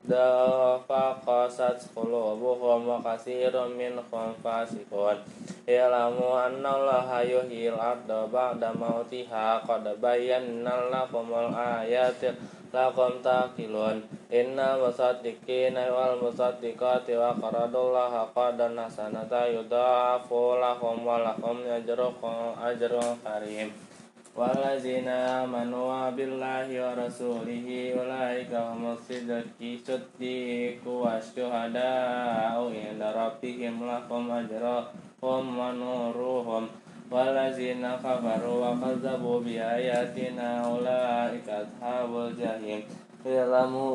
Dafa 0.00 1.20
qasat 1.20 1.76
qulubuhum 1.92 2.88
wa 2.88 3.04
katsirun 3.04 3.76
minhum 3.76 4.32
fasiqun 4.40 5.20
Ya'lamu 5.68 6.24
anna 6.40 6.72
Allaha 6.72 7.20
yuhyil 7.20 7.76
arda 7.76 8.24
ba'da 8.24 8.72
mautiha 8.72 9.60
qad 9.60 9.84
bayyana 10.00 10.88
lakumul 10.88 11.52
ayati 11.52 12.32
lakum 12.72 13.20
taqilun. 13.20 14.00
Inna 14.32 14.80
musaddiqina 14.80 15.92
wal 15.92 16.16
musaddiqati 16.16 17.20
wa 17.20 17.36
qaradullaha 17.36 18.24
qadan 18.32 18.80
hasanata 18.80 19.52
yudhafu 19.52 20.56
lakum 20.56 21.04
wa 21.04 21.20
lakum 21.20 21.60
ajrun 21.68 22.16
ajrun 22.56 23.20
karim. 23.20 23.89
والذين 24.35 25.07
آمنوا 25.07 26.09
بالله 26.09 26.67
ورسوله 26.85 27.67
أولئك 27.99 28.51
هم 28.51 28.81
الصديق 28.95 30.83
والشهداء 30.87 32.55
عند 32.83 33.01
ربهم 33.21 33.75
لهم 33.87 34.23
أجرهم 34.31 35.45
ونورهم 35.59 36.63
والذين 37.11 37.83
كفروا 38.03 38.57
وكذبوا 38.67 39.39
بآياتنا 39.39 40.47
أولئك 40.65 41.47
أصحاب 41.49 42.11
الجحيم 42.17 42.81
اعلموا 43.27 43.93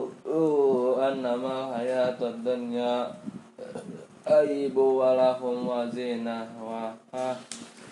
أنما 1.08 1.52
الحياة 1.68 2.20
الدنيا 2.22 2.96
أيب 4.28 4.76
ولهم 4.76 5.68
وزينة 5.68 6.48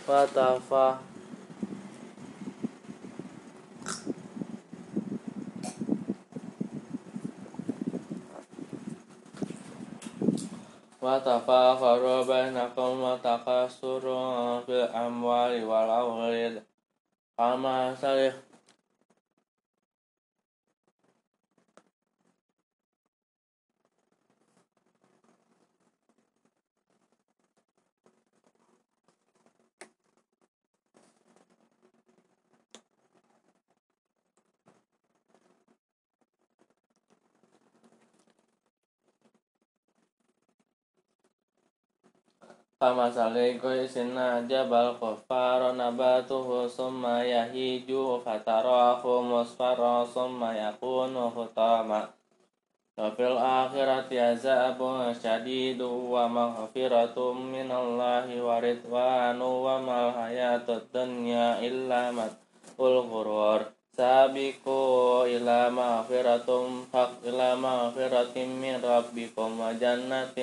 وتفاح 0.08 0.94
وتفاخروا 11.03 12.23
بينكم 12.23 13.01
وتكاثر 13.01 14.01
في 14.65 14.71
الأموال 14.83 15.63
والأولاد 15.63 16.63
كما 17.37 17.95
سلف 17.95 18.52
فمثل 42.82 43.34
كيس 43.62 43.98
جبل 44.50 44.86
كفار 45.02 45.60
نباته 45.74 46.68
ثم 46.68 47.06
يهيج 47.06 47.90
فتراه 48.26 49.02
مصفرا 49.22 50.04
ثم 50.04 50.40
يكون 50.44 51.14
حطاما 51.36 52.08
وفي 52.98 53.24
الآخرة 53.32 54.10
عذاب 54.10 54.80
شديد 55.22 55.80
ومغفرة 55.82 57.32
من 57.32 57.70
الله 57.82 58.26
ورضوان 58.46 59.40
وما 59.42 59.96
الحياة 60.08 60.66
الدنيا 60.68 61.46
إلا 61.60 62.10
متع 62.10 62.48
الغرور 62.80 63.60
سابقوا 63.96 65.26
إلى 65.26 65.70
مغفرة 65.70 66.50
إلى 67.24 67.48
مغفرة 67.56 68.36
من 68.62 68.74
ربكم 68.94 69.50
وجنة 69.60 70.38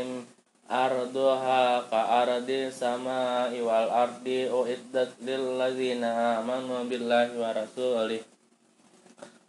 arduha 0.71 1.83
ka 1.91 2.23
ardi 2.23 2.71
sama 2.71 3.51
iwal 3.51 3.91
ardi 3.91 4.47
uiddat 4.47 5.19
lil 5.27 5.59
ladzina 5.59 6.39
amanu 6.39 6.87
billahi 6.87 7.35
wa 7.35 7.51
rasulih 7.51 8.23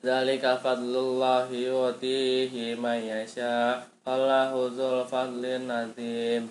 Zalika 0.01 0.57
fadlullahi 0.57 1.69
yutihi 1.69 2.73
may 2.73 3.05
yasha. 3.05 3.85
Allahu 4.01 4.73
dzul 4.73 5.05
fadlin 5.05 5.69
azim. 5.69 6.49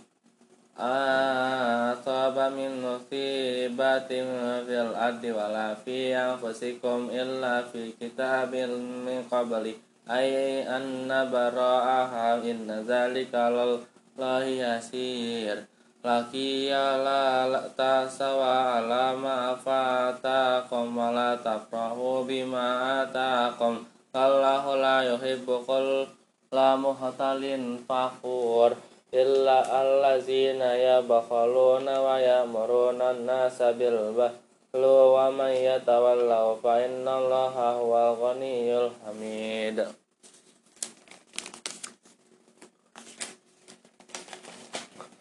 Asaba 0.78 2.46
min 2.54 2.78
musibatin 2.78 4.30
fil 4.70 4.94
ardi 4.94 5.34
wala 5.34 5.74
fi 5.82 6.14
anfusikum 6.14 7.10
illa 7.10 7.66
fi 7.66 7.90
kitabin 7.98 8.70
min 9.02 9.26
qabli. 9.26 9.74
Ay 10.06 10.62
anna 10.62 11.26
bara'aha 11.26 12.46
inna 12.46 12.86
zalika 12.86 13.50
lahi 14.18 14.62
yasir 14.62 15.66
laki 16.00 16.72
la 16.72 17.60
ta 17.76 18.08
sawa 18.08 18.80
ala 18.80 19.12
ma 19.12 19.52
fatakum 19.54 20.96
wa 20.96 21.12
la 21.12 21.36
tafrahu 21.36 22.24
bima 22.24 23.04
atakum 23.04 23.84
Allahu 24.10 24.74
la 24.80 25.06
yuhibbu 25.06 25.62
la 26.50 26.74
muhtalin 26.74 27.78
fakhur. 27.86 28.74
Illa 29.10 29.66
allazina 29.66 30.78
yabkhaluna 30.78 31.98
wa 31.98 32.14
ya'muruna 32.22 33.10
an-nasa 33.10 33.74
bil 33.74 34.14
bahlu 34.14 34.94
wa 35.14 35.26
man 35.34 35.50
yatawallaw 35.50 36.54
fa 36.62 36.78
innallaha 36.78 37.82
huwal 37.82 38.14
ghaniyyul 38.14 38.94
hamid 39.02 39.99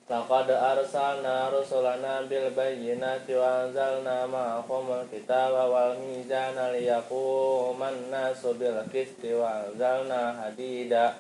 Laqad 0.10 0.49
arsalna 0.49 1.53
rusulana 1.53 2.26
bil 2.26 2.49
bayyinati 2.57 3.38
wa 3.38 3.61
anzalna 3.61 4.26
ma'ahumul 4.26 5.06
kitaba 5.06 5.69
wal 5.69 5.94
mizana 6.02 6.73
liyaquman 6.73 8.10
nasu 8.10 8.57
bil 8.57 8.81
qisti 8.90 9.38
wa 9.38 9.69
anzalna 9.69 10.34
hadida. 10.34 11.14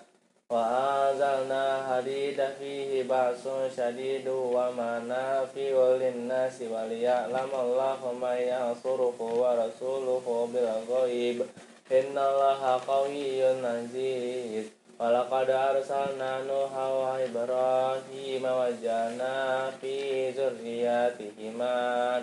Wa 0.49 1.05
anzalna 1.05 1.85
hadida 1.85 2.57
fihi 2.57 3.05
ba'sun 3.05 3.69
shadidu 3.69 4.57
wa 4.57 4.73
manafi'u 4.73 6.01
lin-nasi 6.01 6.65
wa 6.65 6.89
liya'lamallahu 6.89 8.17
man 8.17 8.41
yansuruhu 8.41 9.37
wa 9.37 9.53
rasuluhu 9.53 10.49
bil 10.49 10.65
ghaib. 10.89 11.45
Innallaha 11.93 12.81
qawiyyun 12.81 13.61
aziz 13.61 14.78
Walaqad 14.99 15.47
arsalna 15.47 16.43
Nuha 16.43 16.87
wa 16.91 17.15
Ibrahim 17.15 18.43
wa 18.43 18.67
jana 18.83 19.71
fi 19.79 20.27
zurriyatihima 20.35 22.19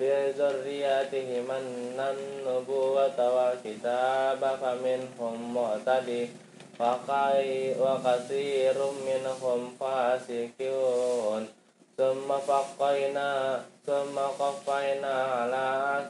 fi 0.00 0.32
zurriyatihima 0.32 1.60
an-nubuwata 2.00 3.20
wal 3.20 3.60
kitaba 3.60 4.56
faminhum 4.56 5.36
mu'tadi 5.52 6.32
wa 6.80 6.96
kai 7.04 7.76
wa 7.76 8.00
katsirum 8.00 8.96
minhum 9.04 9.76
fasiqun. 9.76 11.44
Summa 12.00 12.40
faqaina 12.40 13.60
Summa 13.84 14.32
qaffayna 14.40 15.44
ala 15.44 16.00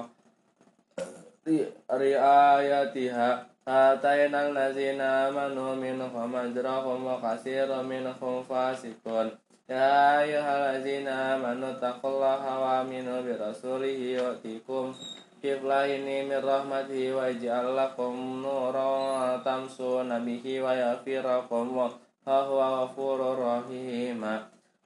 riayatiha 1.45 3.51
Atainal 3.71 4.51
lazina 4.51 5.29
amanu 5.29 5.79
minhum 5.79 6.35
ajrahum 6.35 7.07
wa 7.07 7.23
kasira 7.23 7.79
minhum 7.87 8.43
fasikun. 8.43 9.31
Ya 9.69 10.19
ayyuhallazina 10.25 11.39
amanu 11.39 11.79
taqullaha 11.79 12.59
wa 12.59 12.81
aminu 12.83 13.23
bi 13.23 13.31
rasulihi 13.37 14.19
yu'tikum 14.19 14.91
kiflaini 15.39 16.27
min 16.27 16.43
rahmatihi 16.43 17.15
wa 17.15 17.31
ij'al 17.31 17.79
lakum 17.79 18.43
nuran 18.43 19.39
tamsuna 19.47 20.19
bihi 20.25 20.59
wa 20.59 20.75
yaghfirakum 20.75 21.71
wa 21.71 21.95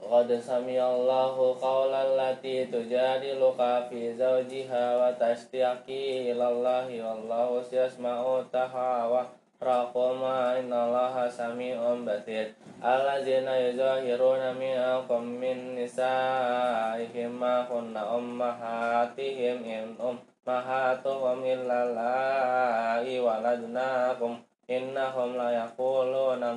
Qad 0.00 0.32
samiyallahu 0.32 1.60
qawlan 1.60 2.16
lati 2.16 2.64
tujadiluka 2.72 3.84
fi 3.92 4.16
zawjiha 4.16 4.96
wa 4.96 5.12
tashtiyaki 5.12 6.32
ilallahi 6.32 7.04
wallahu 7.04 7.60
yasma'u 7.68 8.40
tahawa 8.48 9.28
raqama 9.60 10.56
innallaha 10.56 11.28
sami'un 11.28 12.08
basir. 12.08 12.56
Allazina 12.80 13.60
yuzahiruna 13.60 14.56
minkum 14.56 15.36
min 15.36 15.76
nisaihim 15.76 17.36
ma 17.36 17.68
kunna 17.68 18.16
ummahatihim 18.16 19.60
in 19.68 20.00
ummahatuhum 20.00 21.44
illa 21.44 21.92
la'i 21.92 23.20
waladnakum 23.20 24.40
innahum 24.64 25.36
la 25.36 25.68
yaquluna 25.68 26.56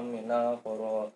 minal 0.00 0.56
qurun 0.64 1.12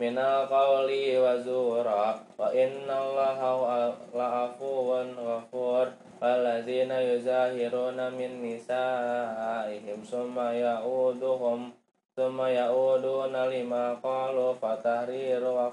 minal 0.00 0.48
qawli 0.48 1.20
wa 1.20 1.36
zura 1.44 2.16
wa 2.16 2.48
inna 2.56 3.04
allaha 3.04 3.92
la'afuwan 4.16 5.12
ghafur 5.12 5.92
walladzina 6.16 7.04
yuzahiruna 7.04 8.08
min 8.16 8.40
nisaihim 8.40 10.00
lima 13.52 14.00
qalu 14.00 14.56
fatahriru 14.56 15.52
wa 15.52 15.68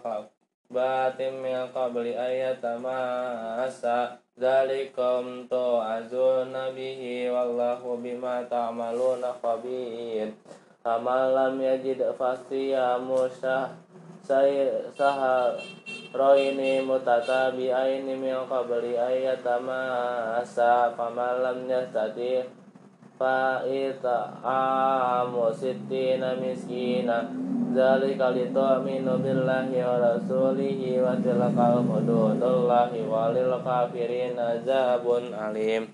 batim 0.68 1.40
min 1.40 1.72
qabli 1.72 2.12
ayatamasa 2.12 4.20
Zalikum 4.38 5.50
tu'azuna 5.50 6.70
bihi 6.70 7.26
wallahu 7.26 7.98
bima 7.98 8.46
ta'maluna 8.46 9.34
khabir. 9.42 10.30
Amalam 10.86 11.58
yajid 14.28 14.28
fasiyamu 14.28 14.36
sah 14.36 14.44
sahar 14.98 15.56
roini 16.14 16.82
mutatabi'aini 16.84 18.16
min 18.20 18.36
qabli 18.48 18.98
ayatamasa 19.00 20.92
Famalam 20.96 21.70
yastati 21.70 22.44
fa'ita 23.18 24.32
amu 24.44 25.54
sittina 25.54 26.36
miskina. 26.36 27.28
Zalika 27.68 28.32
litu'minu 28.34 29.20
billahi 29.22 29.84
wa 29.86 30.00
rasulihi 30.02 30.98
wa 31.04 31.14
tilkal 31.20 31.84
hududullahi 31.86 33.06
walil 33.06 33.54
kafirin 33.62 34.40
azabun 34.40 35.34
alim. 35.36 35.88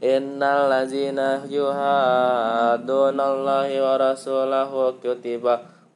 Innal 0.00 0.68
lazina 0.70 1.42
yuhadunallahi 1.50 3.80
wa 3.80 3.96
rasulahu 3.98 4.92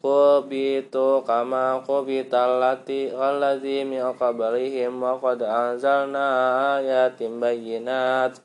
kubitu 0.04 1.24
kama 1.24 1.80
kubital 1.80 2.60
lati 2.60 3.08
allazi 3.08 3.88
min 3.88 4.04
qablihim 4.20 5.00
wa 5.00 5.16
qad 5.16 5.40
anzalna 5.40 6.28
ayatin 6.76 7.40
bayyinat 7.40 8.36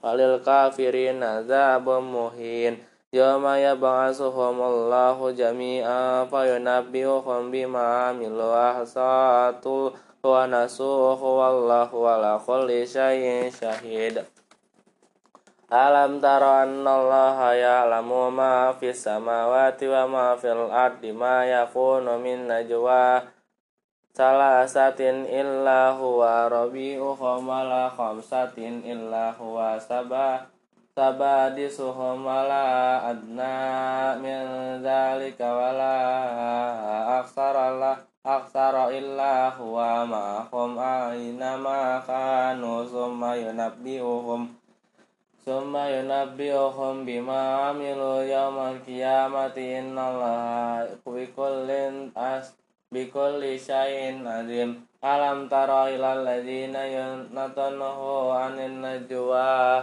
walil 0.00 0.40
kafirin 0.40 1.20
azabun 1.20 2.08
muhin. 2.08 2.80
Yawma 3.12 3.60
yab'asuhumullahu 3.60 5.36
jami'a 5.36 6.24
fayunabbi'uhum 6.32 7.52
bima 7.52 8.08
amilu 8.08 8.48
ahsatul 8.48 9.92
wa 10.24 10.48
nasuhu 10.48 11.20
wallahu 11.20 12.08
ala 12.08 12.40
kulli 12.40 12.88
syai'in 12.88 13.52
syahid 13.52 14.31
Alam 15.72 16.20
tara 16.20 16.68
annallaha 16.68 17.56
ya'lamu 17.56 18.28
ma 18.28 18.76
fis 18.76 19.08
samawati 19.08 19.88
wa 19.88 20.04
ma 20.04 20.26
fil 20.36 20.68
ardi 20.68 21.16
ma 21.16 21.48
yakunu 21.48 22.20
min 22.20 22.44
najwa 22.44 23.24
salasatin 24.12 25.24
illa 25.32 25.96
huwa 25.96 26.52
rabi'uhum 26.52 27.48
wala 27.48 27.88
khamsatin 27.88 28.84
illa 28.84 29.32
huwa 29.32 29.80
sabah 29.80 30.44
sabadisuhum 30.92 32.20
wala 32.20 33.08
adna 33.08 34.12
min 34.20 34.44
dzalika 34.84 35.56
wala 35.56 35.96
aksara 37.16 37.96
aksara 38.20 38.92
illa 38.92 39.48
huwa 39.56 40.04
ma'hum 40.04 40.76
aina 40.76 41.56
ma 41.56 41.96
kanu 42.04 42.84
summa 42.84 43.40
yunabbi'uhum 43.40 44.61
summa 45.42 45.90
yunabbi'uhum 45.90 47.02
bima 47.02 47.70
amilu 47.74 48.22
yawmal 48.22 48.78
qiyamati 48.86 49.82
innallaha 49.82 50.86
bikullin 51.02 52.14
as 52.14 52.54
bikulli 52.94 53.58
syai'in 53.58 54.22
azim 54.22 54.86
alam 55.02 55.50
tara 55.50 55.90
ilal 55.90 56.22
ladzina 56.22 56.86
yunatanahu 56.86 58.30
anin 58.30 58.78
najwa. 58.78 59.82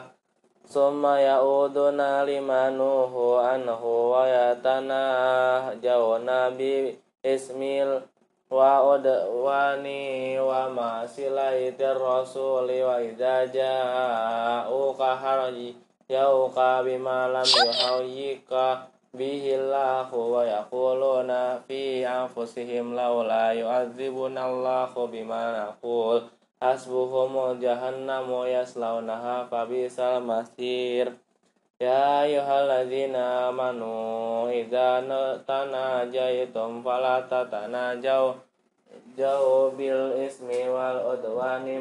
Summa 0.69 1.17
ya'uduna 1.17 2.29
limanuhu 2.29 3.41
anhu 3.41 4.13
wa 4.13 4.29
yatana 4.29 5.73
jawna 5.81 6.53
ismil 7.25 8.05
wa 8.49 8.97
udwani 8.97 10.41
wa 10.41 10.69
masilaitir 10.73 11.93
rasuli 11.93 12.81
wa 12.81 12.97
idza 12.97 13.45
ja'uka 13.45 15.15
haraji 15.21 15.77
yauka 16.09 16.81
bima 16.81 17.29
lam 17.29 17.45
yuhayyika 17.45 18.89
bihillahu 19.13 20.33
wa 20.33 20.41
yaquluna 20.45 21.61
fi 21.69 22.01
anfusihim 22.01 22.97
laula 22.97 23.53
yu'adzibuna 23.53 24.49
Allahu 24.49 25.05
bima 25.09 25.53
naqul. 25.53 26.25
Hasbuhum 26.59 27.61
jahannamu 27.61 28.43
yaslaunaha 28.49 29.47
fabisal 29.47 30.19
masir 30.25 31.13
Ya 31.79 32.27
ayyuhalladzina 32.27 33.47
amanu 33.47 34.51
idza 34.51 34.99
tanajaitum 35.47 36.83
fala 36.83 37.23
tatanajau. 37.23 38.35
Jauh 39.15 39.71
bil 39.79 40.11
ismi 40.19 40.67
wal 40.67 41.15
udwani 41.15 41.79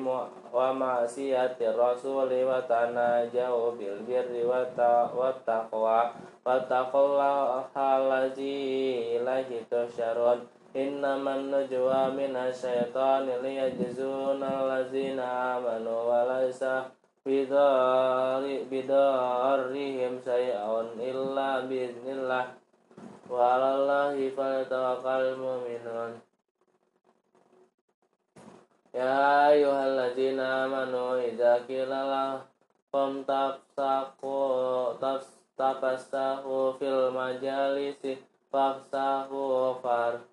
wa 0.54 0.70
ma'siyati 0.70 1.66
rasuli 1.74 2.46
wa 2.46 2.62
tanajau 2.62 3.74
bil 3.74 3.98
birri 4.06 4.46
wa 4.46 4.62
taqwa. 5.42 6.14
Wa 6.46 6.62
taqullaha 6.70 7.66
allazi 7.74 9.18
ilaihi 9.18 9.66
tusyarun 9.66 10.46
Innaman 10.78 11.50
najwa 11.50 12.14
minasyaitani 12.14 13.34
bidari 17.24 18.66
bidarrihim 18.70 20.18
say'un 20.22 20.98
illa 21.00 21.64
biiznillah 21.68 22.54
wa 23.26 23.36
'alallahi 23.36 24.30
falyatawakkalul 24.36 25.38
mu'minun. 25.38 26.12
Ya 28.94 29.50
ayyuhalladzina 29.52 30.64
amanu 30.64 31.20
idza 31.22 31.62
qila 31.68 32.00
lakum 32.08 33.22
tafsaqu 33.22 34.38
tafsahu 35.58 36.74
fil 36.78 37.12
majalisi 37.12 38.18
fafsahu 38.50 39.76
far 39.82 40.24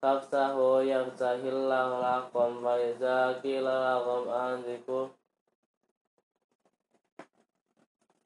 Tafsahu 0.00 0.80
yafsahillahu 0.80 2.00
lakum 2.00 2.64
wa 2.64 2.72
iza 2.80 3.36
qila 3.44 4.00
lakum 4.00 4.32
anziku 4.32 5.12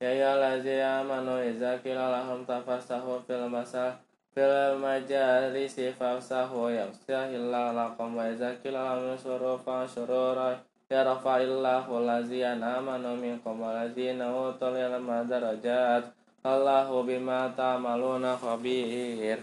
Ya 0.02 0.10
ya 0.10 0.34
lazi 0.34 0.74
amanu 0.82 1.38
iza 1.38 1.78
qila 1.78 2.10
lahum 2.10 2.42
tafassahu 2.42 3.22
fil 3.26 3.46
masal 3.46 3.94
fil 4.34 4.74
majalisi 4.82 5.94
fafsahu 5.94 6.66
yafsahillahu 6.74 7.78
lakum 7.78 8.18
wa 8.18 8.26
iza 8.26 8.50
qila 8.58 8.98
lahum 8.98 9.14
suru 9.14 9.54
fanshuru 9.62 10.58
yarfa'illahu 10.90 12.02
lazina 12.02 12.82
amanu 12.82 13.14
minkum 13.16 13.56
wa 13.62 13.72
lazina 13.72 14.28
utul 14.34 14.76
ilma 14.76 15.22
darajat. 15.24 16.10
Allahu 16.44 17.08
bima 17.08 17.48
ta'maluna 17.56 18.36
khabir 18.36 19.40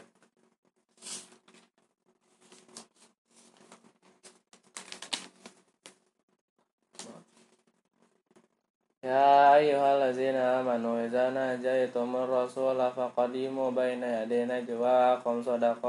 يا 9.04 9.54
أيها 9.54 9.88
الذين 9.96 10.34
آمنوا 10.36 11.06
إذا 11.06 11.30
ناجيتم 11.30 12.16
الرسول 12.16 12.90
فقدموا 12.96 13.70
بين 13.70 14.02
يدي 14.02 14.44
نجواكم 14.44 15.42
صدق 15.42 15.82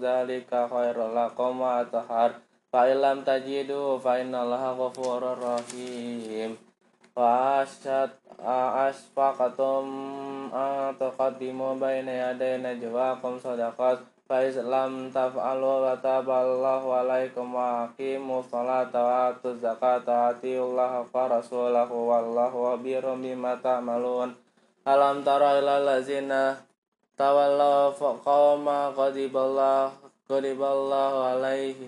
ذلك 0.00 0.50
خير 0.72 0.96
لكم 1.18 1.60
وأطهر 1.60 2.30
فإن 2.72 2.96
لم 2.96 3.18
تجدوا 3.24 3.98
فإن 3.98 4.34
الله 4.34 4.72
غفور 4.72 5.22
رحيم 5.38 6.56
وأشهد 7.16 8.10
أشفقتم 8.88 9.84
أن 10.54 10.94
تقدموا 11.00 11.74
بين 11.74 12.08
يدي 12.08 12.52
نجواكم 12.56 13.38
صدقات 13.38 13.98
Faiz 14.27 14.59
lam 14.59 15.07
taf'alu 15.07 15.87
wa 15.87 15.95
taballahu 15.95 16.91
alaikum 16.91 17.47
wa 17.55 17.87
aqimu 17.87 18.43
salata 18.43 18.99
wa 18.99 19.31
atu 19.31 19.55
zakata 19.55 20.11
wa 20.11 20.35
atiullah 20.35 20.99
wa 20.99 21.31
rasulahu 21.31 22.11
wallahu 22.11 22.75
birum 22.83 23.23
bima 23.23 23.55
ta'malun. 23.55 24.35
Alam 24.83 25.23
tara 25.23 25.63
ilal 25.63 25.87
lazina 25.87 26.59
tawallahu 27.15 27.95
faqawma 27.95 28.91
qadiballah 28.91 29.95
qadiballahu 30.27 31.39
alaihi 31.39 31.87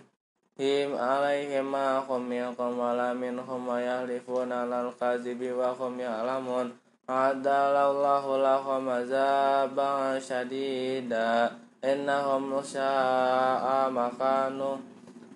him 0.55 0.95
alaihim 0.95 1.67
ma 1.67 1.99
hum 2.07 2.23
minkum 2.23 2.79
wa 2.79 2.95
la 2.95 3.11
minhum 3.11 3.67
wa 3.67 3.83
yahlifuna 3.83 4.63
lal 4.63 4.95
qazibi 4.95 5.51
wa 5.51 5.75
hum 5.75 5.99
ya'lamun. 5.99 6.71
Adalallahu 7.03 8.39
lahum 8.39 8.87
azabah 8.87 10.15
syadidah 10.23 11.67
innahum 11.79 12.59
sya'a 12.59 13.87
makanu 13.87 14.83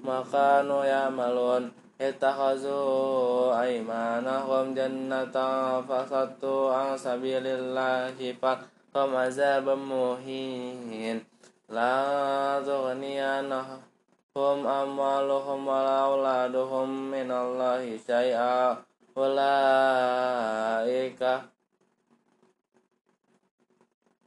makanu 0.03 0.83
ya'malun 0.83 1.71
ittakhazu 1.95 3.55
aymanahum 3.55 4.75
jannatan 4.75 5.87
fasattu 5.87 6.67
an 6.67 6.99
sabilillahi 6.99 8.35
fahum 8.43 9.15
azabun 9.15 9.79
muhin. 9.79 11.23
La 11.71 12.59
tughniyanahum 12.59 14.59
amwaluhum 14.67 15.63
wala 15.63 16.11
auladuhum 16.11 17.15
minallahi 17.15 17.95
syai'a. 17.95 18.75
Ulaika 19.13 19.93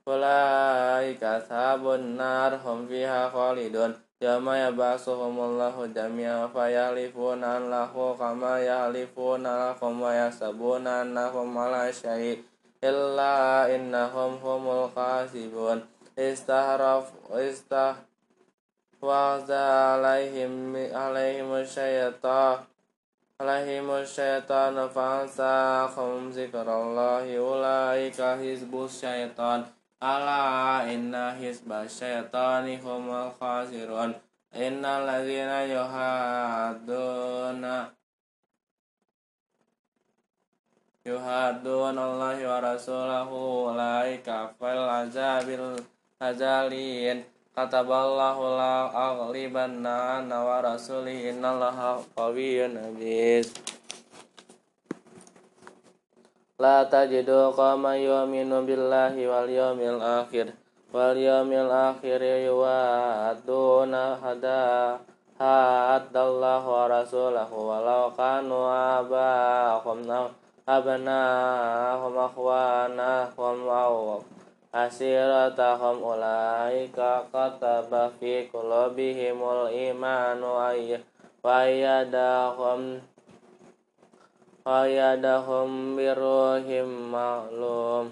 Ulaika 0.07 1.43
ashabun 1.43 2.15
nar 2.15 2.55
hum 2.63 2.87
fiha 2.87 3.27
khalidun. 3.27 3.91
Yama 4.23 4.55
yabasuhumullahu 4.55 5.91
jami'a 5.91 6.47
fayahlifuna 6.47 7.59
lahu 7.59 8.15
kama 8.15 8.63
yahlifuna 8.63 9.75
lakum 9.75 9.99
wa 9.99 10.15
yasabuna 10.15 11.03
annahum 11.03 11.51
ala 11.59 11.91
syahid. 11.91 12.39
Illa 12.79 13.67
innahum 13.67 14.39
humul 14.39 14.95
kasibun 14.95 15.83
istahraf 16.15 17.11
istah 17.43 17.99
wa'za 19.03 19.99
alaihim 19.99 20.71
alaihim 20.95 21.51
syaitan. 21.67 22.63
Alaihim 23.43 23.91
syaitan 24.07 24.79
fa'ansahum 24.87 26.31
zikrallahi 26.31 27.43
ulaika 27.43 28.39
hizbus 28.39 29.03
syaitan 29.03 29.67
Ala 30.01 30.85
inna 30.93 31.33
hisba 31.33 31.89
syaitani 31.89 32.77
humul 32.77 33.33
khasirun. 33.41 34.13
Inna 34.53 35.01
ladhina 35.05 35.65
yuhaduna 35.69 36.77
Yuhadun 41.07 41.95
Allah 41.95 42.35
wa 42.35 42.59
rasulahu 42.59 43.71
Ulaika 43.71 44.51
fil 44.59 44.85
azabil 44.85 45.79
azalin. 46.19 47.23
Kataballahu 47.55 48.59
la 48.59 48.91
aghlibanna 48.91 50.19
ana 50.19 50.43
wa 50.43 50.59
rasuli. 50.61 51.31
Inna 51.31 51.55
allaha 51.55 52.03
qawiyyun 52.19 52.75
abis 52.77 53.55
La 56.57 56.89
tajidu 56.89 57.53
qama 57.53 58.01
yu'minu 58.01 58.65
billahi 58.65 59.29
wal 59.29 59.45
yawmil 59.45 60.01
akhir 60.01 60.57
wal 60.89 61.13
yawmil 61.13 61.69
akhir 61.69 62.17
yuwaduna 62.49 64.17
hada 64.17 64.97
haddallahu 65.37 66.65
wa 66.65 66.89
rasulahu 66.89 67.61
walau 67.61 68.09
kanu 68.17 68.73
abahum 68.73 70.01
abnahum 70.65 72.15
akhwanahum 72.25 73.57
aw 73.69 74.25
asiratahum 74.73 76.01
ulaika 76.01 77.29
kataba 77.29 78.09
fi 78.17 78.49
qulubihimul 78.49 79.69
imanu 79.69 80.57
Fayadahum 84.67 85.95
biruhim 85.95 87.15
ma'lum. 87.15 88.11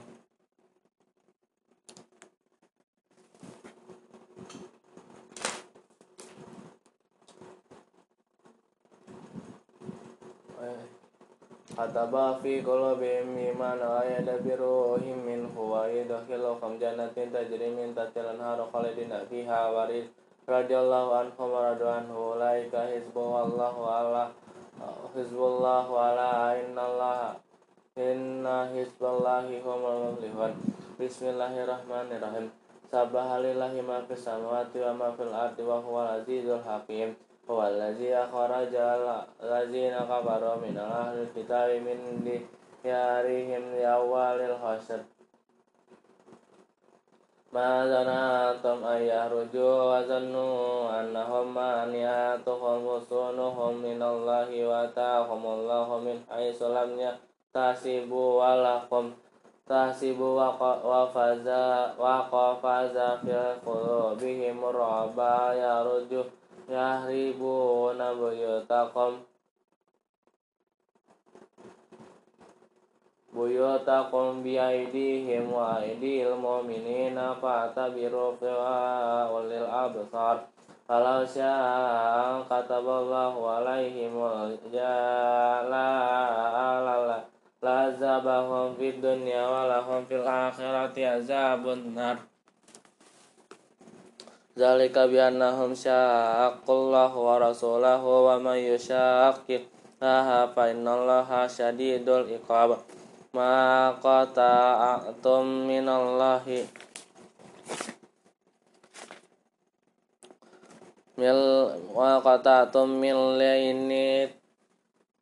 Ataba 11.74 12.39
fi 12.39 12.62
qulubihim 12.62 13.35
iman 13.35 13.82
wa 13.82 14.06
yadbiruhim 14.06 15.26
minhu 15.26 15.59
wa 15.59 15.90
yadkhiluhum 15.90 16.78
jannatin 16.78 17.35
tajri 17.35 17.74
min 17.74 17.98
tahtiha 17.98 18.31
al-anharu 18.31 18.70
khalidina 18.70 19.26
fiha. 19.26 19.74
Wa 19.74 19.90
radhiyallahu 20.47 21.18
anhum 21.18 21.51
wa 21.51 21.66
radu 21.74 21.90
anhu 21.90 22.39
ulaika 22.39 22.86
hizbullahu 22.94 23.82
Allah 23.82 24.31
Hizbullah 25.15 25.87
wala 25.87 26.59
innallah. 26.59 27.39
Inna 27.95 28.67
hizballahi 28.75 29.63
humul 29.63 30.11
muflihun. 30.11 30.51
Bismillahirrahmanirrahim. 30.99 32.51
Sabahalillahi 32.91 33.87
ma 33.87 34.03
fis 34.03 34.27
samawati 34.27 34.83
wa 34.83 34.91
ma 34.99 35.09
fil 35.15 35.31
ardi 35.31 35.63
wa 35.63 35.79
huwal 35.79 36.19
azizul 36.19 36.59
hakim. 36.59 37.15
Huwa 37.47 37.71
allazi 37.71 38.11
akhraja 38.11 38.99
allazina 39.39 40.03
kafaru 40.11 40.59
min 40.59 40.75
ahli 40.75 41.23
kitabi 41.31 41.79
min 41.79 42.27
diyarihim 42.83 43.79
li 43.79 43.87
awwalil 43.87 44.59
ما 47.53 47.72
ظننتم 47.91 48.78
أن 48.86 49.02
يخرجوا 49.02 49.76
وظنوا 49.90 50.99
أنهم 50.99 51.53
مانعتهم 51.53 52.86
وصونهم 52.86 53.74
من 53.78 54.02
الله 54.03 54.49
وآتاهم 54.68 55.45
الله 55.45 55.88
من 55.98 56.18
حيث 56.30 56.64
لم 56.64 56.90
يحتسبوا 56.99 58.30
ولكم 58.41 59.14
تحسبوا 59.70 60.34
وقفز 60.41 61.48
وقفز 61.99 62.98
في 63.22 63.38
قلوبهم 63.66 64.57
الرعب 64.70 65.18
يرجو 65.64 66.24
يهربون 66.70 67.99
بيوتكم 68.20 69.11
buyutakum 73.35 74.47
bi 74.47 74.55
aidihim 74.55 75.51
wa 75.51 75.82
aidil 75.82 76.39
mu'minina 76.39 77.35
fa'tabiru 77.35 78.39
fa 78.39 79.27
ulil 79.35 79.66
absar. 79.66 80.47
Kalau 80.86 81.27
syaa 81.27 82.44
kataballahu 82.47 83.43
alaihim 83.43 84.15
jala 84.70 85.89
alala 86.78 87.27
lazabahum 87.59 88.78
fid 88.78 89.02
dunya 89.02 89.43
wa 89.43 89.66
lahum 89.66 90.06
fil 90.06 90.23
akhirati 90.23 91.02
azabun 91.02 91.97
nar. 91.97 92.23
Zalika 94.55 95.11
bi 95.11 95.19
annahum 95.19 95.74
syaqqallahu 95.74 97.19
wa 97.19 97.43
rasulahu 97.43 98.31
wa 98.31 98.39
man 98.39 98.55
yushaqqi 98.62 99.66
fa 99.98 100.62
innallaha 100.70 101.51
syadidul 101.51 102.28
iqab 102.31 102.78
ma 103.35 103.90
qata'tum 103.98 105.66
minallahi 105.66 106.62
mil 111.19 111.40
wa 111.90 112.23
qata'tum 112.23 112.94
min 113.02 113.19
laini 113.35 114.31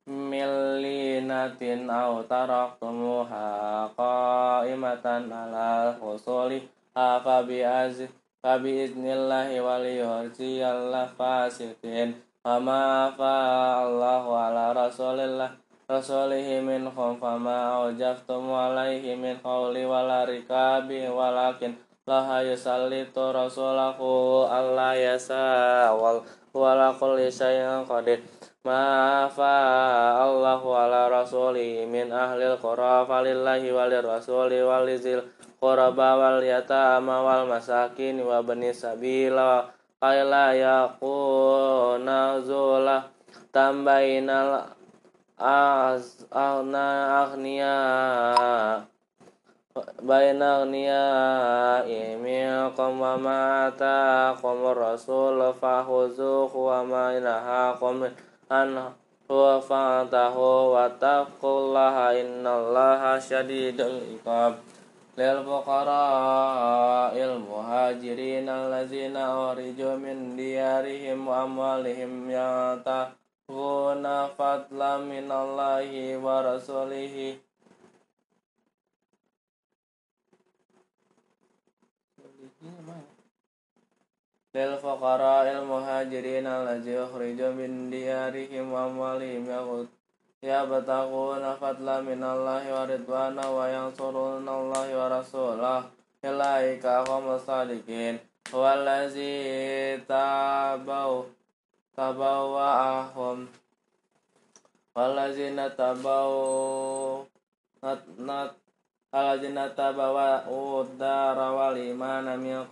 millinatin 0.04 1.88
aw 1.88 2.20
taraktumuha 2.28 3.88
qa'imatan 3.96 5.32
ala 5.32 5.96
husuli 5.96 6.68
fa 6.92 7.16
bi 7.48 7.64
az 7.64 7.96
fa 8.44 8.60
bi 8.60 8.92
idnillahi 8.92 9.56
wal 9.64 9.88
yurjiyallah 9.88 11.16
fasikin 11.16 12.20
wa 12.44 12.60
ma 12.60 13.08
fa 13.16 13.36
Allahu 13.88 14.36
ala 14.36 14.76
rasulillah 14.76 15.62
rasulihi 15.90 16.62
minhum 16.62 17.18
fama 17.18 17.82
awjaftum 17.82 18.50
alaihi 18.50 19.18
min 19.18 19.38
qawli 19.42 19.82
wala 19.86 20.26
rikabi 20.26 21.06
walakin 21.10 21.74
laha 22.06 22.42
yusallitu 22.42 23.34
rasulahu 23.34 24.46
alla 24.46 24.94
yasa 24.98 25.90
wal 25.94 26.22
wala 26.52 26.92
kulli 26.94 27.32
syai'in 27.32 27.86
qadir. 27.88 28.20
Ma 28.62 29.26
fa 29.26 29.54
Allahu 30.22 30.70
ala 30.70 31.10
rasuli 31.10 31.82
min 31.88 32.14
ahlil 32.14 32.54
qura 32.62 33.02
falillahi 33.02 33.74
walir 33.74 34.06
rasuli 34.06 34.62
walizil 34.62 35.26
quraba 35.58 36.14
wal 36.14 36.38
yatama 36.38 37.26
wal 37.26 37.46
masakin 37.50 38.22
wa 38.22 38.38
bani 38.38 38.70
sabila 38.70 39.66
az 45.38 46.26
agna 46.30 47.24
agniya 47.24 47.76
baina 50.04 50.60
agniya 50.62 51.04
minkum 52.20 53.00
wa 53.00 53.16
ma 53.16 53.72
ataakum 53.72 54.76
rasul 54.76 55.40
fahuzuhu 55.56 56.68
wa 56.68 56.84
ma 56.84 57.16
nahakum 57.16 58.04
an 58.52 58.92
huwa 59.28 59.56
fa'tahu 59.64 60.76
wa 60.76 60.92
taqullaha 61.00 62.12
innallaha 62.20 63.16
syadidul 63.16 64.04
iqab 64.20 64.60
lil 84.52 84.76
fuqara'il 84.78 85.64
muhajirin 85.64 86.46
allazina 86.46 87.08
uriju 87.08 87.48
min 87.56 87.88
diyarihim 87.90 88.68
wa 88.68 88.84
amwalihim 88.84 89.48
yataquna 90.42 91.56
fadlan 91.56 92.04
minallahi 92.04 92.68
wa 92.70 92.86
rasulihi 92.86 93.10
lil 93.32 93.58
fuqara'il 94.86 95.00
muhajirin 95.10 95.66
allazina 95.66 97.02
ukhriju 97.42 97.90
min 97.96 98.12
diyarihim 98.22 99.02
wa 99.02 99.02
amwalihim 99.02 99.82
yabtaguna 99.82 100.50
fadlan 100.62 101.32
tabawa'ahum. 101.96 103.48
Wallazina 104.92 105.72
tabau 105.72 107.24
nat 107.80 108.02
nat 108.20 108.62
Alladzina 109.12 109.68
tabawa'u 109.76 110.88
dara 110.96 111.52
wal 111.52 111.76
imana 111.76 112.32
min 112.32 112.64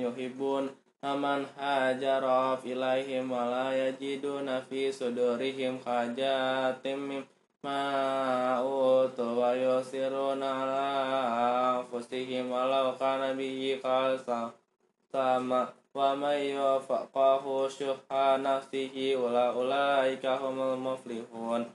yuhibbun 0.00 0.72
aman 1.04 1.44
hajara 1.52 2.56
ilaihim 2.64 3.28
wa 3.28 3.44
la 3.44 3.76
yajiduna 3.76 4.64
fi 4.64 4.88
sudurihim 4.88 5.76
hajatim 5.84 7.20
mimma 7.20 8.56
utu 8.64 9.36
wa 9.36 9.52
yusiruna 9.52 10.48
ala 10.64 10.88
anfusihim 11.84 12.48
walau 12.48 12.96
kana 12.96 13.36
bihi 13.36 13.76
qalsa 13.76 14.56
sama 15.12 15.76
wa 15.95 16.15
may 16.15 16.55
yafaqahu 16.55 17.67
syuha 17.67 18.39
nafsihi 18.39 19.19
ula 19.19 19.51
ulaika 19.51 20.39
humul 20.39 20.79
muflihun 20.79 21.67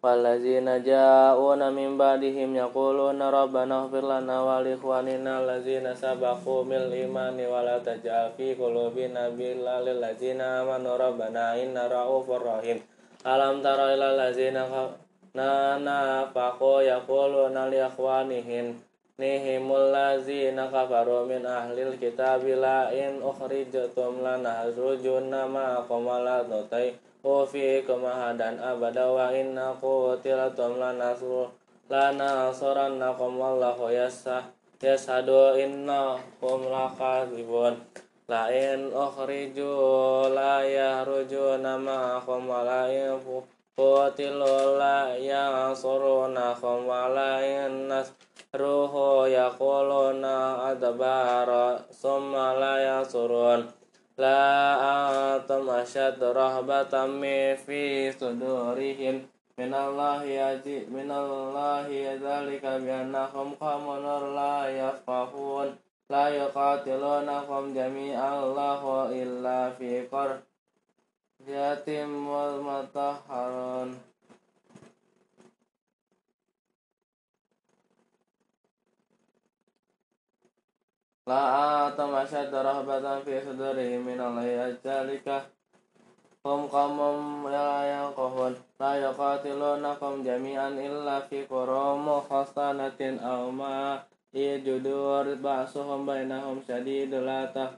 والذين 0.00 0.64
جاءون 0.80 1.60
من 1.76 1.98
بعدهم 2.00 2.56
يقولون 2.56 3.20
ربنا 3.22 3.74
اغفر 3.80 4.04
لنا 4.08 4.36
ولإخواننا 4.42 5.32
الذين 5.44 5.86
سبقوا 5.94 6.64
بالإيمان 6.64 7.36
ولا 7.36 7.76
تجعل 7.84 8.32
في 8.36 8.56
قلوبنا 8.56 9.28
غلا 9.36 9.76
للذين 9.84 10.40
آمنوا 10.40 10.96
ربنا 10.96 11.44
إنك 11.62 11.92
رؤوف 11.92 12.26
رحيم 12.30 12.78
ألم 13.26 13.54
تر 13.60 13.80
إلى 13.92 14.06
الذين 14.16 14.56
نافقوا 15.84 16.80
يقولون 16.82 17.56
لإخوانهم 17.72 18.66
nihimul 19.15 19.95
lazina 19.95 20.67
kafaru 20.67 21.23
min 21.23 21.47
ahlil 21.47 21.95
kitabi 21.95 22.51
la 22.51 22.91
in 22.91 23.23
ukhrijtum 23.23 24.19
lanahzujunna 24.19 25.47
ma'akum 25.47 26.03
wa 26.03 26.19
la 26.19 26.43
tuti'u 26.43 26.99
ufi 27.23 27.79
kumahadan 27.87 28.59
abada 28.59 29.07
wa 29.07 29.31
inna 29.31 29.71
qutilatum 29.79 30.75
lanasru 30.83 31.47
lanasurannakum 31.87 33.39
wallahu 33.39 33.87
yasah 33.87 34.51
yashadu 34.83 35.63
innahum 35.63 36.67
lakadibun 36.67 37.79
la 38.27 38.51
in 38.51 38.91
ukhriju 38.91 40.27
la 40.27 40.59
yahrujuna 40.59 41.79
ma'akum 41.79 42.51
wa 42.51 42.67
la 42.67 42.91
in 42.91 43.15
kutilu 43.79 44.75
la 44.75 45.15
yansurunnakum 45.15 46.83
wa 46.83 47.07
la 47.07 47.39
in 47.39 47.87
nasru 47.87 48.34
nasruhu 48.55 49.27
yaquluna 49.27 50.71
adbara 50.71 51.83
summa 51.91 52.55
la 52.55 52.79
yansurun 52.79 53.67
la 54.15 55.35
antum 55.35 55.67
asyad 55.67 56.15
rahbatan 56.15 57.19
fi 57.59 58.07
sudurihim. 58.15 59.27
Minallahi 59.59 60.35
yaji 60.35 60.87
minallahi 60.87 62.15
dzalika 62.19 62.79
bi 62.79 62.91
annahum 62.91 63.55
qaumun 63.59 64.03
la 64.35 64.67
yafqahun. 64.71 65.75
La 66.07 66.29
yuqatilunakum 66.31 67.75
jami'an 67.75 68.55
lahu 68.55 69.11
illa 69.11 69.71
fi 69.75 70.07
qaryatin 71.43 72.07
wal 72.23 72.63
matahharun 72.63 74.14
La 81.25 81.89
atam 81.89 82.13
asyadda 82.13 82.61
rahbatan 82.61 83.25
fi 83.25 83.41
sudurihim 83.41 84.05
min 84.05 84.21
Allahi 84.21 84.61
ajalika 84.61 85.41
hum 86.45 86.69
qawmum 86.69 87.49
la 87.49 87.81
yanqahun. 87.81 88.53
La 88.77 88.93
yaqatilunakum 89.01 90.21
jami'an 90.21 90.77
illa 90.77 91.25
fi 91.25 91.41
qurum 91.49 92.05
khasanatin 92.29 93.17
aw 93.25 93.49
ma 93.49 93.97
yajudur 94.37 95.25
ba'suhum 95.41 96.05
bainahum 96.05 96.61
syadidul 96.61 97.25
latah 97.25 97.73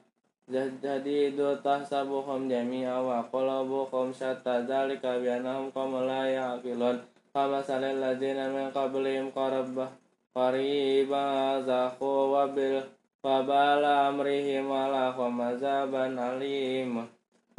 jadidu 0.52 1.56
tahsabuhum 1.64 2.52
jami'a 2.52 3.00
wa 3.00 3.24
qulabuhum 3.32 4.12
syatta. 4.12 4.68
Dzalika 4.68 5.24
bi 5.24 5.32
annahum 5.32 5.72
qawmun 5.72 6.04
la 6.04 6.28
yaqilun. 6.28 7.00
Kama 7.32 7.64
salil 7.64 7.96
ladzina 8.04 8.52
min 8.52 8.76
qablihim 8.76 9.32
qarabah 9.32 9.88
qariba 10.36 11.64
zakhu 11.64 12.36
wa 12.36 12.44
bil 12.52 12.84
Fabala 13.28 14.08
amrihim 14.08 14.72
walahum 14.72 15.36
azaban 15.44 16.16
alim. 16.16 17.04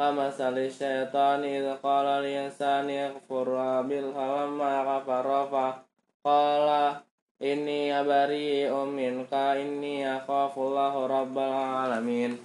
Kama 0.01 0.33
sali 0.33 0.73
syaitani 0.73 1.61
qala 1.85 2.25
liyansani 2.25 2.97
yakfur 2.97 3.53
bil 3.85 4.09
falamma 4.17 4.89
kafara 4.89 5.45
fa 5.53 5.85
qala 6.25 7.05
inni 7.37 7.93
abari 7.93 8.65
minka 8.97 9.61
inni 9.61 10.09
akhafullahu 10.09 11.05
rabbal 11.05 11.53
alamin. 11.53 12.41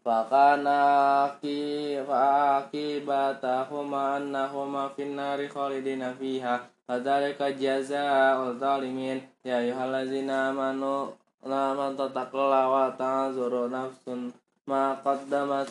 Fakana 0.00 1.28
ki 1.44 2.00
fakibatahuma 2.08 4.16
annahuma 4.16 4.96
finnari 4.96 5.44
khalidina 5.44 6.16
fiha. 6.16 6.64
Fadzalika 6.88 7.52
jazaa'ul 7.52 8.56
zalimin. 8.56 9.20
Ya 9.44 9.60
ayyuhallazina 9.60 10.56
amanu 10.56 11.20
la 11.44 11.74
man 11.74 11.96
tataqalla 11.96 12.68
wa 12.68 12.90
ta'zuru 12.92 13.68
nafsun. 13.68 14.32
Ma 14.66 14.96
qaddamat 15.04 15.70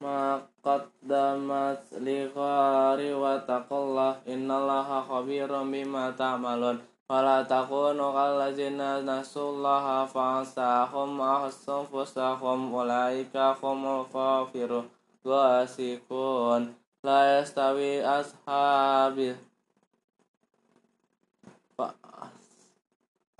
ma 0.00 0.40
qaddamat 0.64 1.80
li 2.04 2.28
ghari 2.32 3.10
wa 3.14 3.40
taqallah. 3.44 4.20
Innallaha 4.26 5.22
bima 5.24 6.12
ta'malun. 6.16 6.80
Wala 7.12 7.44
takunu 7.44 8.08
kallazina 8.16 9.04
nasullaha 9.04 10.08
fa'asahum 10.08 11.20
ahsufusahum 11.20 12.72
ulaika 12.72 13.52
humul 13.60 14.08
kafirun 14.08 14.88
wasikun 15.20 16.74
la 17.04 17.18
yastawi 17.38 18.02
ashabil 18.02 19.36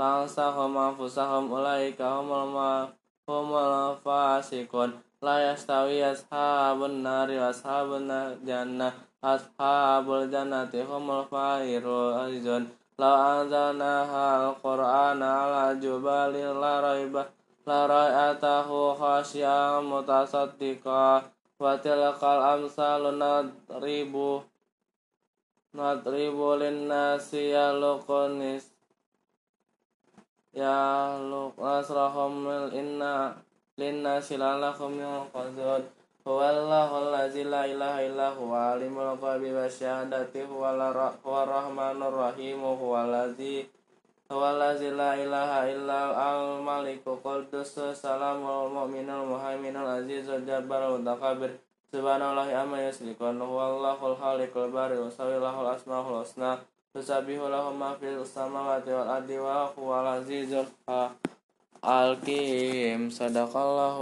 fansahum 0.02 0.74
anfusahum 0.74 1.46
ulaika 1.46 2.18
humul 2.18 2.90
humul 3.22 3.94
fasikun 4.02 4.98
La 5.22 5.38
yastawi 5.38 6.02
ashabun 6.02 7.06
nari 7.06 7.38
ashabun 7.38 8.10
jannah. 8.42 8.90
Ashabul 9.22 10.26
jannati 10.26 10.82
humul 10.82 11.22
faizun 11.30 12.66
Law 12.98 13.46
anzalna 13.46 14.02
al-Qur'ana 14.10 15.46
ala 15.46 15.78
jubalin 15.78 16.58
la 16.58 16.82
raibah 16.82 17.30
La 17.62 17.86
ra'atahu 17.86 18.98
khasyian 18.98 19.86
mutasaddiqa. 19.86 21.22
Wa 21.62 21.78
tilkal 21.78 22.42
amsalu 22.42 23.14
nadribu 23.22 24.42
Nadribu 25.70 26.58
linnasi 26.58 27.54
yaluqunis 30.52 31.56
Yaluq 31.56 31.56
nasrahum 31.56 32.44
inna 32.76 33.32
linnasi 33.80 34.36
lalakum 34.36 35.00
yuqazun 35.00 35.82
Huwallahu 36.22 36.94
allazi 37.02 37.42
la 37.42 37.66
ilaha 37.66 37.98
illa 38.04 38.30
huwa 38.30 38.72
alimul 38.78 39.18
ghaibi 39.18 39.50
wasyahadati 39.50 40.46
huwa 40.46 41.10
rahmanur 41.26 42.14
rahim 42.14 42.62
huwallazi 42.62 43.66
huwallazi 44.30 44.90
la 44.94 45.16
ilaha 45.18 45.66
illa 45.66 46.14
al 46.14 46.62
maliku 46.62 47.18
quddus. 47.18 47.74
Salamul 47.98 48.70
mu'minul 48.70 49.34
muhaiminul 49.34 49.98
azizul 49.98 50.46
jabbarul 50.46 51.02
mutakabbir 51.02 51.58
subhanallahi 51.90 52.54
amma 52.54 52.86
yusyrikun 52.86 53.42
huwallahul 53.42 54.14
khaliqul 54.14 54.70
bari. 54.70 55.02
Wa 55.02 55.10
sawillahul 55.10 55.74
asmaul 55.74 56.22
husna 56.22 56.62
Tusabihu 56.92 57.48
lahum 57.48 57.80
ma 57.80 57.96
fil 57.96 58.20
samawati 58.20 58.92
wal 58.92 59.08
ardi 59.08 59.40
wa 59.40 59.64
huwal 59.72 60.20
azizul 60.20 60.68
hakim 61.80 63.08
sadaqallahu 63.08 64.00